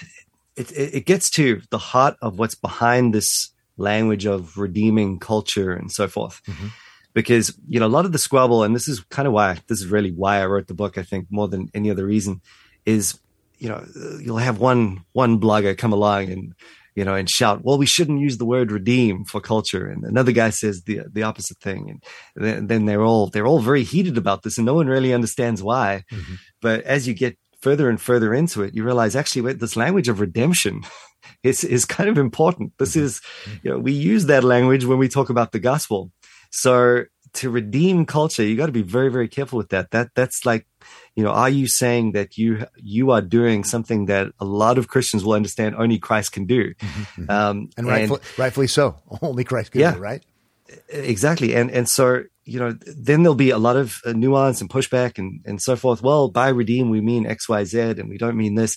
it, 0.56 0.70
it 0.72 0.94
it 0.94 1.06
gets 1.06 1.30
to 1.30 1.62
the 1.70 1.78
heart 1.78 2.16
of 2.22 2.38
what's 2.38 2.54
behind 2.54 3.14
this 3.14 3.50
language 3.78 4.26
of 4.26 4.58
redeeming 4.58 5.18
culture 5.18 5.72
and 5.72 5.90
so 5.90 6.08
forth. 6.08 6.42
Mm-hmm 6.44 6.68
because 7.14 7.58
you 7.68 7.80
know 7.80 7.86
a 7.86 7.88
lot 7.88 8.04
of 8.04 8.12
the 8.12 8.18
squabble 8.18 8.62
and 8.62 8.76
this 8.76 8.86
is 8.86 9.00
kind 9.10 9.26
of 9.26 9.34
why 9.34 9.58
this 9.66 9.80
is 9.80 9.86
really 9.86 10.12
why 10.12 10.40
i 10.40 10.46
wrote 10.46 10.68
the 10.68 10.74
book 10.74 10.96
i 10.96 11.02
think 11.02 11.26
more 11.30 11.48
than 11.48 11.68
any 11.74 11.90
other 11.90 12.06
reason 12.06 12.40
is 12.86 13.18
you 13.58 13.68
know 13.68 13.84
you'll 14.20 14.36
have 14.36 14.58
one 14.60 15.04
one 15.12 15.40
blogger 15.40 15.76
come 15.76 15.92
along 15.92 16.30
and 16.30 16.54
you 16.94 17.04
know 17.04 17.14
and 17.14 17.28
shout 17.28 17.64
well 17.64 17.78
we 17.78 17.86
shouldn't 17.86 18.20
use 18.20 18.38
the 18.38 18.44
word 18.44 18.70
redeem 18.70 19.24
for 19.24 19.40
culture 19.40 19.86
and 19.88 20.04
another 20.04 20.32
guy 20.32 20.50
says 20.50 20.82
the 20.82 21.00
the 21.12 21.22
opposite 21.22 21.58
thing 21.58 21.90
and 21.90 22.02
then, 22.36 22.66
then 22.66 22.84
they're 22.84 23.04
all 23.04 23.26
they're 23.28 23.46
all 23.46 23.60
very 23.60 23.82
heated 23.82 24.16
about 24.16 24.42
this 24.42 24.58
and 24.58 24.66
no 24.66 24.74
one 24.74 24.86
really 24.86 25.12
understands 25.12 25.62
why 25.62 26.04
mm-hmm. 26.12 26.34
but 26.60 26.82
as 26.82 27.08
you 27.08 27.14
get 27.14 27.36
further 27.60 27.88
and 27.88 28.00
further 28.00 28.32
into 28.32 28.62
it 28.62 28.74
you 28.74 28.84
realize 28.84 29.16
actually 29.16 29.42
with 29.42 29.58
this 29.58 29.76
language 29.76 30.08
of 30.08 30.20
redemption 30.20 30.82
is 31.42 31.64
is 31.64 31.84
kind 31.84 32.08
of 32.08 32.18
important 32.18 32.72
this 32.78 32.96
mm-hmm. 32.96 33.04
is 33.04 33.20
you 33.62 33.70
know 33.70 33.78
we 33.78 33.92
use 33.92 34.26
that 34.26 34.44
language 34.44 34.84
when 34.84 34.98
we 34.98 35.08
talk 35.08 35.30
about 35.30 35.52
the 35.52 35.58
gospel 35.58 36.10
so 36.50 37.04
to 37.34 37.50
redeem 37.50 38.06
culture, 38.06 38.42
you 38.42 38.56
got 38.56 38.66
to 38.66 38.72
be 38.72 38.82
very, 38.82 39.10
very 39.10 39.28
careful 39.28 39.56
with 39.56 39.70
that. 39.70 39.90
That 39.90 40.10
that's 40.14 40.44
like, 40.46 40.66
you 41.14 41.22
know, 41.22 41.30
are 41.30 41.50
you 41.50 41.66
saying 41.66 42.12
that 42.12 42.36
you 42.38 42.66
you 42.76 43.10
are 43.10 43.20
doing 43.20 43.64
something 43.64 44.06
that 44.06 44.28
a 44.40 44.44
lot 44.44 44.78
of 44.78 44.88
Christians 44.88 45.24
will 45.24 45.34
understand 45.34 45.74
only 45.76 45.98
Christ 45.98 46.32
can 46.32 46.46
do, 46.46 46.74
mm-hmm, 46.74 47.22
mm-hmm. 47.22 47.30
Um, 47.30 47.70
and, 47.76 47.86
rightfully, 47.86 48.20
and, 48.20 48.38
rightfully 48.38 48.66
so, 48.66 48.96
only 49.22 49.44
Christ 49.44 49.72
can 49.72 49.80
yeah, 49.80 49.94
do, 49.94 50.00
right? 50.00 50.24
Exactly, 50.88 51.54
and 51.54 51.70
and 51.70 51.88
so 51.88 52.24
you 52.44 52.58
know, 52.58 52.76
then 52.96 53.22
there'll 53.22 53.34
be 53.34 53.50
a 53.50 53.58
lot 53.58 53.76
of 53.76 54.00
uh, 54.06 54.12
nuance 54.12 54.60
and 54.60 54.70
pushback 54.70 55.18
and 55.18 55.40
and 55.44 55.60
so 55.60 55.76
forth. 55.76 56.02
Well, 56.02 56.28
by 56.28 56.48
redeem 56.48 56.90
we 56.90 57.00
mean 57.00 57.26
X, 57.26 57.48
Y, 57.48 57.64
Z, 57.64 57.78
and 57.78 58.08
we 58.08 58.18
don't 58.18 58.36
mean 58.36 58.54
this. 58.54 58.76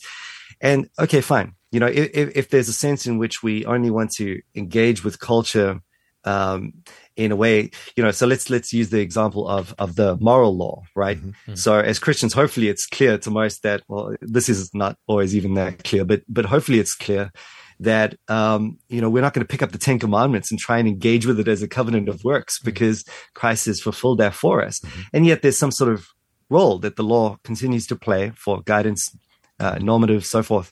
And 0.59 0.89
okay, 0.99 1.21
fine. 1.21 1.55
You 1.71 1.79
know, 1.79 1.87
if, 1.87 2.35
if 2.35 2.49
there's 2.49 2.69
a 2.69 2.73
sense 2.73 3.07
in 3.07 3.17
which 3.17 3.41
we 3.41 3.65
only 3.65 3.89
want 3.89 4.11
to 4.17 4.41
engage 4.55 5.03
with 5.03 5.19
culture 5.19 5.81
um, 6.23 6.73
in 7.15 7.31
a 7.31 7.35
way, 7.35 7.71
you 7.95 8.03
know, 8.03 8.11
so 8.11 8.27
let's 8.27 8.49
let's 8.49 8.73
use 8.73 8.89
the 8.89 8.99
example 8.99 9.47
of 9.47 9.73
of 9.79 9.95
the 9.95 10.17
moral 10.17 10.55
law, 10.55 10.83
right? 10.95 11.17
Mm-hmm, 11.17 11.29
mm-hmm. 11.29 11.55
So 11.55 11.79
as 11.79 11.99
Christians, 11.99 12.33
hopefully 12.33 12.67
it's 12.67 12.85
clear 12.85 13.17
to 13.19 13.31
most 13.31 13.63
that 13.63 13.83
well, 13.87 14.15
this 14.21 14.49
is 14.49 14.71
not 14.73 14.97
always 15.07 15.35
even 15.35 15.53
that 15.55 15.83
clear, 15.83 16.05
but 16.05 16.21
but 16.27 16.45
hopefully 16.45 16.79
it's 16.79 16.95
clear 16.95 17.31
that 17.79 18.15
um, 18.27 18.77
you 18.89 19.01
know 19.01 19.09
we're 19.09 19.23
not 19.23 19.33
going 19.33 19.45
to 19.45 19.51
pick 19.51 19.63
up 19.63 19.71
the 19.71 19.77
Ten 19.77 19.99
Commandments 19.99 20.51
and 20.51 20.59
try 20.59 20.77
and 20.77 20.87
engage 20.87 21.25
with 21.25 21.39
it 21.39 21.47
as 21.47 21.61
a 21.61 21.67
covenant 21.67 22.09
of 22.09 22.23
works 22.23 22.59
mm-hmm. 22.59 22.65
because 22.65 23.03
Christ 23.33 23.65
has 23.65 23.81
fulfilled 23.81 24.19
that 24.19 24.33
for 24.33 24.63
us, 24.63 24.79
mm-hmm. 24.79 25.01
and 25.13 25.25
yet 25.25 25.41
there's 25.41 25.57
some 25.57 25.71
sort 25.71 25.91
of 25.91 26.07
role 26.49 26.79
that 26.79 26.97
the 26.97 27.03
law 27.03 27.37
continues 27.43 27.87
to 27.87 27.95
play 27.95 28.31
for 28.35 28.61
guidance, 28.61 29.15
uh, 29.59 29.79
normative, 29.81 30.25
so 30.25 30.43
forth. 30.43 30.71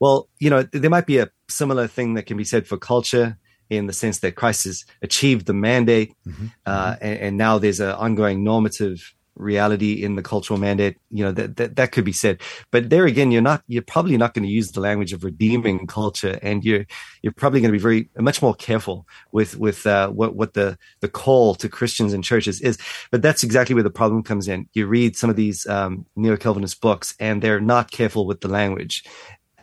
Well, 0.00 0.28
you 0.38 0.50
know, 0.50 0.62
there 0.62 0.90
might 0.90 1.06
be 1.06 1.18
a 1.18 1.30
similar 1.48 1.86
thing 1.86 2.14
that 2.14 2.26
can 2.26 2.36
be 2.36 2.44
said 2.44 2.66
for 2.66 2.76
culture 2.76 3.38
in 3.70 3.86
the 3.86 3.92
sense 3.92 4.20
that 4.20 4.34
Christ 4.34 4.64
has 4.64 4.84
achieved 5.02 5.46
the 5.46 5.54
mandate, 5.54 6.14
mm-hmm. 6.26 6.46
Uh, 6.64 6.92
mm-hmm. 6.92 7.04
and, 7.04 7.18
and, 7.20 7.36
now 7.36 7.58
there's 7.58 7.80
an 7.80 7.90
ongoing 7.90 8.42
normative 8.42 9.14
reality 9.38 10.02
in 10.02 10.16
the 10.16 10.22
cultural 10.22 10.58
mandate. 10.58 10.96
You 11.10 11.24
know 11.24 11.32
that, 11.32 11.56
that 11.56 11.76
that 11.76 11.92
could 11.92 12.04
be 12.04 12.12
said, 12.12 12.40
but 12.70 12.90
there 12.90 13.06
again, 13.06 13.30
you're 13.30 13.42
not 13.42 13.62
you're 13.66 13.82
probably 13.82 14.16
not 14.16 14.34
going 14.34 14.44
to 14.44 14.50
use 14.50 14.72
the 14.72 14.80
language 14.80 15.12
of 15.12 15.24
redeeming 15.24 15.86
culture, 15.86 16.38
and 16.42 16.64
you're 16.64 16.86
you're 17.22 17.32
probably 17.32 17.60
going 17.60 17.72
to 17.72 17.78
be 17.78 17.82
very 17.82 18.08
much 18.18 18.42
more 18.42 18.54
careful 18.54 19.06
with 19.32 19.56
with 19.58 19.86
uh, 19.86 20.08
what 20.08 20.34
what 20.34 20.54
the 20.54 20.78
the 21.00 21.08
call 21.08 21.54
to 21.56 21.68
Christians 21.68 22.12
and 22.12 22.24
churches 22.24 22.60
is. 22.60 22.78
But 23.10 23.22
that's 23.22 23.42
exactly 23.42 23.74
where 23.74 23.84
the 23.84 23.90
problem 23.90 24.22
comes 24.22 24.48
in. 24.48 24.68
You 24.72 24.86
read 24.86 25.16
some 25.16 25.30
of 25.30 25.36
these 25.36 25.66
um, 25.66 26.06
neo 26.16 26.36
Calvinist 26.36 26.80
books, 26.80 27.14
and 27.20 27.42
they're 27.42 27.60
not 27.60 27.90
careful 27.90 28.26
with 28.26 28.40
the 28.40 28.48
language, 28.48 29.04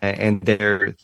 and 0.02 0.42
they're 0.42 0.96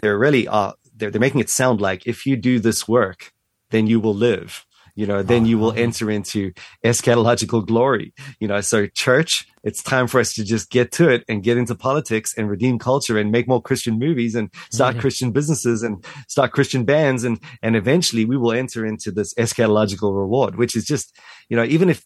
they're 0.00 0.18
really 0.18 0.48
uh, 0.48 0.72
they're, 0.96 1.10
they're 1.10 1.20
making 1.20 1.40
it 1.40 1.50
sound 1.50 1.80
like 1.80 2.06
if 2.06 2.26
you 2.26 2.36
do 2.36 2.58
this 2.58 2.86
work, 2.86 3.32
then 3.70 3.86
you 3.86 4.00
will 4.00 4.14
live 4.14 4.66
you 4.98 5.06
know 5.06 5.22
then 5.22 5.46
you 5.46 5.58
will 5.58 5.70
uh-huh. 5.70 5.86
enter 5.86 6.10
into 6.10 6.52
eschatological 6.84 7.64
glory 7.64 8.12
you 8.40 8.48
know 8.48 8.60
so 8.60 8.86
church 8.88 9.46
it's 9.62 9.80
time 9.80 10.08
for 10.08 10.18
us 10.18 10.32
to 10.32 10.42
just 10.42 10.70
get 10.70 10.90
to 10.90 11.08
it 11.08 11.24
and 11.28 11.44
get 11.44 11.56
into 11.56 11.74
politics 11.74 12.34
and 12.36 12.50
redeem 12.50 12.78
culture 12.80 13.16
and 13.16 13.30
make 13.30 13.46
more 13.46 13.62
christian 13.62 13.96
movies 13.98 14.34
and 14.34 14.50
start 14.72 14.92
mm-hmm. 14.92 15.00
christian 15.00 15.30
businesses 15.30 15.84
and 15.84 16.04
start 16.26 16.50
christian 16.50 16.84
bands 16.84 17.22
and 17.22 17.40
and 17.62 17.76
eventually 17.76 18.24
we 18.24 18.36
will 18.36 18.52
enter 18.52 18.84
into 18.84 19.12
this 19.12 19.32
eschatological 19.34 20.14
reward 20.14 20.56
which 20.56 20.74
is 20.74 20.84
just 20.84 21.16
you 21.48 21.56
know 21.56 21.64
even 21.64 21.88
if 21.88 22.04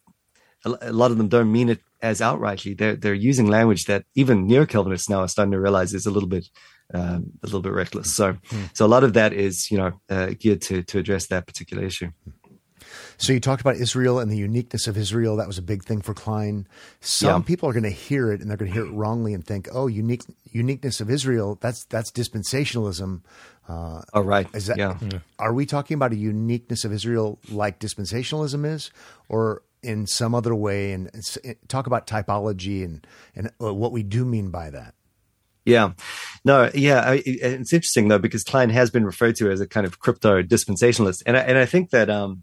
a 0.64 0.92
lot 0.92 1.11
of 1.11 1.16
them 1.18 1.28
don't 1.28 1.50
mean 1.50 1.70
it 1.70 1.81
as 2.02 2.20
outrightly 2.20 2.76
they're 2.76 2.96
they're 2.96 3.14
using 3.14 3.46
language 3.46 3.84
that 3.84 4.04
even 4.14 4.46
neo 4.46 4.66
calvinists 4.66 5.08
now 5.08 5.20
are 5.20 5.28
starting 5.28 5.52
to 5.52 5.60
realize 5.60 5.94
is 5.94 6.06
a 6.06 6.10
little 6.10 6.28
bit 6.28 6.46
um, 6.94 7.32
a 7.42 7.46
little 7.46 7.62
bit 7.62 7.72
reckless. 7.72 8.14
So, 8.14 8.34
mm. 8.34 8.76
so 8.76 8.84
a 8.84 8.88
lot 8.88 9.04
of 9.04 9.14
that 9.14 9.32
is, 9.32 9.70
you 9.70 9.78
know, 9.78 10.00
uh, 10.10 10.30
geared 10.38 10.62
to 10.62 10.82
to 10.82 10.98
address 10.98 11.26
that 11.28 11.46
particular 11.46 11.84
issue. 11.84 12.10
So 13.16 13.32
you 13.32 13.40
talked 13.40 13.60
about 13.60 13.76
Israel 13.76 14.18
and 14.18 14.30
the 14.30 14.36
uniqueness 14.36 14.86
of 14.86 14.98
Israel. 14.98 15.36
That 15.36 15.46
was 15.46 15.56
a 15.56 15.62
big 15.62 15.84
thing 15.84 16.02
for 16.02 16.12
Kline. 16.12 16.66
Some 17.00 17.42
yeah. 17.42 17.46
people 17.46 17.68
are 17.68 17.72
going 17.72 17.84
to 17.84 17.90
hear 17.90 18.32
it 18.32 18.40
and 18.40 18.50
they're 18.50 18.56
going 18.56 18.70
to 18.70 18.74
hear 18.74 18.84
it 18.84 18.90
wrongly 18.90 19.32
and 19.32 19.46
think, 19.46 19.68
"Oh, 19.72 19.86
unique 19.86 20.22
uniqueness 20.50 21.00
of 21.00 21.08
Israel. 21.08 21.58
That's 21.60 21.84
that's 21.84 22.10
dispensationalism." 22.10 23.22
Uh, 23.68 24.02
oh, 24.12 24.20
right. 24.20 24.48
Is 24.54 24.66
that? 24.66 24.76
Yeah. 24.76 24.98
Are 25.38 25.54
we 25.54 25.66
talking 25.66 25.94
about 25.94 26.12
a 26.12 26.16
uniqueness 26.16 26.84
of 26.84 26.92
Israel 26.92 27.38
like 27.48 27.78
dispensationalism 27.78 28.66
is, 28.66 28.90
or 29.28 29.62
in 29.83 30.07
some 30.07 30.35
other 30.35 30.55
way? 30.55 30.92
And 30.92 31.11
talk 31.68 31.87
about 31.87 32.07
typology 32.07 32.85
and 32.85 33.07
and 33.35 33.51
uh, 33.61 33.75
what 33.75 33.92
we 33.92 34.03
do 34.03 34.25
mean 34.25 34.51
by 34.51 34.71
that. 34.71 34.95
Yeah, 35.64 35.92
no, 36.45 36.71
yeah, 36.75 37.01
I, 37.03 37.23
it's 37.25 37.73
interesting 37.73 38.09
though 38.09 38.18
because 38.18 38.42
kline 38.42 38.71
has 38.71 38.90
been 38.90 39.05
referred 39.05 39.37
to 39.37 39.51
as 39.51 39.61
a 39.61 39.66
kind 39.66 39.87
of 39.87 40.01
crypto 40.01 40.42
dispensationalist, 40.42 41.23
and 41.25 41.37
I, 41.37 41.40
and 41.40 41.57
I 41.57 41.66
think 41.66 41.90
that 41.90 42.11
um, 42.11 42.42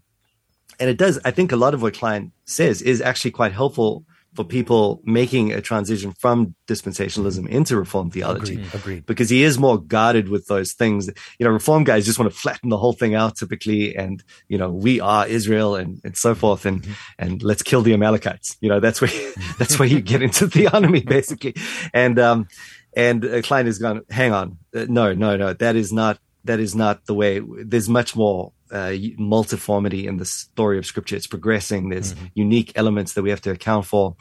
and 0.78 0.88
it 0.88 0.96
does. 0.96 1.18
I 1.24 1.30
think 1.30 1.52
a 1.52 1.56
lot 1.56 1.74
of 1.74 1.82
what 1.82 1.94
kline 1.94 2.32
says 2.46 2.80
is 2.80 3.02
actually 3.02 3.32
quite 3.32 3.52
helpful 3.52 4.04
for 4.40 4.48
people 4.48 5.02
making 5.04 5.52
a 5.52 5.60
transition 5.60 6.12
from 6.18 6.54
dispensationalism 6.66 7.46
into 7.46 7.76
reform 7.76 8.10
theology. 8.10 8.54
Agreed, 8.54 8.74
agreed. 8.74 9.06
Because 9.06 9.28
he 9.28 9.42
is 9.42 9.58
more 9.58 9.78
guarded 9.78 10.30
with 10.30 10.46
those 10.46 10.72
things. 10.72 11.10
You 11.38 11.44
know, 11.44 11.50
reform 11.50 11.84
guys 11.84 12.06
just 12.06 12.18
want 12.18 12.32
to 12.32 12.38
flatten 12.38 12.70
the 12.70 12.78
whole 12.78 12.94
thing 12.94 13.14
out 13.14 13.36
typically. 13.36 13.94
And, 13.94 14.24
you 14.48 14.56
know, 14.56 14.70
we 14.70 14.98
are 14.98 15.26
Israel 15.26 15.76
and, 15.76 16.00
and 16.04 16.16
so 16.16 16.34
forth. 16.34 16.64
And, 16.64 16.82
mm-hmm. 16.82 16.92
and 17.18 17.42
let's 17.42 17.62
kill 17.62 17.82
the 17.82 17.92
Amalekites. 17.92 18.56
You 18.62 18.70
know, 18.70 18.80
that's 18.80 19.02
where, 19.02 19.10
that's 19.58 19.78
where 19.78 19.88
you 19.88 20.00
get 20.00 20.22
into 20.22 20.46
theonomy 20.46 21.04
basically. 21.16 21.54
And, 21.92 22.18
um, 22.18 22.48
and 22.96 23.22
a 23.26 23.42
client 23.42 23.68
is 23.68 23.78
going, 23.78 24.00
hang 24.08 24.32
on, 24.32 24.56
uh, 24.74 24.86
no, 24.88 25.12
no, 25.12 25.36
no, 25.36 25.52
that 25.52 25.76
is 25.76 25.92
not 25.92 26.18
that 26.44 26.58
is 26.58 26.74
not 26.74 27.04
the 27.04 27.12
way. 27.12 27.42
There's 27.62 27.90
much 27.90 28.16
more 28.16 28.52
uh, 28.70 28.90
multiformity 29.18 30.04
in 30.04 30.16
the 30.16 30.24
story 30.24 30.78
of 30.78 30.86
Scripture. 30.86 31.16
It's 31.16 31.26
progressing. 31.26 31.88
There's 31.88 32.14
mm-hmm. 32.14 32.26
unique 32.34 32.72
elements 32.76 33.14
that 33.14 33.22
we 33.22 33.30
have 33.30 33.40
to 33.42 33.50
account 33.50 33.86
for. 33.86 34.16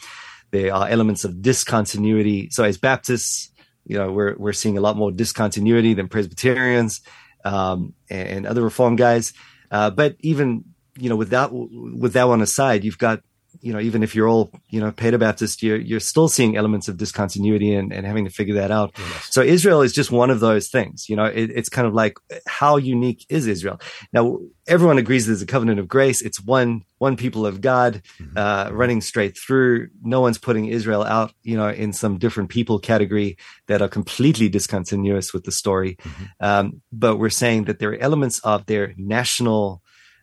There 0.51 0.73
are 0.73 0.87
elements 0.87 1.23
of 1.23 1.41
discontinuity. 1.41 2.49
So 2.51 2.63
as 2.63 2.77
Baptists, 2.77 3.51
you 3.85 3.97
know, 3.97 4.11
we're 4.11 4.35
we're 4.37 4.53
seeing 4.53 4.77
a 4.77 4.81
lot 4.81 4.97
more 4.97 5.11
discontinuity 5.11 5.93
than 5.93 6.07
Presbyterians 6.07 7.01
um, 7.45 7.93
and 8.09 8.45
other 8.45 8.61
Reform 8.61 8.95
guys. 8.95 9.33
Uh, 9.71 9.89
but 9.89 10.15
even 10.21 10.65
you 10.97 11.09
know, 11.09 11.15
with 11.15 11.29
that 11.29 11.51
with 11.51 12.13
that 12.13 12.27
one 12.27 12.41
aside, 12.41 12.83
you've 12.83 12.97
got 12.97 13.21
you 13.61 13.73
know, 13.73 13.79
even 13.79 14.03
if 14.03 14.15
you're 14.15 14.27
all, 14.27 14.51
you 14.69 14.79
know, 14.79 14.91
Baptist, 14.91 15.61
you're, 15.63 15.77
you're 15.77 15.99
still 15.99 16.27
seeing 16.27 16.55
elements 16.55 16.87
of 16.87 16.97
discontinuity 16.97 17.73
and, 17.73 17.91
and 17.91 18.05
having 18.05 18.25
to 18.25 18.31
figure 18.31 18.55
that 18.55 18.71
out. 18.71 18.91
Yes. 18.97 19.27
So 19.31 19.41
Israel 19.41 19.81
is 19.81 19.93
just 19.93 20.11
one 20.11 20.29
of 20.29 20.39
those 20.39 20.69
things, 20.69 21.09
you 21.09 21.15
know, 21.15 21.25
it, 21.25 21.51
it's 21.51 21.69
kind 21.69 21.87
of 21.87 21.93
like 21.93 22.17
how 22.47 22.77
unique 22.77 23.25
is 23.29 23.47
Israel? 23.47 23.79
Now, 24.13 24.39
everyone 24.67 24.97
agrees 24.97 25.27
there's 25.27 25.41
a 25.41 25.45
covenant 25.45 25.79
of 25.79 25.87
grace. 25.87 26.21
It's 26.21 26.41
one, 26.41 26.83
one 26.99 27.17
people 27.17 27.45
of 27.45 27.59
God, 27.61 28.01
mm-hmm. 28.19 28.37
uh, 28.37 28.69
running 28.71 29.01
straight 29.01 29.37
through. 29.37 29.89
No 30.01 30.21
one's 30.21 30.37
putting 30.37 30.67
Israel 30.67 31.03
out, 31.03 31.33
you 31.43 31.57
know, 31.57 31.69
in 31.69 31.91
some 31.93 32.17
different 32.17 32.49
people 32.49 32.79
category 32.79 33.37
that 33.67 33.81
are 33.81 33.89
completely 33.89 34.49
discontinuous 34.49 35.33
with 35.33 35.43
the 35.43 35.51
story. 35.51 35.95
Mm-hmm. 35.95 36.23
Um, 36.39 36.81
but 36.91 37.17
we're 37.17 37.29
saying 37.29 37.65
that 37.65 37.79
there 37.79 37.91
are 37.91 37.97
elements 37.97 38.39
of 38.39 38.65
their 38.67 38.93
national, 38.97 39.81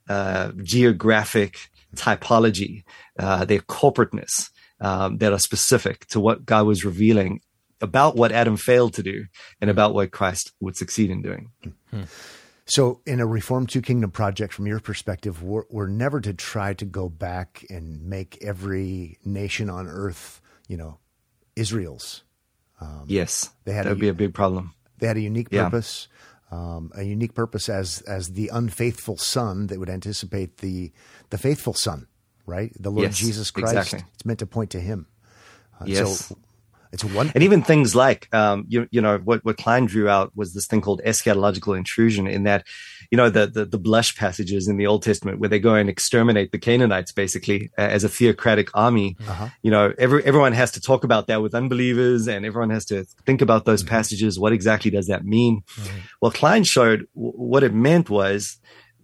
uh, 0.08 0.52
geographic, 0.62 1.58
typology, 1.96 2.84
uh, 3.18 3.44
their 3.44 3.60
corporateness 3.60 4.50
um, 4.80 5.18
that 5.18 5.32
are 5.32 5.38
specific 5.38 6.06
to 6.08 6.20
what 6.20 6.44
God 6.44 6.66
was 6.66 6.84
revealing 6.84 7.40
about 7.80 8.16
what 8.16 8.32
Adam 8.32 8.56
failed 8.56 8.94
to 8.94 9.02
do 9.02 9.24
and 9.60 9.70
about 9.70 9.94
what 9.94 10.10
Christ 10.10 10.52
would 10.60 10.76
succeed 10.76 11.10
in 11.10 11.22
doing. 11.22 11.50
Hmm. 11.90 12.02
So, 12.68 13.00
in 13.06 13.20
a 13.20 13.26
Reform 13.26 13.66
Two 13.66 13.80
Kingdom 13.80 14.10
project, 14.10 14.52
from 14.52 14.66
your 14.66 14.80
perspective, 14.80 15.42
we're, 15.42 15.64
we're, 15.70 15.86
never 15.86 16.20
to 16.20 16.34
try 16.34 16.74
to 16.74 16.84
go 16.84 17.08
back 17.08 17.64
and 17.70 18.02
make 18.02 18.38
every 18.42 19.18
nation 19.24 19.70
on 19.70 19.86
earth, 19.86 20.40
you 20.66 20.76
know, 20.76 20.98
Israel's. 21.54 22.24
yes, 23.06 23.50
they 23.64 23.72
had 23.72 23.86
that 23.86 23.90
would 23.90 24.00
be 24.00 24.08
a 24.08 24.14
big 24.14 24.34
problem. 24.34 24.74
They 24.98 25.06
had 25.06 25.16
a 25.16 25.20
unique 25.20 25.48
Yeah. 25.50 25.64
purpose, 25.64 26.08
um, 26.50 26.90
a 26.94 27.04
unique 27.04 27.34
purpose 27.34 27.68
as 27.68 28.00
as 28.02 28.32
the 28.32 28.50
unfaithful 28.52 29.16
son 29.16 29.68
that 29.68 29.78
would 29.78 29.90
anticipate 29.90 30.58
the 30.58 30.92
the 31.30 31.38
faithful 31.38 31.72
son, 31.74 32.08
right? 32.46 32.72
The 32.78 32.90
Lord 32.90 33.02
Yes, 33.02 33.18
Jesus 33.18 33.50
Christ. 33.50 33.74
exactly. 33.74 34.08
It's 34.14 34.24
meant 34.24 34.38
to 34.40 34.46
point 34.46 34.70
to 34.70 34.80
Him. 34.80 35.06
Uh, 35.80 35.84
Yes. 35.86 36.26
So 36.28 36.38
it's 36.92 37.04
one. 37.04 37.30
and 37.34 37.42
even 37.42 37.62
things 37.62 37.94
like 37.94 38.32
um, 38.32 38.64
you, 38.68 38.88
you 38.90 39.00
know 39.02 39.18
what, 39.18 39.44
what 39.44 39.56
kline 39.58 39.84
drew 39.86 40.08
out 40.08 40.30
was 40.36 40.54
this 40.54 40.66
thing 40.66 40.80
called 40.80 41.02
eschatological 41.04 41.76
intrusion 41.76 42.26
in 42.26 42.44
that 42.44 42.64
you 43.10 43.16
know 43.18 43.28
the, 43.28 43.46
the 43.46 43.64
the 43.66 43.76
blush 43.78 44.16
passages 44.16 44.66
in 44.68 44.76
the 44.78 44.86
old 44.86 45.02
testament 45.02 45.38
where 45.40 45.48
they 45.48 45.58
go 45.58 45.74
and 45.74 45.90
exterminate 45.90 46.52
the 46.52 46.58
canaanites 46.58 47.12
basically 47.12 47.70
uh, 47.76 47.82
as 47.82 48.04
a 48.04 48.08
theocratic 48.08 48.70
army 48.72 49.16
Uh-huh. 49.28 49.48
you 49.62 49.70
know 49.70 49.92
every, 49.98 50.24
everyone 50.24 50.52
has 50.52 50.70
to 50.72 50.80
talk 50.80 51.02
about 51.04 51.26
that 51.26 51.42
with 51.42 51.54
unbelievers 51.54 52.28
and 52.28 52.46
everyone 52.46 52.70
has 52.70 52.84
to 52.86 53.04
think 53.26 53.42
about 53.42 53.64
those 53.64 53.82
passages 53.82 54.38
what 54.38 54.52
exactly 54.52 54.90
does 54.90 55.08
that 55.08 55.24
mean 55.26 55.62
well 56.22 56.30
kline 56.32 56.64
showed 56.64 57.00
w- 57.14 57.32
what 57.36 57.62
it 57.64 57.74
meant 57.74 58.08
was 58.08 58.58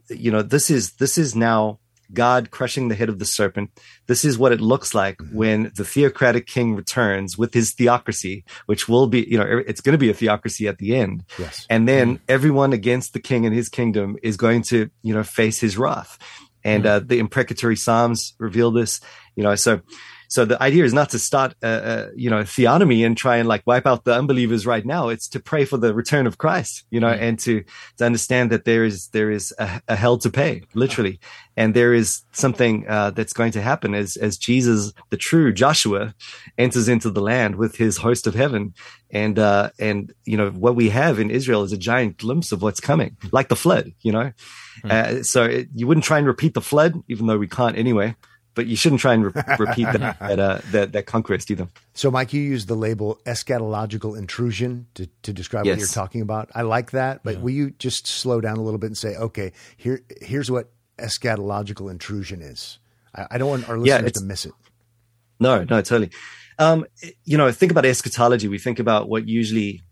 you 0.09 0.30
know 0.30 0.40
this 0.43 0.70
is 0.70 0.93
this 0.95 1.18
is 1.18 1.34
now 1.36 1.78
god 2.14 2.50
crushing 2.50 2.88
the 2.88 2.94
head 2.94 3.08
of 3.08 3.18
the 3.18 3.24
serpent. 3.24 3.70
This 4.06 4.24
is 4.24 4.38
what 4.38 4.52
it 4.52 4.60
looks 4.60 4.94
like 4.94 5.18
mm-hmm. 5.18 5.36
when 5.36 5.72
the 5.74 5.84
theocratic 5.84 6.46
king 6.46 6.74
returns 6.74 7.38
with 7.38 7.54
his 7.54 7.72
theocracy 7.72 8.44
which 8.66 8.88
will 8.88 9.06
be 9.06 9.26
you 9.28 9.38
know 9.38 9.62
it's 9.66 9.80
going 9.80 9.94
to 9.94 9.98
be 9.98 10.10
a 10.10 10.14
theocracy 10.14 10.68
at 10.68 10.78
the 10.78 10.96
end. 10.96 11.24
Yes. 11.38 11.66
and 11.68 11.88
then 11.88 12.16
mm-hmm. 12.16 12.24
everyone 12.28 12.72
against 12.72 13.12
the 13.12 13.20
king 13.20 13.46
and 13.46 13.54
his 13.54 13.68
kingdom 13.68 14.16
is 14.22 14.36
going 14.36 14.62
to 14.62 14.90
you 15.02 15.14
know 15.14 15.22
face 15.22 15.60
his 15.60 15.78
wrath. 15.78 16.18
And 16.64 16.84
mm-hmm. 16.84 16.96
uh, 16.96 17.00
the 17.00 17.18
imprecatory 17.18 17.76
psalms 17.76 18.34
reveal 18.38 18.70
this 18.70 19.00
you 19.36 19.42
know 19.42 19.54
so 19.54 19.80
so 20.33 20.47
the 20.47 20.61
idea 20.62 20.83
is 20.83 20.95
not 20.95 21.11
to 21.11 21.18
start 21.18 21.55
uh, 21.62 21.66
uh, 21.66 22.09
you 22.16 22.30
know 22.30 22.43
theonomy 22.43 23.05
and 23.05 23.18
try 23.18 23.37
and 23.37 23.47
like 23.47 23.62
wipe 23.66 23.87
out 23.87 24.05
the 24.05 24.14
unbelievers 24.14 24.64
right 24.64 24.87
now. 24.87 25.11
It's 25.11 25.28
to 25.28 25.41
pray 25.41 25.66
for 25.66 25.76
the 25.76 25.93
return 25.93 26.26
of 26.26 26.39
christ 26.39 26.85
you 26.91 27.01
know 27.01 27.11
and 27.11 27.39
to 27.41 27.62
to 27.99 28.07
understand 28.07 28.51
that 28.51 28.64
there 28.64 28.83
is 28.83 29.09
there 29.09 29.30
is 29.30 29.53
a, 29.59 29.83
a 29.89 29.95
hell 29.95 30.16
to 30.16 30.30
pay 30.30 30.62
literally. 30.72 31.20
And 31.55 31.74
there 31.74 31.93
is 31.93 32.22
something 32.33 32.89
uh, 32.89 33.11
that's 33.11 33.35
going 33.35 33.53
to 33.53 33.61
happen 33.61 33.95
as 33.95 34.16
as 34.16 34.39
jesus 34.39 34.95
the 35.11 35.18
true 35.18 35.53
joshua 35.53 36.14
enters 36.57 36.89
into 36.89 37.11
the 37.11 37.20
land 37.20 37.57
with 37.57 37.76
his 37.76 37.99
host 37.99 38.26
of 38.26 38.35
heaven. 38.35 38.72
And 39.11 39.39
uh 39.39 39.68
and 39.78 40.14
you 40.24 40.39
know 40.39 40.49
what 40.49 40.76
we 40.76 40.89
have 40.89 41.18
in 41.18 41.30
israel 41.30 41.62
is 41.62 41.72
a 41.72 41.85
giant 41.91 42.16
glimpse 42.16 42.53
of 42.53 42.62
what's 42.62 42.80
coming 42.80 43.18
like 43.33 43.49
the 43.49 43.62
flood 43.64 43.93
you 44.01 44.12
know? 44.12 44.33
Uh, 44.89 45.22
so 45.22 45.45
it, 45.45 45.68
you 45.74 45.87
wouldn't 45.87 46.07
try 46.07 46.16
and 46.16 46.26
repeat 46.26 46.55
the 46.55 46.68
flood 46.70 46.95
even 47.07 47.26
though 47.26 47.37
we 47.37 47.47
can't 47.47 47.76
anyway 47.76 48.16
but 48.55 48.66
you 48.66 48.76
shouldn't 48.76 49.00
try 49.00 49.14
and 49.14 49.24
re- 49.24 49.42
repeat 49.59 49.84
that 49.84 50.18
that, 50.20 50.38
uh, 50.38 50.59
that 50.70 50.92
that 50.92 51.07
conquest 51.07 51.50
either 51.50 51.68
So, 51.94 52.11
Mike, 52.11 52.32
you 52.32 52.40
use 52.40 52.66
the 52.66 52.74
label 52.74 53.18
eschatological 53.26 54.16
intrusion 54.16 54.86
to, 54.94 55.07
to 55.22 55.32
describe 55.32 55.66
what 55.66 55.78
you're 55.78 55.86
talking 55.86 56.20
about. 56.20 56.50
I 56.55 56.62
like 56.62 56.90
that, 56.92 57.22
but 57.22 57.40
will 57.40 57.50
you 57.50 57.70
just 57.72 58.07
slow 58.07 58.40
down 58.40 58.57
a 58.59 58.62
little 58.62 58.78
bit 58.78 58.86
and 58.88 58.98
say, 58.98 59.16
okay, 59.16 59.53
here 59.76 60.03
here's 60.20 60.50
what 60.50 60.70
eschatological 60.98 61.90
intrusion 61.90 62.42
is? 62.42 62.78
I, 63.14 63.26
I 63.32 63.38
don't 63.38 63.48
want 63.48 63.68
our 63.68 63.78
listeners 63.78 64.09
it's- 64.09 64.20
to 64.20 64.26
miss 64.26 64.46
it. 64.46 64.53
No, 65.40 65.64
no, 65.64 65.82
totally. 65.82 66.11
Um, 66.59 66.86
you 67.24 67.36
know, 67.36 67.50
think 67.50 67.72
about 67.72 67.84
eschatology. 67.84 68.46
We 68.46 68.59
think 68.59 68.78
about 68.78 69.09
what 69.09 69.26
usually, 69.26 69.82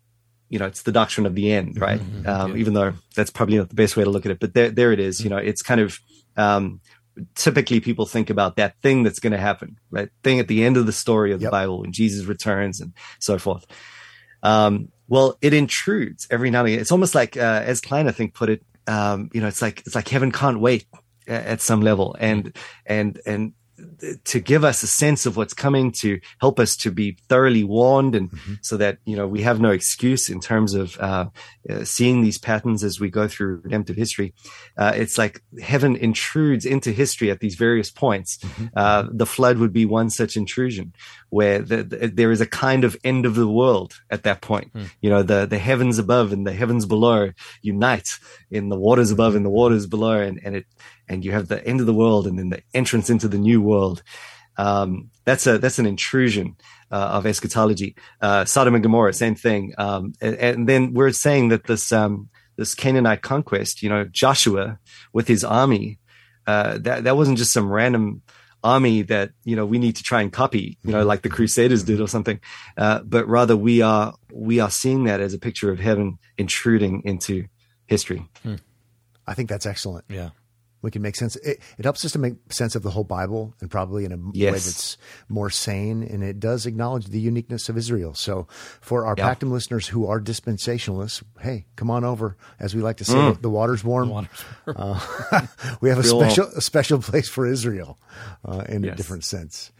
you 0.48 0.60
know, 0.60 0.66
it's 0.66 0.82
the 0.82 0.92
doctrine 0.92 1.26
of 1.26 1.34
the 1.34 1.50
end, 1.50 1.80
right? 1.80 2.00
Um, 2.24 2.56
Even 2.56 2.74
though 2.74 2.92
that's 3.16 3.30
probably 3.30 3.56
not 3.56 3.68
the 3.68 3.74
best 3.74 3.96
way 3.96 4.04
to 4.04 4.10
look 4.10 4.26
at 4.26 4.30
it, 4.30 4.38
but 4.38 4.54
there, 4.54 4.70
there 4.70 4.92
it 4.92 5.00
is. 5.00 5.20
You 5.24 5.30
know, 5.30 5.38
it's 5.38 5.62
kind 5.62 5.80
of 5.80 5.98
um, 6.36 6.80
typically 7.34 7.80
people 7.80 8.06
think 8.06 8.30
about 8.30 8.56
that 8.56 8.74
thing 8.82 9.02
that's 9.02 9.20
going 9.20 9.32
to 9.32 9.38
happen, 9.38 9.78
right? 9.90 10.08
Thing 10.22 10.38
at 10.40 10.48
the 10.48 10.64
end 10.64 10.76
of 10.76 10.86
the 10.86 10.92
story 10.92 11.32
of 11.32 11.40
the 11.40 11.44
Yep. 11.44 11.52
Bible 11.52 11.80
when 11.80 11.92
Jesus 11.92 12.26
returns 12.26 12.80
and 12.80 12.92
so 13.18 13.38
forth. 13.38 13.66
Um, 14.42 14.88
well, 15.08 15.36
it 15.42 15.52
intrudes 15.52 16.26
every 16.30 16.50
now 16.50 16.60
and 16.60 16.68
again. 16.68 16.80
It's 16.80 16.92
almost 16.92 17.14
like, 17.14 17.36
uh, 17.36 17.62
as 17.64 17.80
Kline, 17.80 18.08
I 18.08 18.12
think, 18.12 18.34
put 18.34 18.48
it, 18.48 18.62
um, 18.86 19.30
you 19.32 19.40
know, 19.40 19.48
it's 19.48 19.62
like, 19.62 19.82
it's 19.86 19.94
like 19.94 20.08
heaven 20.08 20.32
can't 20.32 20.60
wait 20.60 20.86
at 21.26 21.60
some 21.60 21.80
level. 21.80 22.16
And, 22.18 22.56
and, 22.86 23.20
and 23.26 23.52
to 24.24 24.40
give 24.40 24.64
us 24.64 24.82
a 24.82 24.86
sense 24.86 25.26
of 25.26 25.36
what's 25.36 25.54
coming 25.54 25.92
to 25.92 26.20
help 26.40 26.58
us 26.58 26.76
to 26.76 26.90
be 26.90 27.16
thoroughly 27.28 27.64
warned 27.64 28.14
and 28.14 28.30
so 28.62 28.76
that, 28.76 28.98
you 29.04 29.16
know, 29.16 29.26
we 29.26 29.42
have 29.42 29.60
no 29.60 29.70
excuse 29.70 30.28
in 30.28 30.40
terms 30.40 30.74
of, 30.74 30.98
uh, 30.98 31.26
uh, 31.68 31.84
seeing 31.84 32.22
these 32.22 32.38
patterns 32.38 32.82
as 32.84 33.00
we 33.00 33.10
go 33.10 33.28
through 33.28 33.60
redemptive 33.62 33.96
history. 33.96 34.34
Uh, 34.76 34.92
it's 34.94 35.18
like 35.18 35.42
heaven 35.60 35.96
intrudes 35.96 36.64
into 36.64 36.90
history 36.90 37.30
at 37.30 37.40
these 37.40 37.54
various 37.54 37.90
points. 37.90 38.38
Uh, 38.74 39.06
the 39.10 39.26
flood 39.26 39.58
would 39.58 39.72
be 39.72 39.86
one 39.86 40.10
such 40.10 40.36
intrusion 40.36 40.92
where 41.28 41.60
the, 41.60 41.82
the, 41.82 42.08
there 42.08 42.30
is 42.30 42.40
a 42.40 42.46
kind 42.46 42.84
of 42.84 42.96
end 43.04 43.26
of 43.26 43.34
the 43.34 43.48
world 43.48 44.00
at 44.10 44.22
that 44.24 44.40
point. 44.40 44.72
You 45.00 45.10
know, 45.10 45.22
the, 45.22 45.46
the 45.46 45.58
heavens 45.58 45.98
above 45.98 46.32
and 46.32 46.46
the 46.46 46.52
heavens 46.52 46.86
below 46.86 47.30
unite 47.62 48.18
in 48.50 48.68
the 48.68 48.78
waters 48.78 49.10
above 49.10 49.34
and 49.36 49.44
the 49.44 49.50
waters 49.50 49.86
below. 49.86 50.18
And, 50.20 50.40
and 50.44 50.56
it, 50.56 50.66
and 51.10 51.22
you 51.24 51.32
have 51.32 51.48
the 51.48 51.62
end 51.66 51.80
of 51.80 51.86
the 51.86 51.92
world 52.02 52.26
and 52.26 52.38
then 52.38 52.48
the 52.48 52.62
entrance 52.72 53.10
into 53.10 53.28
the 53.28 53.36
new 53.36 53.60
world. 53.60 54.02
Um, 54.56 55.10
that's 55.26 55.46
a, 55.46 55.58
that's 55.58 55.78
an 55.78 55.86
intrusion. 55.86 56.56
Uh, 56.92 57.10
of 57.18 57.24
eschatology, 57.24 57.94
uh, 58.20 58.44
Sodom 58.44 58.74
and 58.74 58.82
Gomorrah, 58.82 59.12
same 59.12 59.36
thing. 59.36 59.72
Um, 59.78 60.12
and, 60.20 60.34
and 60.34 60.68
then 60.68 60.92
we're 60.92 61.12
saying 61.12 61.50
that 61.50 61.68
this, 61.68 61.92
um, 61.92 62.28
this 62.56 62.74
Canaanite 62.74 63.22
conquest, 63.22 63.80
you 63.80 63.88
know, 63.88 64.06
Joshua 64.10 64.80
with 65.12 65.28
his 65.28 65.44
army, 65.44 66.00
uh, 66.48 66.78
that, 66.78 67.04
that 67.04 67.16
wasn't 67.16 67.38
just 67.38 67.52
some 67.52 67.70
random 67.70 68.22
army 68.64 69.02
that, 69.02 69.30
you 69.44 69.54
know, 69.54 69.64
we 69.64 69.78
need 69.78 69.94
to 69.96 70.02
try 70.02 70.20
and 70.20 70.32
copy, 70.32 70.78
you 70.82 70.90
know, 70.90 71.04
like 71.04 71.22
the 71.22 71.28
Crusaders 71.28 71.84
did 71.84 72.00
or 72.00 72.08
something. 72.08 72.40
Uh, 72.76 73.02
but 73.04 73.28
rather 73.28 73.56
we 73.56 73.82
are, 73.82 74.16
we 74.32 74.58
are 74.58 74.70
seeing 74.70 75.04
that 75.04 75.20
as 75.20 75.32
a 75.32 75.38
picture 75.38 75.70
of 75.70 75.78
heaven 75.78 76.18
intruding 76.38 77.02
into 77.04 77.46
history. 77.86 78.28
I 79.28 79.34
think 79.34 79.48
that's 79.48 79.64
excellent. 79.64 80.06
Yeah. 80.08 80.30
We 80.82 80.90
can 80.90 81.02
make 81.02 81.14
sense. 81.16 81.36
It, 81.36 81.60
it 81.78 81.84
helps 81.84 82.04
us 82.04 82.12
to 82.12 82.18
make 82.18 82.34
sense 82.50 82.74
of 82.74 82.82
the 82.82 82.90
whole 82.90 83.04
Bible 83.04 83.54
and 83.60 83.70
probably 83.70 84.04
in 84.04 84.12
a 84.12 84.16
way 84.16 84.50
that's 84.50 84.96
more 85.28 85.50
sane. 85.50 86.02
And 86.02 86.22
it 86.22 86.40
does 86.40 86.64
acknowledge 86.66 87.06
the 87.06 87.20
uniqueness 87.20 87.68
of 87.68 87.76
Israel. 87.76 88.14
So 88.14 88.46
for 88.80 89.04
our 89.04 89.14
Yeah. 89.18 89.34
Pactum 89.34 89.50
listeners 89.50 89.88
who 89.88 90.06
are 90.06 90.20
dispensationalists, 90.20 91.22
hey, 91.40 91.66
come 91.76 91.90
on 91.90 92.04
over. 92.04 92.36
As 92.58 92.74
we 92.74 92.80
like 92.82 92.96
to 92.98 93.04
say, 93.04 93.14
Mm. 93.14 93.42
the 93.42 93.50
water's 93.50 93.84
warm. 93.84 94.08
Waters. 94.08 94.30
Uh, 94.66 94.98
we 95.80 95.88
have 95.88 95.98
a 95.98 96.02
Real 96.02 96.20
special 96.20 96.46
a 96.56 96.60
special 96.60 96.98
place 97.00 97.28
for 97.28 97.46
Israel 97.46 97.98
uh, 98.44 98.64
in 98.68 98.84
a 98.84 98.94
different 98.94 99.24
sense. 99.24 99.72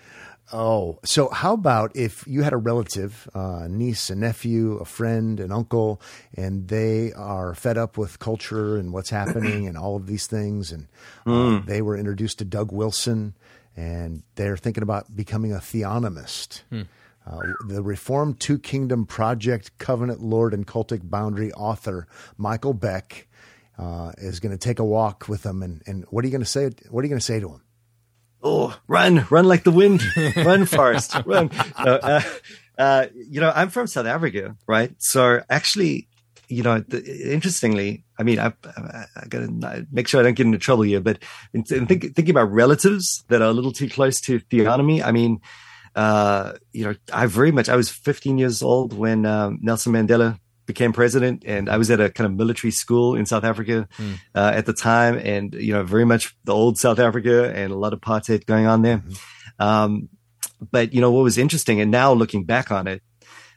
Oh, 0.53 0.98
so 1.05 1.28
how 1.28 1.55
about 1.55 1.94
if 1.94 2.26
you 2.26 2.42
had 2.42 2.53
a 2.53 2.57
relative, 2.57 3.28
uh, 3.34 3.68
niece, 3.68 4.11
a 4.11 4.16
nephew, 4.16 4.78
a 4.78 4.84
friend, 4.84 5.38
an 5.38 5.53
uncle, 5.53 6.01
and 6.34 6.66
they 6.66 7.12
are 7.12 7.55
fed 7.55 7.78
up 7.78 7.96
with 7.96 8.18
culture 8.18 8.76
and 8.76 8.92
what's 8.92 9.11
happening 9.11 9.68
and 9.68 9.78
all 9.78 9.94
of 9.94 10.07
these 10.07 10.26
things, 10.26 10.72
and 10.72 10.88
uh, 11.24 11.61
they 11.66 11.82
were 11.82 11.96
introduced 11.96 12.38
to 12.38 12.44
Doug 12.44 12.72
Wilson, 12.72 13.34
and 13.76 14.24
they're 14.34 14.57
thinking 14.57 14.82
about 14.82 15.14
becoming 15.14 15.53
a 15.53 15.59
theonomist. 15.59 16.62
Uh, 17.26 17.40
the 17.68 17.82
Reformed 17.82 18.40
Two 18.40 18.59
Kingdom 18.59 19.07
Project 19.07 19.78
Covenant 19.78 20.20
Lord 20.20 20.53
and 20.53 20.66
Cultic 20.66 21.09
Boundary 21.09 21.53
author 21.53 22.09
Michael 22.36 22.74
Beck 22.74 23.28
uh, 23.78 24.12
is 24.18 24.40
going 24.40 24.53
to 24.53 24.59
take 24.59 24.80
a 24.80 24.84
walk 24.84 25.28
with 25.28 25.44
them, 25.44 25.62
and, 25.62 25.80
and 25.86 26.05
what 26.11 26.24
are 26.24 26.26
you 26.26 26.32
going 26.32 26.42
to 26.42 26.46
say? 26.46 26.70
What 26.88 27.03
are 27.03 27.05
you 27.05 27.11
going 27.11 27.20
to 27.20 27.24
say 27.24 27.38
to 27.38 27.51
him? 27.51 27.62
Oh, 28.43 28.78
run, 28.88 29.26
run 29.30 29.47
like 29.47 29.64
the 29.64 29.70
wind, 29.70 30.03
run, 30.36 30.66
Forrest, 30.66 31.14
run. 31.24 31.51
No, 31.84 31.95
uh, 31.97 32.22
uh, 32.78 33.07
you 33.14 33.41
know, 33.41 33.53
I'm 33.55 33.70
from 33.70 33.86
South 33.86 34.07
Africa, 34.07 34.57
right? 34.66 34.93
So 34.99 35.43
actually, 35.51 36.09
you 36.49 36.62
know, 36.62 36.80
the, 36.80 37.32
interestingly, 37.32 38.05
I 38.18 38.22
mean, 38.22 38.38
I, 38.38 38.53
I, 38.64 39.05
I 39.16 39.26
got 39.28 39.41
to 39.41 39.86
make 39.93 40.09
sure 40.09 40.20
I 40.20 40.24
don't 40.24 40.34
get 40.34 40.47
into 40.47 40.59
trouble 40.59 40.82
here, 40.82 41.01
but 41.01 41.18
in, 41.53 41.64
in 41.70 41.86
think, 41.86 42.14
thinking 42.14 42.30
about 42.30 42.51
relatives 42.51 43.24
that 43.28 43.43
are 43.43 43.51
a 43.51 43.53
little 43.53 43.72
too 43.72 43.88
close 43.88 44.20
to 44.22 44.41
theonomy, 44.41 45.03
I 45.03 45.12
mean, 45.12 45.41
uh, 45.95 46.55
you 46.72 46.84
know, 46.84 46.95
I 47.12 47.26
very 47.26 47.53
much, 47.53 47.68
I 47.68 47.76
was 47.76 47.88
15 47.88 48.38
years 48.38 48.62
old 48.62 48.93
when 48.93 49.26
um, 49.26 49.59
Nelson 49.62 49.93
Mandela 49.93 50.38
became 50.73 50.93
president 50.93 51.43
and 51.47 51.68
I 51.68 51.77
was 51.77 51.91
at 51.91 52.01
a 52.01 52.11
kind 52.11 52.27
of 52.27 52.37
military 52.37 52.71
school 52.71 53.16
in 53.16 53.27
South 53.27 53.45
Africa 53.45 53.89
uh, 54.35 54.53
at 54.55 54.66
the 54.66 54.73
time 54.73 55.18
and, 55.18 55.53
you 55.55 55.73
know, 55.73 55.83
very 55.83 56.05
much 56.05 56.37
the 56.45 56.55
old 56.55 56.79
South 56.79 56.99
Africa 56.99 57.53
and 57.55 57.73
a 57.73 57.77
lot 57.77 57.93
of 57.93 58.01
apartheid 58.01 58.47
going 58.47 58.66
on 58.66 58.83
there. 58.83 59.03
Um, 59.59 60.09
but, 60.71 60.95
you 60.95 61.01
know, 61.01 61.11
what 61.11 61.25
was 61.25 61.39
interesting 61.39 61.81
and 61.81 61.91
now 61.91 62.12
looking 62.12 62.45
back 62.45 62.71
on 62.71 62.87
it, 62.87 63.03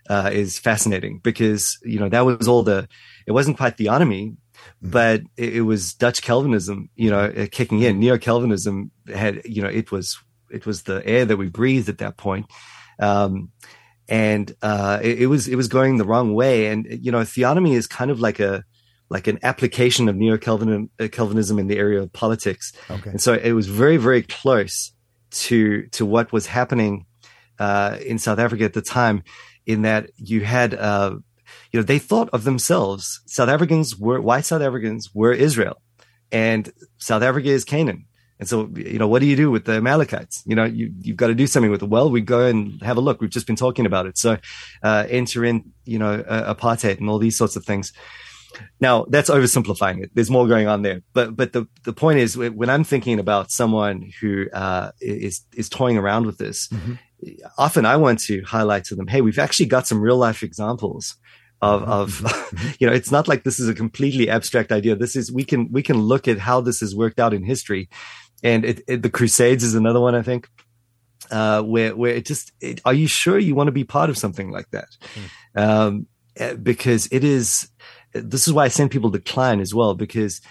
uh, 0.09 0.29
is 0.33 0.59
fascinating 0.59 1.19
because, 1.23 1.77
you 1.83 1.99
know, 1.99 2.09
that 2.09 2.25
was 2.25 2.47
all 2.47 2.63
the, 2.63 2.87
it 3.25 3.31
wasn't 3.31 3.57
quite 3.57 3.77
theonomy, 3.77 4.35
but 4.81 5.21
it, 5.37 5.63
was 5.63 5.93
Dutch 5.93 6.21
Calvinism, 6.21 6.89
you 6.95 7.09
know, 7.09 7.25
uh, 7.25 7.47
kicking 7.51 7.81
in. 7.81 7.99
Neo 7.99 8.17
Calvinism 8.17 8.91
had, 9.07 9.41
you 9.45 9.61
know, 9.61 9.69
it 9.69 9.91
was, 9.91 10.17
it 10.51 10.65
was 10.65 10.83
the 10.83 11.05
air 11.05 11.25
that 11.25 11.37
we 11.37 11.49
breathed 11.49 11.89
at 11.89 11.99
that 11.99 12.17
point. 12.17 12.47
Um, 12.99 13.51
and 14.09 14.55
uh, 14.61 14.99
it, 15.01 15.23
it 15.23 15.27
was 15.27 15.47
it 15.47 15.55
was 15.55 15.67
going 15.67 15.97
the 15.97 16.05
wrong 16.05 16.33
way. 16.33 16.67
And 16.67 16.87
you 16.89 17.11
know, 17.11 17.19
theonomy 17.19 17.73
is 17.73 17.87
kind 17.87 18.11
of 18.11 18.19
like 18.19 18.39
a 18.39 18.63
like 19.09 19.27
an 19.27 19.39
application 19.43 20.09
of 20.09 20.15
neo 20.15 20.37
Calvinism, 20.37 20.89
Calvinism 21.11 21.59
in 21.59 21.67
the 21.67 21.77
area 21.77 22.01
of 22.01 22.11
politics. 22.13 22.73
Okay. 22.89 23.11
And 23.11 23.21
so 23.21 23.33
it 23.33 23.53
was 23.53 23.67
very 23.67 23.97
very 23.97 24.23
close 24.23 24.91
to 25.31 25.87
to 25.87 26.05
what 26.05 26.31
was 26.31 26.47
happening 26.47 27.05
uh, 27.59 27.97
in 28.05 28.19
South 28.19 28.39
Africa 28.39 28.63
at 28.65 28.73
the 28.73 28.81
time, 28.81 29.23
in 29.65 29.83
that 29.83 30.09
you 30.17 30.41
had, 30.41 30.73
uh, 30.73 31.15
you 31.71 31.79
know, 31.79 31.83
they 31.83 31.99
thought 31.99 32.29
of 32.33 32.43
themselves. 32.43 33.21
South 33.25 33.49
Africans 33.49 33.97
were 33.97 34.19
white 34.21 34.45
South 34.45 34.61
Africans 34.61 35.13
were 35.13 35.31
Israel, 35.31 35.81
and 36.31 36.71
South 36.97 37.23
Africa 37.23 37.49
is 37.49 37.63
Canaan. 37.63 38.05
And 38.43 38.49
so, 38.49 38.69
you 38.75 38.99
know, 38.99 39.07
what 39.07 39.19
do 39.19 39.25
you 39.25 39.37
do 39.37 39.49
with 39.49 39.63
the 39.63 39.75
Amalekites? 39.75 40.43
You 40.45 40.53
know, 40.53 40.65
you, 40.65 40.91
you've 40.99 41.15
got 41.15 41.27
to 41.27 41.33
do 41.33 41.47
something 41.47 41.71
with 41.71 41.81
it. 41.81 41.87
Well, 41.87 42.11
we 42.11 42.19
go 42.19 42.45
and 42.45 42.81
have 42.81 42.97
a 42.97 42.99
look. 42.99 43.21
We've 43.21 43.29
just 43.29 43.47
been 43.47 43.55
talking 43.55 43.85
about 43.85 44.05
it. 44.05 44.17
So, 44.17 44.35
uh, 44.83 45.07
enter 45.09 45.45
in, 45.45 45.71
you 45.85 45.97
know, 45.97 46.15
uh, 46.27 46.53
apartheid 46.53 46.97
and 46.97 47.09
all 47.09 47.19
these 47.19 47.37
sorts 47.37 47.55
of 47.55 47.63
things. 47.63 47.93
Now, 48.81 49.05
that's 49.07 49.29
oversimplifying 49.29 50.03
it. 50.03 50.11
There's 50.13 50.29
more 50.29 50.45
going 50.45 50.67
on 50.67 50.81
there. 50.81 51.03
But, 51.13 51.37
but 51.37 51.53
the, 51.53 51.69
the 51.85 51.93
point 51.93 52.19
is, 52.19 52.35
when 52.35 52.69
I'm 52.69 52.83
thinking 52.83 53.17
about 53.17 53.49
someone 53.49 54.11
who 54.19 54.49
uh, 54.51 54.91
is 54.99 55.45
is 55.53 55.69
toying 55.69 55.97
around 55.97 56.25
with 56.25 56.37
this, 56.37 56.67
mm-hmm. 56.67 56.95
often 57.57 57.85
I 57.85 57.95
want 57.95 58.19
to 58.23 58.41
highlight 58.41 58.83
to 58.85 58.95
them, 58.95 59.07
hey, 59.07 59.21
we've 59.21 59.39
actually 59.39 59.67
got 59.67 59.87
some 59.87 60.01
real 60.01 60.17
life 60.17 60.43
examples 60.43 61.15
of 61.63 61.81
mm-hmm. 61.81 61.91
of 61.91 62.09
mm-hmm. 62.19 62.71
you 62.79 62.87
know 62.87 62.93
it's 62.93 63.11
not 63.11 63.27
like 63.27 63.43
this 63.43 63.59
is 63.59 63.69
a 63.69 63.73
completely 63.73 64.29
abstract 64.29 64.71
idea 64.71 64.95
this 64.95 65.15
is 65.15 65.31
we 65.31 65.45
can 65.45 65.71
we 65.71 65.81
can 65.81 65.97
look 65.97 66.27
at 66.27 66.37
how 66.37 66.59
this 66.61 66.81
has 66.81 66.95
worked 66.95 67.19
out 67.19 67.33
in 67.33 67.43
history 67.43 67.89
and 68.43 68.65
it, 68.65 68.83
it, 68.87 69.01
the 69.01 69.09
Crusades 69.09 69.63
is 69.63 69.73
another 69.73 69.99
one 69.99 70.15
I 70.15 70.21
think, 70.21 70.49
uh, 71.31 71.61
where 71.61 71.95
where 71.95 72.13
it 72.13 72.25
just 72.25 72.51
it, 72.59 72.81
are 72.85 72.93
you 72.93 73.07
sure 73.07 73.39
you 73.39 73.55
want 73.55 73.67
to 73.67 73.71
be 73.71 73.83
part 73.83 74.09
of 74.09 74.17
something 74.17 74.51
like 74.51 74.69
that? 74.71 74.89
Mm. 75.55 75.61
Um, 75.61 76.07
eh, 76.35 76.53
because 76.55 77.07
it 77.11 77.23
is. 77.23 77.69
This 78.13 78.47
is 78.47 78.53
why 78.53 78.65
I 78.65 78.67
send 78.67 78.91
people 78.91 79.11
to 79.11 79.19
Kline 79.19 79.59
as 79.59 79.73
well 79.73 79.95
because 79.95 80.41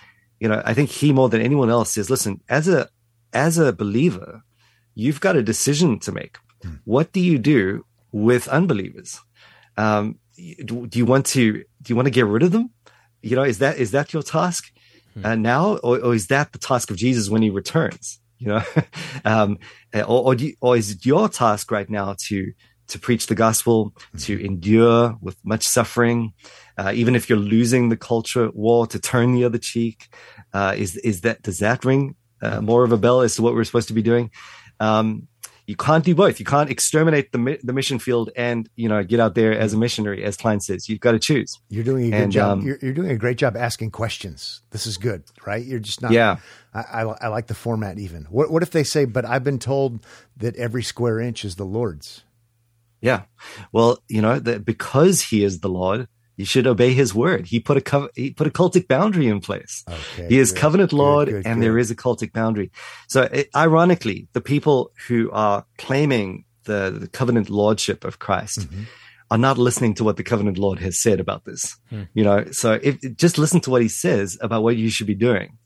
you 0.41 0.49
know 0.49 0.63
I 0.65 0.75
think 0.75 0.91
he 0.91 1.13
more 1.13 1.29
than 1.29 1.41
anyone 1.41 1.71
else 1.71 1.93
says, 1.93 2.11
listen, 2.11 2.41
as 2.49 2.67
a 2.67 2.89
as 3.33 3.59
a 3.59 3.73
believer, 3.73 4.43
you've 4.95 5.21
got 5.21 5.37
a 5.37 5.43
decision 5.43 5.99
to 6.01 6.13
make. 6.13 6.39
Mm. 6.65 6.81
What 6.85 7.13
do 7.13 7.21
you 7.21 7.39
do 7.39 7.85
with 8.11 8.49
unbelievers? 8.49 9.21
Um, 9.77 10.19
do, 10.37 10.87
do 10.87 10.99
you 10.99 11.07
want 11.07 11.27
to 11.27 11.53
do 11.53 11.65
you 11.87 11.97
want 11.97 12.07
to 12.07 12.11
get 12.11 12.27
rid 12.27 12.43
of 12.43 12.53
them? 12.53 12.71
You 13.23 13.37
know, 13.37 13.45
is 13.45 13.59
that 13.59 13.77
is 13.79 13.93
that 13.93 14.13
your 14.13 14.23
task? 14.23 14.72
Uh, 15.23 15.35
now, 15.35 15.77
or, 15.77 16.01
or, 16.01 16.15
is 16.15 16.29
that 16.29 16.53
the 16.53 16.59
task 16.59 16.91
of 16.91 16.97
Jesus 16.97 17.29
when 17.29 17.43
he 17.43 17.51
returns? 17.51 18.21
You 18.39 18.49
know, 18.49 18.63
um, 19.25 19.59
or 19.95 20.05
or, 20.27 20.35
you, 20.35 20.55
or, 20.61 20.77
is 20.77 20.91
it 20.91 21.07
your 21.07 21.29
task 21.29 21.71
right 21.71 21.89
now 21.89 22.17
to 22.27 22.53
to 22.89 22.99
preach 22.99 23.27
the 23.27 23.35
gospel, 23.35 23.95
hmm. 24.13 24.19
to 24.19 24.45
endure 24.45 25.17
with 25.21 25.37
much 25.45 25.65
suffering, 25.65 26.33
uh, 26.77 26.93
even 26.95 27.15
if 27.15 27.29
you're 27.29 27.39
losing 27.39 27.89
the 27.89 27.97
culture 27.97 28.51
war, 28.53 28.87
to 28.89 28.99
turn 28.99 29.35
the 29.35 29.45
other 29.45 29.59
cheek? 29.59 30.09
Uh, 30.53 30.75
is 30.77 30.97
is 30.99 31.23
that 31.23 31.43
does 31.43 31.59
that 31.59 31.85
ring 31.85 32.17
uh, 32.43 32.59
hmm. 32.59 32.65
more 32.65 32.85
of 32.85 32.93
a 32.93 32.99
bell 32.99 33.21
as 33.21 33.37
to 33.37 33.43
what 33.43 33.55
we're 33.55 33.65
supposed 33.65 33.89
to 33.89 33.95
be 33.95 34.03
doing? 34.03 34.31
Um, 34.81 35.29
you 35.67 35.77
can't 35.77 36.05
do 36.05 36.15
both. 36.15 36.41
You 36.41 36.47
can't 36.47 36.71
exterminate 36.71 37.33
the 37.33 37.59
the 37.63 37.73
mission 37.73 37.99
field 37.99 38.31
and 38.37 38.69
you 38.75 38.89
know 38.89 39.03
get 39.05 39.21
out 39.21 39.35
there 39.35 39.57
as 39.57 39.73
a 39.73 39.77
missionary, 39.77 40.25
as 40.25 40.37
Kline 40.37 40.61
says. 40.61 40.89
You've 40.89 41.01
got 41.01 41.13
to 41.13 41.19
choose. 41.19 41.61
You're 41.69 41.85
doing 41.85 42.07
a 42.07 42.11
good 42.11 42.23
and, 42.23 42.33
job. 42.33 42.59
Um, 42.59 42.67
you're, 42.67 42.79
you're, 42.83 42.93
doing 42.93 43.11
a 43.11 43.17
great 43.17 43.39
job 43.39 43.57
asking 43.57 43.93
questions. 43.93 44.63
This 44.71 44.87
is 44.87 44.97
good, 44.97 45.25
right? 45.47 45.65
You're 45.65 45.79
just 45.79 46.03
not. 46.03 46.13
Yeah. 46.13 46.39
I, 46.75 46.81
I, 46.81 47.03
I 47.03 47.29
like 47.29 47.47
the 47.47 47.55
format. 47.55 47.99
Even 47.99 48.25
what 48.25 48.51
what 48.51 48.63
if 48.63 48.71
they 48.71 48.85
say, 48.85 49.05
"But 49.05 49.25
I've 49.25 49.45
been 49.45 49.59
told 49.59 50.05
that 50.37 50.57
every 50.57 50.83
square 50.83 51.21
inch 51.21 51.45
is 51.45 51.57
the 51.57 51.67
Lord's." 51.67 52.25
Yeah. 53.01 53.23
Well, 53.73 54.03
you 54.09 54.23
know 54.23 54.39
that 54.39 54.65
because 54.65 55.23
He 55.23 55.45
is 55.45 55.61
the 55.61 55.69
Lord, 55.69 56.09
you 56.43 56.47
should 56.47 56.67
obey 56.67 56.93
his 56.93 57.15
word. 57.15 57.47
He 57.47 57.61
put 57.61 57.77
a 57.77 57.81
co- 57.81 58.11
he 58.17 58.33
put 58.33 58.49
a 58.49 58.51
cultic 58.51 58.89
boundary 58.89 59.29
in 59.29 59.41
place. 59.41 59.85
Okay, 59.89 60.27
he 60.29 60.39
is 60.39 60.51
good, 60.51 60.59
covenant 60.59 60.93
Lord, 60.93 61.29
good, 61.29 61.45
good, 61.45 61.47
and 61.47 61.63
there 61.63 61.79
is 61.79 61.89
a 61.93 61.95
cultic 61.95 62.33
boundary. 62.33 62.73
So, 63.07 63.23
it, 63.23 63.49
ironically, 63.55 64.27
the 64.33 64.41
people 64.41 64.91
who 65.07 65.31
are 65.31 65.65
claiming 65.79 66.45
the, 66.65 66.97
the 66.99 67.07
covenant 67.07 67.49
lordship 67.49 68.05
of 68.05 68.19
Christ 68.19 68.59
mm-hmm. 68.59 68.83
are 69.31 69.39
not 69.39 69.57
listening 69.57 69.95
to 69.95 70.05
what 70.05 70.17
the 70.17 70.25
covenant 70.25 70.59
Lord 70.59 70.81
has 70.81 71.01
said 71.01 71.21
about 71.21 71.45
this. 71.45 71.77
Hmm. 71.91 72.03
You 72.13 72.25
know, 72.25 72.47
so 72.51 72.81
if 72.83 72.99
just 73.17 73.39
listen 73.39 73.61
to 73.61 73.71
what 73.71 73.83
he 73.83 73.89
says 73.89 74.37
about 74.41 74.65
what 74.65 74.77
you 74.77 74.91
should 74.91 75.07
be 75.07 75.15
doing, 75.15 75.59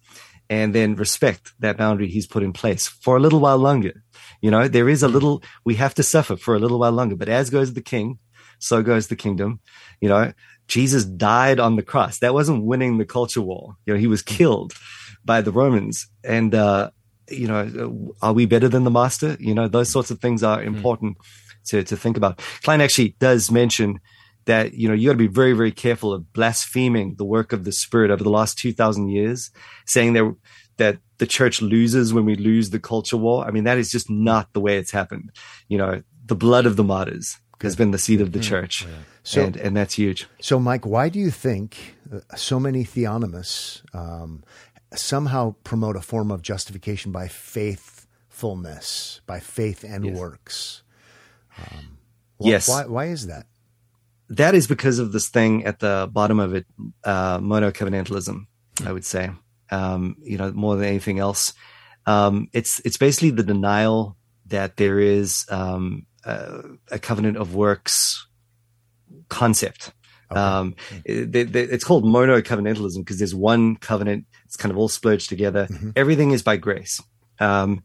and 0.50 0.74
then 0.74 0.94
respect 0.94 1.54
that 1.58 1.78
boundary 1.78 2.08
he's 2.08 2.26
put 2.26 2.42
in 2.42 2.52
place 2.52 2.86
for 2.86 3.16
a 3.16 3.20
little 3.20 3.40
while 3.40 3.58
longer. 3.58 4.04
You 4.42 4.50
know, 4.50 4.68
there 4.68 4.90
is 4.90 5.02
a 5.02 5.08
little 5.08 5.42
we 5.64 5.76
have 5.76 5.94
to 5.94 6.02
suffer 6.02 6.36
for 6.36 6.54
a 6.54 6.58
little 6.58 6.78
while 6.78 6.92
longer, 6.92 7.16
but 7.16 7.30
as 7.30 7.48
goes 7.48 7.72
the 7.72 7.80
king, 7.80 8.18
so 8.58 8.82
goes 8.82 9.08
the 9.08 9.16
kingdom. 9.16 9.60
You 10.00 10.08
know, 10.08 10.32
Jesus 10.68 11.04
died 11.04 11.60
on 11.60 11.76
the 11.76 11.82
cross. 11.82 12.18
That 12.18 12.34
wasn't 12.34 12.64
winning 12.64 12.98
the 12.98 13.04
culture 13.04 13.40
war. 13.40 13.76
You 13.86 13.94
know, 13.94 14.00
he 14.00 14.06
was 14.06 14.22
killed 14.22 14.72
by 15.24 15.40
the 15.40 15.52
Romans. 15.52 16.08
And, 16.24 16.54
uh, 16.54 16.90
you 17.28 17.46
know, 17.46 18.14
are 18.22 18.32
we 18.32 18.46
better 18.46 18.68
than 18.68 18.84
the 18.84 18.90
master? 18.90 19.36
You 19.38 19.54
know, 19.54 19.68
those 19.68 19.90
sorts 19.90 20.10
of 20.10 20.20
things 20.20 20.42
are 20.42 20.60
hmm. 20.60 20.74
important 20.74 21.18
mm. 21.18 21.22
to, 21.66 21.82
to 21.84 21.96
think 21.96 22.16
about. 22.16 22.40
Kline 22.62 22.80
actually 22.80 23.16
does 23.18 23.50
mention 23.50 24.00
that, 24.46 24.74
you 24.74 24.88
know, 24.88 24.94
you 24.94 25.08
got 25.08 25.12
to 25.12 25.18
be 25.18 25.26
very, 25.26 25.52
very 25.52 25.72
careful 25.72 26.12
of 26.12 26.32
blaspheming 26.32 27.16
the 27.16 27.24
work 27.24 27.52
of 27.52 27.64
the 27.64 27.72
spirit 27.72 28.10
over 28.10 28.22
the 28.22 28.30
last 28.30 28.58
2000 28.58 29.08
years, 29.08 29.50
saying 29.86 30.12
that, 30.12 30.36
that 30.76 30.98
the 31.18 31.26
church 31.26 31.60
loses 31.60 32.14
when 32.14 32.24
we 32.24 32.36
lose 32.36 32.70
the 32.70 32.78
culture 32.78 33.16
war. 33.16 33.44
I 33.44 33.50
mean, 33.50 33.64
that 33.64 33.78
is 33.78 33.90
just 33.90 34.08
not 34.08 34.52
the 34.52 34.60
way 34.60 34.78
it's 34.78 34.92
happened. 34.92 35.32
You 35.68 35.78
know, 35.78 36.02
the 36.24 36.36
blood 36.36 36.66
of 36.66 36.76
the 36.76 36.84
martyrs 36.84 37.38
has 37.60 37.74
been 37.74 37.90
the 37.90 37.98
seed 37.98 38.20
of 38.20 38.32
the 38.32 38.38
hmm. 38.38 38.44
church. 38.44 38.82
Yeah. 38.82 38.90
So, 39.26 39.42
and, 39.42 39.56
and 39.56 39.76
that's 39.76 39.94
huge. 39.94 40.28
So, 40.40 40.60
Mike, 40.60 40.86
why 40.86 41.08
do 41.08 41.18
you 41.18 41.32
think 41.32 41.96
uh, 42.12 42.20
so 42.36 42.60
many 42.60 42.84
theonomists 42.84 43.82
um, 43.92 44.44
somehow 44.94 45.56
promote 45.64 45.96
a 45.96 46.00
form 46.00 46.30
of 46.30 46.42
justification 46.42 47.10
by 47.10 47.26
faithfulness, 47.26 49.20
by 49.26 49.40
faith 49.40 49.82
and 49.82 50.04
yes. 50.04 50.16
works? 50.16 50.82
Um, 51.58 51.98
yes. 52.38 52.68
Why, 52.68 52.86
why 52.86 53.06
is 53.06 53.26
that? 53.26 53.46
That 54.28 54.54
is 54.54 54.68
because 54.68 55.00
of 55.00 55.10
this 55.10 55.28
thing 55.28 55.64
at 55.64 55.80
the 55.80 56.08
bottom 56.12 56.38
of 56.38 56.54
it, 56.54 56.66
uh, 57.02 57.40
monocovenantalism, 57.40 58.46
I 58.84 58.92
would 58.92 59.04
say. 59.04 59.30
Um, 59.72 60.18
you 60.22 60.38
know, 60.38 60.52
more 60.52 60.76
than 60.76 60.84
anything 60.84 61.18
else, 61.18 61.52
um, 62.06 62.46
it's 62.52 62.78
it's 62.84 62.96
basically 62.96 63.30
the 63.30 63.42
denial 63.42 64.16
that 64.46 64.76
there 64.76 65.00
is 65.00 65.44
um, 65.50 66.06
uh, 66.24 66.62
a 66.92 67.00
covenant 67.00 67.38
of 67.38 67.56
works 67.56 68.28
concept. 69.28 69.92
Okay. 70.30 70.40
Um, 70.40 70.74
it, 71.04 71.54
it's 71.54 71.84
called 71.84 72.04
mono 72.04 72.40
covenantalism 72.40 72.98
because 72.98 73.18
there's 73.18 73.34
one 73.34 73.76
covenant. 73.76 74.26
It's 74.44 74.56
kind 74.56 74.72
of 74.72 74.78
all 74.78 74.88
splurged 74.88 75.28
together. 75.28 75.66
Mm-hmm. 75.70 75.90
Everything 75.94 76.32
is 76.32 76.42
by 76.42 76.56
grace. 76.56 77.00
Um, 77.38 77.82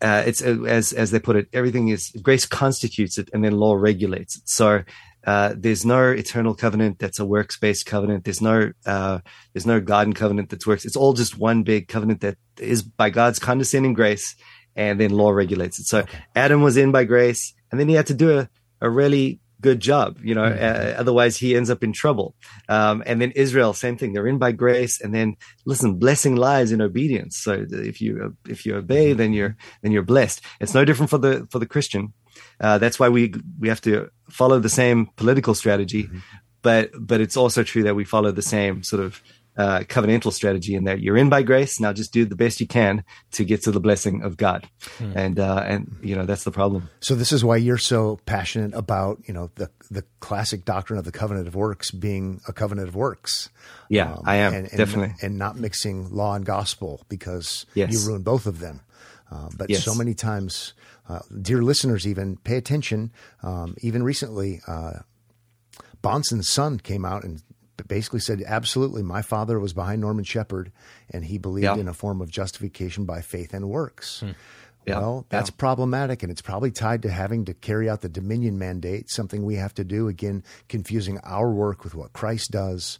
uh, 0.00 0.22
it's 0.26 0.42
uh, 0.42 0.62
as 0.66 0.92
as 0.92 1.10
they 1.10 1.18
put 1.18 1.36
it, 1.36 1.48
everything 1.52 1.88
is 1.88 2.10
grace 2.22 2.46
constitutes 2.46 3.18
it, 3.18 3.28
and 3.32 3.44
then 3.44 3.52
law 3.52 3.74
regulates 3.74 4.36
it. 4.36 4.48
So 4.48 4.82
uh, 5.26 5.54
there's 5.56 5.84
no 5.84 6.10
eternal 6.10 6.54
covenant 6.54 6.98
that's 6.98 7.18
a 7.18 7.26
works 7.26 7.58
based 7.58 7.84
covenant. 7.84 8.24
There's 8.24 8.40
no 8.40 8.72
uh, 8.86 9.18
there's 9.52 9.66
no 9.66 9.80
garden 9.80 10.14
covenant 10.14 10.48
that's 10.50 10.66
works. 10.66 10.84
It's 10.84 10.96
all 10.96 11.12
just 11.12 11.36
one 11.36 11.64
big 11.64 11.88
covenant 11.88 12.20
that 12.20 12.38
is 12.58 12.82
by 12.82 13.10
God's 13.10 13.38
condescending 13.38 13.92
grace, 13.92 14.36
and 14.74 14.98
then 15.00 15.10
law 15.10 15.30
regulates 15.30 15.78
it. 15.78 15.86
So. 15.86 16.04
Adam 16.34 16.62
was 16.62 16.76
in 16.76 16.92
by 16.92 17.04
grace, 17.04 17.52
and 17.70 17.78
then 17.78 17.88
he 17.88 17.94
had 17.94 18.06
to 18.06 18.14
do 18.14 18.38
a, 18.38 18.48
a 18.80 18.88
really 18.88 19.40
good 19.60 19.80
job 19.80 20.18
you 20.22 20.34
know 20.34 20.42
mm-hmm. 20.42 20.64
uh, 20.64 21.00
otherwise 21.00 21.36
he 21.36 21.56
ends 21.56 21.70
up 21.70 21.82
in 21.82 21.92
trouble. 21.92 22.34
Um, 22.68 23.02
and 23.06 23.20
then 23.20 23.30
israel 23.32 23.72
same 23.72 23.96
thing. 23.96 24.12
They're 24.12 24.26
in 24.26 24.38
by 24.38 24.52
grace. 24.52 25.00
And 25.00 25.14
then 25.14 25.36
listen 25.64 25.98
blessing 25.98 26.36
lies 26.36 26.72
in 26.72 26.80
obedience. 26.80 27.36
So 27.38 27.66
if 27.70 28.00
you 28.00 28.36
if 28.48 28.66
you 28.66 28.76
obey 28.76 29.10
mm-hmm. 29.10 29.18
then 29.18 29.32
you're 29.32 29.56
then 29.82 29.92
you're 29.92 30.02
blessed. 30.02 30.40
It's 30.60 30.74
no 30.74 30.84
different 30.84 31.10
for 31.10 31.18
the 31.18 31.46
for 31.50 31.58
the 31.58 31.66
christian. 31.66 32.12
Uh, 32.60 32.78
that's 32.78 32.98
why 33.00 33.08
we 33.08 33.34
we 33.58 33.68
have 33.68 33.80
to 33.82 34.10
follow 34.30 34.58
the 34.58 34.68
same 34.68 35.06
political 35.16 35.54
strategy. 35.54 36.04
Mm-hmm. 36.04 36.18
but 36.62 36.90
but 36.98 37.20
it's 37.20 37.36
also 37.36 37.62
true 37.62 37.84
that 37.84 37.96
we 37.96 38.04
follow 38.04 38.32
the 38.32 38.42
same 38.42 38.82
sort 38.82 39.02
of 39.02 39.22
uh, 39.56 39.80
covenantal 39.80 40.32
strategy 40.32 40.74
in 40.74 40.84
that 40.84 41.00
you're 41.00 41.16
in 41.16 41.28
by 41.28 41.42
grace. 41.42 41.80
Now 41.80 41.92
just 41.92 42.12
do 42.12 42.24
the 42.24 42.36
best 42.36 42.60
you 42.60 42.66
can 42.66 43.04
to 43.32 43.44
get 43.44 43.62
to 43.62 43.70
the 43.70 43.80
blessing 43.80 44.22
of 44.22 44.36
God, 44.36 44.68
hmm. 44.98 45.12
and 45.14 45.38
uh, 45.38 45.62
and 45.66 45.96
you 46.02 46.16
know 46.16 46.24
that's 46.24 46.44
the 46.44 46.50
problem. 46.50 46.88
So 47.00 47.14
this 47.14 47.32
is 47.32 47.44
why 47.44 47.56
you're 47.56 47.78
so 47.78 48.20
passionate 48.26 48.74
about 48.74 49.20
you 49.26 49.34
know 49.34 49.50
the 49.56 49.70
the 49.90 50.04
classic 50.20 50.64
doctrine 50.64 50.98
of 50.98 51.04
the 51.04 51.12
covenant 51.12 51.48
of 51.48 51.54
works 51.54 51.90
being 51.90 52.40
a 52.48 52.52
covenant 52.52 52.88
of 52.88 52.94
works. 52.94 53.50
Yeah, 53.88 54.12
um, 54.12 54.22
I 54.24 54.36
am 54.36 54.54
and, 54.54 54.68
and, 54.68 54.76
definitely, 54.76 55.14
and 55.22 55.36
not 55.36 55.56
mixing 55.56 56.10
law 56.10 56.34
and 56.34 56.44
gospel 56.44 57.04
because 57.08 57.66
yes. 57.74 57.92
you 57.92 58.08
ruin 58.08 58.22
both 58.22 58.46
of 58.46 58.60
them. 58.60 58.82
Uh, 59.30 59.48
but 59.56 59.70
yes. 59.70 59.84
so 59.84 59.94
many 59.94 60.12
times, 60.12 60.74
uh, 61.08 61.20
dear 61.40 61.62
listeners, 61.62 62.06
even 62.06 62.36
pay 62.38 62.56
attention. 62.56 63.12
Um, 63.42 63.76
even 63.80 64.02
recently, 64.02 64.60
uh, 64.66 65.00
Bahnsen's 66.02 66.48
son 66.48 66.78
came 66.78 67.04
out 67.04 67.24
and 67.24 67.42
basically 67.88 68.20
said, 68.20 68.42
absolutely, 68.46 69.02
my 69.02 69.22
father 69.22 69.58
was 69.58 69.72
behind 69.72 70.00
Norman 70.00 70.24
Shepherd, 70.24 70.72
and 71.10 71.24
he 71.24 71.38
believed 71.38 71.64
yeah. 71.64 71.76
in 71.76 71.88
a 71.88 71.94
form 71.94 72.20
of 72.20 72.30
justification 72.30 73.04
by 73.04 73.20
faith 73.20 73.54
and 73.54 73.68
works. 73.68 74.20
Hmm. 74.20 74.30
Yeah. 74.86 74.98
Well, 74.98 75.26
that's 75.28 75.50
yeah. 75.50 75.56
problematic, 75.58 76.22
and 76.22 76.32
it's 76.32 76.40
probably 76.40 76.70
tied 76.70 77.02
to 77.02 77.10
having 77.10 77.44
to 77.44 77.54
carry 77.54 77.88
out 77.88 78.00
the 78.00 78.08
dominion 78.08 78.58
mandate, 78.58 79.10
something 79.10 79.44
we 79.44 79.56
have 79.56 79.74
to 79.74 79.84
do. 79.84 80.08
Again, 80.08 80.42
confusing 80.68 81.18
our 81.22 81.50
work 81.50 81.84
with 81.84 81.94
what 81.94 82.12
Christ 82.12 82.50
does. 82.50 82.98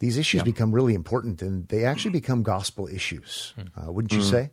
These 0.00 0.18
issues 0.18 0.40
yeah. 0.40 0.44
become 0.44 0.72
really 0.72 0.94
important, 0.94 1.40
and 1.42 1.68
they 1.68 1.84
actually 1.84 2.10
become 2.10 2.42
gospel 2.42 2.88
issues. 2.88 3.54
Hmm. 3.54 3.80
Uh, 3.80 3.92
wouldn't 3.92 4.12
you 4.12 4.18
mm. 4.18 4.30
say? 4.30 4.50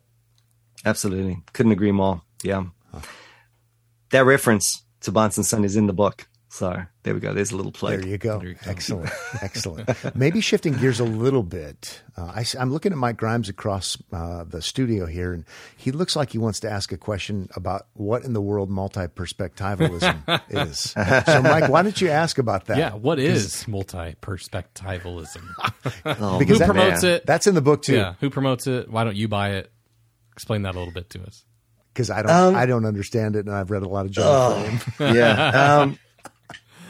Absolutely, 0.86 1.42
couldn't 1.54 1.72
agree 1.72 1.92
more. 1.92 2.22
Yeah. 2.44 2.66
that 4.12 4.26
reference 4.26 4.84
to 5.02 5.12
Bahnsen's 5.12 5.50
son 5.50 5.66
is 5.66 5.76
in 5.76 5.88
the 5.88 5.94
book. 5.94 6.28
So 6.52 6.82
there 7.04 7.14
we 7.14 7.20
go. 7.20 7.32
There's 7.34 7.52
a 7.52 7.56
little 7.56 7.72
plug. 7.72 8.00
There 8.00 8.08
you 8.10 8.18
go. 8.18 8.40
There 8.40 8.48
you 8.50 8.56
go. 8.56 8.72
Excellent. 8.72 9.12
Excellent. 9.42 9.88
Maybe 10.16 10.42
shifting 10.42 10.74
gears 10.74 11.00
a 11.00 11.04
little 11.04 11.44
bit. 11.44 12.02
Uh, 12.18 12.32
I, 12.36 12.44
am 12.58 12.72
looking 12.74 12.92
at 12.92 12.98
Mike 12.98 13.18
Grimes 13.18 13.50
across 13.50 13.98
uh, 14.12 14.46
the 14.46 14.60
studio 14.60 15.06
here, 15.06 15.32
and 15.32 15.46
he 15.78 15.92
looks 15.92 16.16
like 16.16 16.32
he 16.32 16.40
wants 16.40 16.60
to 16.62 16.70
ask 16.70 16.92
a 16.92 16.98
question 16.98 17.50
about 17.56 17.86
what 17.94 18.24
in 18.24 18.34
the 18.34 18.42
world 18.42 18.72
multi 18.72 19.02
perspectivalism 19.02 20.42
is. 20.50 20.80
So, 20.90 21.42
Mike, 21.44 21.70
why 21.70 21.84
don't 21.84 22.02
you 22.02 22.10
ask 22.10 22.40
about 22.40 22.66
that? 22.66 22.78
Yeah, 22.80 22.96
what 22.96 23.20
is 23.20 23.68
multi 23.68 24.16
perspectivalism? 24.20 25.44
Oh, 26.06 26.40
Because 26.40 26.58
Who 26.58 26.60
that- 26.60 26.66
promotes 26.66 27.04
it? 27.04 27.26
That's 27.28 27.46
in 27.48 27.54
the 27.56 27.62
book 27.62 27.84
too. 27.84 27.96
yeah, 27.96 28.16
who 28.20 28.30
promotes 28.32 28.66
it? 28.68 28.90
Why 28.90 29.04
don't 29.04 29.16
you 29.16 29.28
buy 29.28 29.52
it? 29.52 29.72
Explain 30.34 30.64
that 30.64 30.76
a 30.76 30.80
little 30.80 30.94
bit 30.94 31.10
to 31.12 31.22
us. 31.24 31.44
Because 31.94 32.10
I 32.10 32.22
don't, 32.22 32.32
Um, 32.32 32.56
I 32.56 32.66
don't 32.66 32.86
understand 32.86 33.36
it, 33.36 33.46
and 33.46 33.54
I've 33.54 33.70
read 33.72 33.84
a 33.84 33.88
lot 33.88 34.06
of 34.06 34.12
John 34.12 34.78
Frame. 34.80 35.16
yeah. 35.16 35.80
Um, 35.82 36.00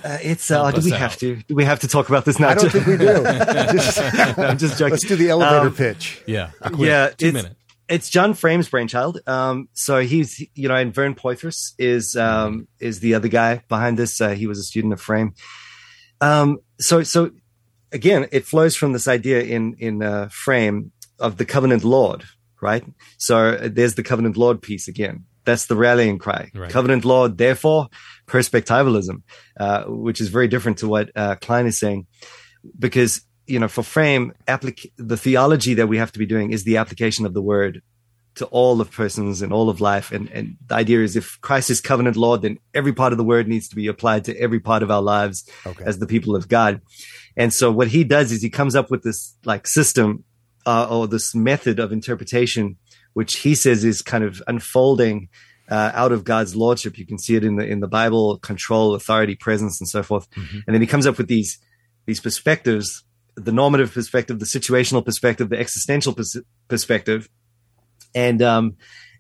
uh, 0.04 0.18
it's 0.22 0.50
uh, 0.52 0.72
do 0.72 0.82
we 0.82 0.92
us 0.92 1.00
have 1.00 1.18
to? 1.18 1.36
Do 1.36 1.56
we 1.56 1.66
have 1.66 1.80
to 1.82 1.88
talk 1.88 2.10
about 2.10 2.26
this 2.26 2.40
now? 2.40 2.50
I 2.50 2.54
don't 2.56 2.70
think 2.72 2.86
we 2.86 2.98
do. 2.98 3.24
Just, 3.24 4.00
I'm 4.40 4.58
just 4.58 4.78
joking. 4.78 4.92
let's 4.92 5.06
do 5.06 5.16
the 5.16 5.30
elevator 5.30 5.68
Um, 5.68 5.76
pitch. 5.76 6.22
Yeah, 6.26 6.52
quick 6.62 6.80
yeah, 6.80 7.10
two 7.10 7.28
it's, 7.28 7.34
minute. 7.34 7.56
It's 7.88 8.10
John 8.10 8.34
Frame's 8.34 8.70
brainchild. 8.70 9.20
Um, 9.28 9.68
so 9.74 10.00
he's, 10.02 10.40
you 10.54 10.68
know, 10.68 10.76
and 10.76 10.94
Vern 10.94 11.16
Poythress 11.16 11.74
is 11.80 12.16
um, 12.16 12.68
is 12.80 13.00
the 13.00 13.16
other 13.16 13.28
guy 13.28 13.64
behind 13.68 13.98
this. 13.98 14.22
Uh, 14.22 14.30
he 14.30 14.48
was 14.48 14.60
a 14.60 14.64
student 14.64 14.94
of 14.94 15.02
Frame. 15.02 15.34
Um, 16.22 16.60
so, 16.80 17.04
so 17.04 17.32
again, 17.92 18.28
it 18.32 18.46
flows 18.46 18.76
from 18.76 18.94
this 18.94 19.08
idea 19.08 19.42
in 19.42 19.76
in 19.80 20.04
uh, 20.04 20.30
Frame 20.32 20.92
of 21.20 21.38
the 21.38 21.46
covenant 21.46 21.84
Lord, 21.84 22.24
right? 22.62 22.84
So 23.18 23.38
uh, 23.50 23.70
there's 23.72 23.96
the 23.96 24.04
covenant 24.04 24.38
Lord 24.38 24.62
piece 24.62 24.88
again. 24.88 25.26
That's 25.50 25.66
the 25.66 25.76
rallying 25.76 26.18
cry. 26.20 26.52
Right. 26.54 26.72
Covenant 26.72 27.04
law, 27.06 27.28
therefore, 27.28 27.90
perspectivalism, 28.28 29.24
uh, 29.60 29.84
which 29.86 30.22
is 30.22 30.30
very 30.30 30.48
different 30.48 30.78
to 30.80 30.88
what 30.88 31.10
uh, 31.16 31.36
Kline 31.46 31.66
is 31.66 31.80
saying, 31.80 32.06
because 32.78 33.22
you 33.48 33.60
know, 33.60 33.68
for 33.68 33.84
Frame, 33.84 34.34
applic- 34.48 34.92
the 34.98 35.18
theology 35.18 35.74
that 35.74 35.88
we 35.88 35.98
have 35.98 36.12
to 36.12 36.20
be 36.20 36.28
doing 36.28 36.52
is 36.52 36.64
the 36.64 36.78
application 36.78 37.26
of 37.26 37.34
the 37.34 37.42
word 37.42 37.82
to 38.36 38.46
all 38.46 38.80
of 38.80 38.92
persons 38.92 39.42
and 39.42 39.52
all 39.52 39.70
of 39.70 39.82
life. 39.82 40.12
And, 40.12 40.30
and 40.32 40.56
the 40.68 40.76
idea 40.76 41.00
is 41.02 41.16
if 41.16 41.42
Christ 41.42 41.72
is 41.72 41.82
covenant 41.82 42.16
law, 42.16 42.38
then 42.38 42.60
every 42.76 42.94
part 42.94 43.12
of 43.12 43.18
the 43.18 43.24
word 43.24 43.48
needs 43.48 43.68
to 43.70 43.76
be 43.76 43.88
applied 43.88 44.26
to 44.26 44.40
every 44.40 44.60
part 44.60 44.84
of 44.84 44.92
our 44.92 45.02
lives 45.02 45.50
Okay. 45.66 45.84
as 45.84 45.98
the 45.98 46.06
people 46.06 46.36
of 46.36 46.48
God. 46.48 46.82
And 47.36 47.52
so 47.52 47.72
what 47.72 47.88
he 47.88 48.04
does 48.04 48.32
is 48.32 48.44
he 48.44 48.52
comes 48.52 48.76
up 48.76 48.92
with 48.92 49.02
this 49.02 49.36
like 49.46 49.66
system 49.68 50.24
uh, 50.68 50.88
or 50.90 51.08
this 51.08 51.34
method 51.34 51.80
of 51.80 51.92
interpretation, 51.92 52.78
which 53.14 53.38
he 53.38 53.56
says 53.56 53.84
is 53.84 54.02
kind 54.02 54.24
of 54.24 54.42
unfolding 54.48 55.30
uh, 55.70 55.92
out 55.94 56.12
of 56.12 56.24
God's 56.24 56.56
lordship. 56.56 56.98
You 56.98 57.06
can 57.06 57.20
see 57.20 57.36
it 57.36 57.44
in 57.44 57.56
the 57.56 57.66
in 57.66 57.80
the 57.80 57.88
Bible: 57.88 58.38
control, 58.40 58.96
authority, 58.96 59.36
presence, 59.36 59.80
and 59.80 59.88
so 59.88 60.04
forth. 60.04 60.28
And 60.66 60.74
then 60.74 60.82
he 60.82 60.88
comes 60.88 61.06
up 61.06 61.18
with 61.18 61.28
these 61.28 61.60
these 62.06 62.20
perspectives: 62.20 63.04
the 63.36 63.52
normative 63.52 63.94
perspective, 63.94 64.40
the 64.40 64.46
situational 64.46 65.06
perspective, 65.06 65.50
the 65.50 65.60
existential 65.60 66.14
pers- 66.14 66.42
perspective, 66.68 67.30
and 68.16 68.42
um, 68.42 68.78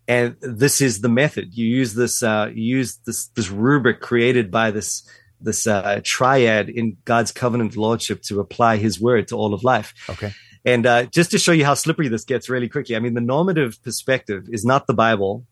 and 0.07 0.35
this 0.41 0.81
is 0.81 1.01
the 1.01 1.09
method. 1.09 1.53
You 1.53 1.67
use 1.67 1.93
this 1.93 2.23
uh, 2.23 2.49
you 2.53 2.77
use 2.77 2.97
this 3.05 3.27
this 3.35 3.49
rubric 3.49 4.01
created 4.01 4.49
by 4.49 4.71
this 4.71 5.07
this 5.39 5.67
uh, 5.67 6.01
triad 6.03 6.67
in 6.69 6.97
God's 7.05 7.31
covenant 7.31 7.77
lordship 7.77 8.21
to 8.23 8.39
apply 8.39 8.77
His 8.77 8.99
word 8.99 9.27
to 9.29 9.35
all 9.35 9.53
of 9.53 9.63
life. 9.63 9.93
Okay. 10.09 10.33
And 10.65 10.85
uh, 10.85 11.05
just 11.05 11.31
to 11.31 11.37
show 11.37 11.51
you 11.51 11.65
how 11.65 11.73
slippery 11.73 12.07
this 12.07 12.25
gets 12.25 12.49
really 12.49 12.67
quickly, 12.67 12.95
I 12.95 12.99
mean, 12.99 13.13
the 13.13 13.21
normative 13.21 13.81
perspective 13.83 14.47
is 14.49 14.65
not 14.65 14.87
the 14.87 14.93
Bible. 14.93 15.45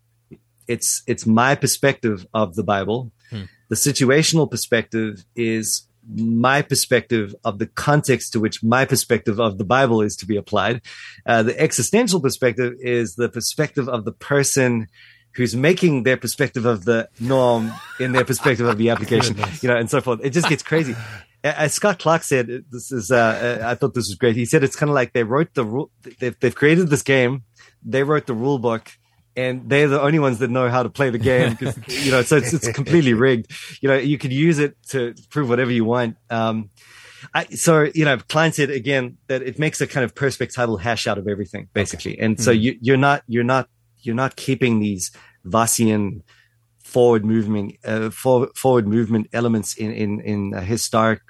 It's 0.67 1.01
it's 1.07 1.25
my 1.25 1.55
perspective 1.55 2.27
of 2.33 2.55
the 2.55 2.63
Bible. 2.63 3.11
Hmm. 3.29 3.43
The 3.69 3.75
situational 3.75 4.49
perspective 4.49 5.25
is 5.35 5.87
my 6.15 6.61
perspective 6.61 7.35
of 7.43 7.59
the 7.59 7.67
context 7.67 8.33
to 8.33 8.39
which 8.39 8.63
my 8.63 8.85
perspective 8.85 9.39
of 9.39 9.57
the 9.57 9.65
Bible 9.65 10.01
is 10.01 10.15
to 10.17 10.25
be 10.25 10.37
applied. 10.37 10.81
Uh, 11.25 11.43
the 11.43 11.59
existential 11.59 12.21
perspective 12.21 12.73
is 12.79 13.15
the 13.15 13.29
perspective 13.29 13.89
of 13.89 14.05
the 14.05 14.13
person 14.13 14.87
who's 15.33 15.55
making 15.55 16.03
their 16.03 16.17
perspective 16.17 16.65
of 16.65 16.85
the 16.85 17.09
norm 17.19 17.71
in 17.99 18.11
their 18.11 18.25
perspective 18.25 18.65
of 18.65 18.77
the 18.77 18.89
application, 18.89 19.37
you 19.61 19.69
know, 19.69 19.77
and 19.77 19.89
so 19.89 20.01
forth. 20.01 20.19
It 20.23 20.31
just 20.31 20.49
gets 20.49 20.63
crazy. 20.63 20.95
As 21.55 21.73
Scott 21.73 21.99
Clark 21.99 22.23
said, 22.23 22.47
this 22.71 22.91
is, 22.91 23.11
uh, 23.11 23.59
uh, 23.61 23.67
I 23.67 23.75
thought 23.75 23.93
this 23.93 24.07
was 24.07 24.15
great. 24.15 24.35
He 24.35 24.45
said 24.45 24.63
it's 24.63 24.75
kind 24.75 24.89
of 24.89 24.95
like 24.95 25.13
they 25.13 25.23
wrote 25.23 25.53
the 25.53 25.65
rule, 25.65 25.91
they've, 26.19 26.37
they've 26.39 26.55
created 26.55 26.89
this 26.89 27.03
game, 27.03 27.43
they 27.83 28.03
wrote 28.03 28.27
the 28.27 28.33
rule 28.33 28.59
book, 28.59 28.91
and 29.35 29.69
they're 29.69 29.87
the 29.87 30.01
only 30.01 30.19
ones 30.19 30.39
that 30.39 30.49
know 30.49 30.69
how 30.69 30.83
to 30.83 30.89
play 30.89 31.09
the 31.09 31.19
game. 31.19 31.57
you 31.87 32.11
know, 32.11 32.23
so 32.23 32.37
it's, 32.37 32.53
it's 32.53 32.71
completely 32.71 33.13
rigged. 33.13 33.51
You 33.81 33.89
know, 33.89 33.95
you 33.95 34.17
could 34.17 34.33
use 34.33 34.57
it 34.57 34.75
to 34.89 35.13
prove 35.29 35.47
whatever 35.47 35.71
you 35.71 35.85
want. 35.85 36.17
Um, 36.29 36.71
I, 37.33 37.45
so 37.45 37.87
you 37.93 38.05
know, 38.05 38.17
Kline 38.17 38.51
said 38.51 38.69
again 38.69 39.17
that 39.27 39.43
it 39.43 39.59
makes 39.59 39.79
a 39.79 39.87
kind 39.87 40.03
of 40.03 40.15
perspectival 40.15 40.79
hash 40.79 41.07
out 41.07 41.17
of 41.17 41.27
everything, 41.27 41.69
basically. 41.73 42.19
And 42.19 42.41
so 42.41 42.51
you, 42.51 42.77
you're 42.81 42.97
not, 42.97 43.23
you're 43.27 43.43
not, 43.43 43.69
you're 44.01 44.15
not 44.15 44.35
keeping 44.35 44.79
these 44.79 45.11
Vossian 45.45 46.21
forward 46.87 47.25
movement, 47.25 47.75
uh, 47.85 48.09
forward, 48.09 48.49
forward 48.55 48.87
movement 48.87 49.27
elements 49.33 49.75
in 49.75 49.91
in 49.91 50.21
in 50.21 50.53
historic 50.53 51.21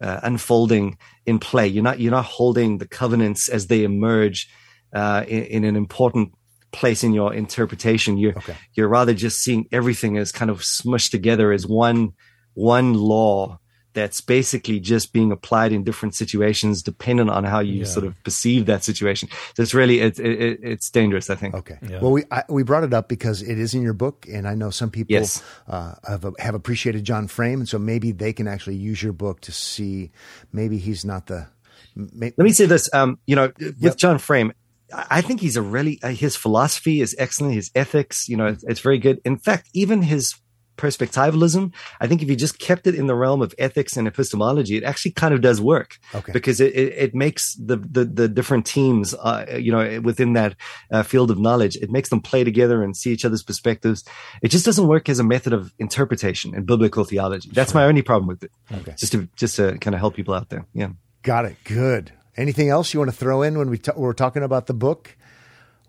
uh, 0.00 0.20
unfolding 0.22 0.98
in 1.26 1.38
play. 1.38 1.66
You're 1.68 1.84
not 1.84 2.00
you're 2.00 2.10
not 2.10 2.24
holding 2.24 2.78
the 2.78 2.88
covenants 2.88 3.48
as 3.48 3.66
they 3.66 3.84
emerge 3.84 4.48
uh, 4.94 5.24
in, 5.28 5.44
in 5.44 5.64
an 5.64 5.76
important 5.76 6.32
place 6.72 7.04
in 7.04 7.12
your 7.12 7.34
interpretation. 7.34 8.16
You're 8.16 8.36
Okay. 8.38 8.56
you're 8.74 8.88
rather 8.88 9.14
just 9.14 9.42
seeing 9.42 9.66
everything 9.72 10.16
as 10.18 10.32
kind 10.32 10.50
of 10.50 10.60
smushed 10.60 11.10
together 11.10 11.52
as 11.52 11.66
one 11.66 12.12
one 12.54 12.94
law 12.94 13.58
that's 13.92 14.20
basically 14.20 14.78
just 14.80 15.12
being 15.12 15.32
applied 15.32 15.72
in 15.72 15.82
different 15.84 16.14
situations 16.14 16.82
dependent 16.82 17.28
on 17.30 17.44
how 17.44 17.60
you 17.60 17.80
Yeah. 17.80 17.84
sort 17.86 18.06
of 18.06 18.14
perceive 18.24 18.66
that 18.66 18.84
situation. 18.84 19.28
So 19.54 19.62
it's 19.62 19.74
really 19.74 20.00
it's 20.00 20.18
it, 20.18 20.30
it- 20.30 20.60
it's 20.62 20.90
dangerous. 20.90 21.28
I 21.30 21.34
think. 21.34 21.54
Okay. 21.54 21.78
Yeah. 21.82 22.00
Well, 22.00 22.12
we 22.12 22.24
I, 22.30 22.44
we 22.48 22.62
brought 22.62 22.84
it 22.84 22.94
up 22.94 23.08
because 23.08 23.42
it 23.42 23.58
is 23.58 23.74
in 23.74 23.82
your 23.82 23.92
book, 23.94 24.26
and 24.32 24.46
I 24.46 24.54
know 24.54 24.70
some 24.70 24.90
people 24.90 25.14
Yes. 25.14 25.42
uh, 25.68 25.94
have 26.06 26.24
have 26.38 26.54
appreciated 26.54 27.04
John 27.04 27.26
Frame, 27.28 27.60
and 27.60 27.68
so 27.68 27.78
maybe 27.78 28.12
they 28.12 28.32
can 28.32 28.46
actually 28.46 28.76
use 28.76 29.02
your 29.02 29.12
book 29.12 29.40
to 29.42 29.52
see 29.52 30.10
maybe 30.52 30.78
he's 30.78 31.04
not 31.04 31.26
the. 31.26 31.48
May, 31.96 32.32
Let 32.36 32.44
me 32.44 32.52
say 32.52 32.66
this. 32.66 32.88
Um, 32.94 33.18
you 33.26 33.34
know, 33.36 33.52
Yep. 33.58 33.74
with 33.80 33.96
John 33.96 34.18
Frame, 34.18 34.52
I 34.94 35.06
I 35.18 35.20
think 35.22 35.40
he's 35.40 35.56
a 35.56 35.62
really 35.62 35.98
uh, 36.02 36.08
his 36.10 36.36
philosophy 36.36 37.00
is 37.00 37.14
excellent. 37.18 37.54
His 37.54 37.70
ethics, 37.74 38.28
you 38.28 38.36
know, 38.36 38.46
it's, 38.46 38.62
it's 38.64 38.80
very 38.80 38.98
good. 38.98 39.20
In 39.24 39.36
fact, 39.38 39.68
even 39.74 40.02
his 40.02 40.34
perspectivalism, 40.80 41.72
I 42.00 42.06
think 42.06 42.22
if 42.22 42.28
you 42.30 42.36
just 42.36 42.58
kept 42.58 42.86
it 42.86 42.94
in 42.94 43.06
the 43.06 43.14
realm 43.14 43.42
of 43.42 43.54
ethics 43.58 43.96
and 43.96 44.06
epistemology, 44.08 44.76
it 44.76 44.84
actually 44.84 45.12
kind 45.12 45.34
of 45.34 45.40
does 45.40 45.60
work 45.60 45.98
Okay. 46.14 46.32
because 46.32 46.60
it, 46.60 46.74
it, 46.74 46.92
it 47.04 47.14
makes 47.14 47.54
the, 47.54 47.76
the 47.76 48.04
the 48.04 48.28
different 48.28 48.66
teams, 48.66 49.14
uh, 49.14 49.44
you 49.58 49.72
know, 49.72 50.00
within 50.00 50.32
that 50.34 50.54
uh, 50.90 51.02
field 51.02 51.30
of 51.30 51.38
knowledge, 51.38 51.76
it 51.76 51.90
makes 51.90 52.08
them 52.08 52.20
play 52.20 52.44
together 52.44 52.82
and 52.82 52.96
see 52.96 53.10
each 53.12 53.24
other's 53.24 53.42
perspectives. 53.42 54.04
It 54.42 54.48
just 54.48 54.64
doesn't 54.64 54.86
work 54.88 55.08
as 55.08 55.18
a 55.18 55.24
method 55.24 55.52
of 55.52 55.72
interpretation 55.78 56.54
in 56.54 56.64
biblical 56.64 57.04
theology. 57.04 57.50
That's 57.52 57.74
my 57.74 57.84
only 57.84 58.02
problem 58.02 58.26
with 58.28 58.42
it. 58.44 58.50
Okay. 58.72 58.94
Just 58.96 59.12
to 59.12 59.28
just 59.36 59.56
to 59.56 59.78
kind 59.78 59.94
of 59.94 60.00
help 60.00 60.14
people 60.14 60.34
out 60.34 60.48
there. 60.48 60.66
Yeah. 60.74 60.90
Got 61.22 61.44
it. 61.44 61.56
Good. 61.64 62.12
Anything 62.36 62.68
else 62.70 62.94
you 62.94 63.00
want 63.00 63.10
to 63.10 63.16
throw 63.16 63.42
in 63.42 63.58
when 63.58 63.68
we 63.68 63.78
t- 63.78 63.92
we're 63.96 64.12
talking 64.14 64.42
about 64.42 64.66
the 64.66 64.74
book? 64.74 65.16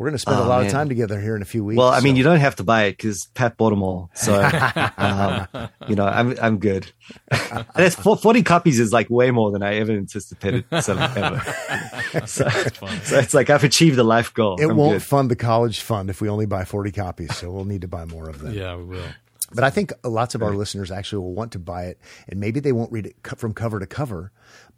We're 0.02 0.08
going 0.08 0.16
to 0.16 0.20
spend 0.20 0.40
a 0.40 0.44
Oh, 0.44 0.48
lot 0.48 0.66
of 0.66 0.72
time 0.72 0.90
together 0.90 1.22
here 1.22 1.36
in 1.36 1.44
a 1.44 1.46
few 1.46 1.64
weeks. 1.64 1.78
Well, 1.78 1.90
I 1.90 2.00
mean, 2.00 2.16
you 2.16 2.24
don't 2.24 2.40
have 2.40 2.56
to 2.56 2.64
buy 2.64 2.86
it 2.86 2.98
because 2.98 3.28
Pat 3.36 3.56
bought 3.56 3.70
them 3.70 3.84
all. 3.84 4.10
So, 4.16 4.34
um, 4.98 5.48
you 5.88 5.94
know, 5.96 6.06
I'm 6.08 6.36
I'm 6.42 6.58
good. 6.58 6.92
That's 7.76 7.94
fo- 7.94 8.16
forty 8.16 8.42
copies 8.42 8.80
is 8.80 8.92
like 8.92 9.12
way 9.12 9.30
more 9.30 9.52
than 9.52 9.62
I 9.62 9.76
ever 9.76 9.92
anticipated 9.92 10.66
selling 10.82 11.04
ever. 11.04 12.26
so, 12.26 12.50
so 12.50 13.20
it's 13.20 13.36
like 13.36 13.52
I've 13.52 13.64
achieved 13.64 14.00
a 14.00 14.04
life 14.04 14.34
goal. 14.34 14.60
it 14.60 14.66
I'm 14.66 14.76
won't 14.76 14.94
good. 14.94 15.04
fund 15.04 15.30
the 15.30 15.36
college 15.36 15.82
fund 15.82 16.10
if 16.10 16.20
we 16.20 16.30
only 16.30 16.48
buy 16.48 16.66
forty 16.66 16.92
copies. 16.92 17.36
So 17.38 17.52
we'll 17.52 17.66
need 17.66 17.82
to 17.82 17.88
buy 17.88 18.06
more 18.06 18.28
of 18.28 18.40
them. 18.40 18.54
Yeah, 18.56 18.76
we 18.78 18.86
will. 18.86 19.06
But 19.54 19.66
I 19.66 19.70
think 19.70 19.94
lots 20.04 20.34
of 20.34 20.42
our 20.42 20.56
listeners 20.56 20.92
actually 20.92 21.20
will 21.20 21.34
want 21.36 21.52
to 21.52 21.60
buy 21.60 21.88
it, 21.88 22.00
and 22.28 22.40
maybe 22.40 22.60
they 22.60 22.72
won't 22.72 22.92
read 22.92 23.06
it 23.06 23.16
from 23.38 23.54
cover 23.54 23.80
to 23.80 23.86
cover, 23.86 24.32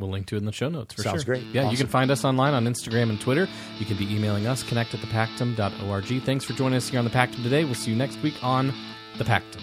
We'll 0.00 0.10
link 0.10 0.26
to 0.28 0.36
it 0.36 0.38
in 0.38 0.46
the 0.46 0.52
show 0.52 0.68
notes 0.68 0.94
for 0.94 1.02
Sounds 1.02 1.24
sure. 1.24 1.34
great. 1.36 1.44
Yeah, 1.52 1.70
you 1.70 1.76
can 1.76 1.86
find 1.86 2.10
us 2.10 2.24
online 2.24 2.54
on 2.54 2.64
Instagram 2.64 3.10
and 3.10 3.20
Twitter. 3.20 3.46
You 3.78 3.86
can 3.86 3.96
be 3.96 4.12
emailing 4.12 4.46
us, 4.46 4.62
connect 4.62 4.94
at 4.94 5.00
thepactum.org. 5.00 6.22
Thanks 6.24 6.44
for 6.44 6.54
joining 6.54 6.76
us 6.76 6.88
here 6.88 6.98
on 6.98 7.04
The 7.04 7.10
Pactum 7.10 7.42
today. 7.42 7.64
We'll 7.64 7.74
see 7.74 7.90
you 7.90 7.96
next 7.96 8.20
week 8.22 8.42
on 8.42 8.72
The 9.18 9.24
Pactum. 9.24 9.60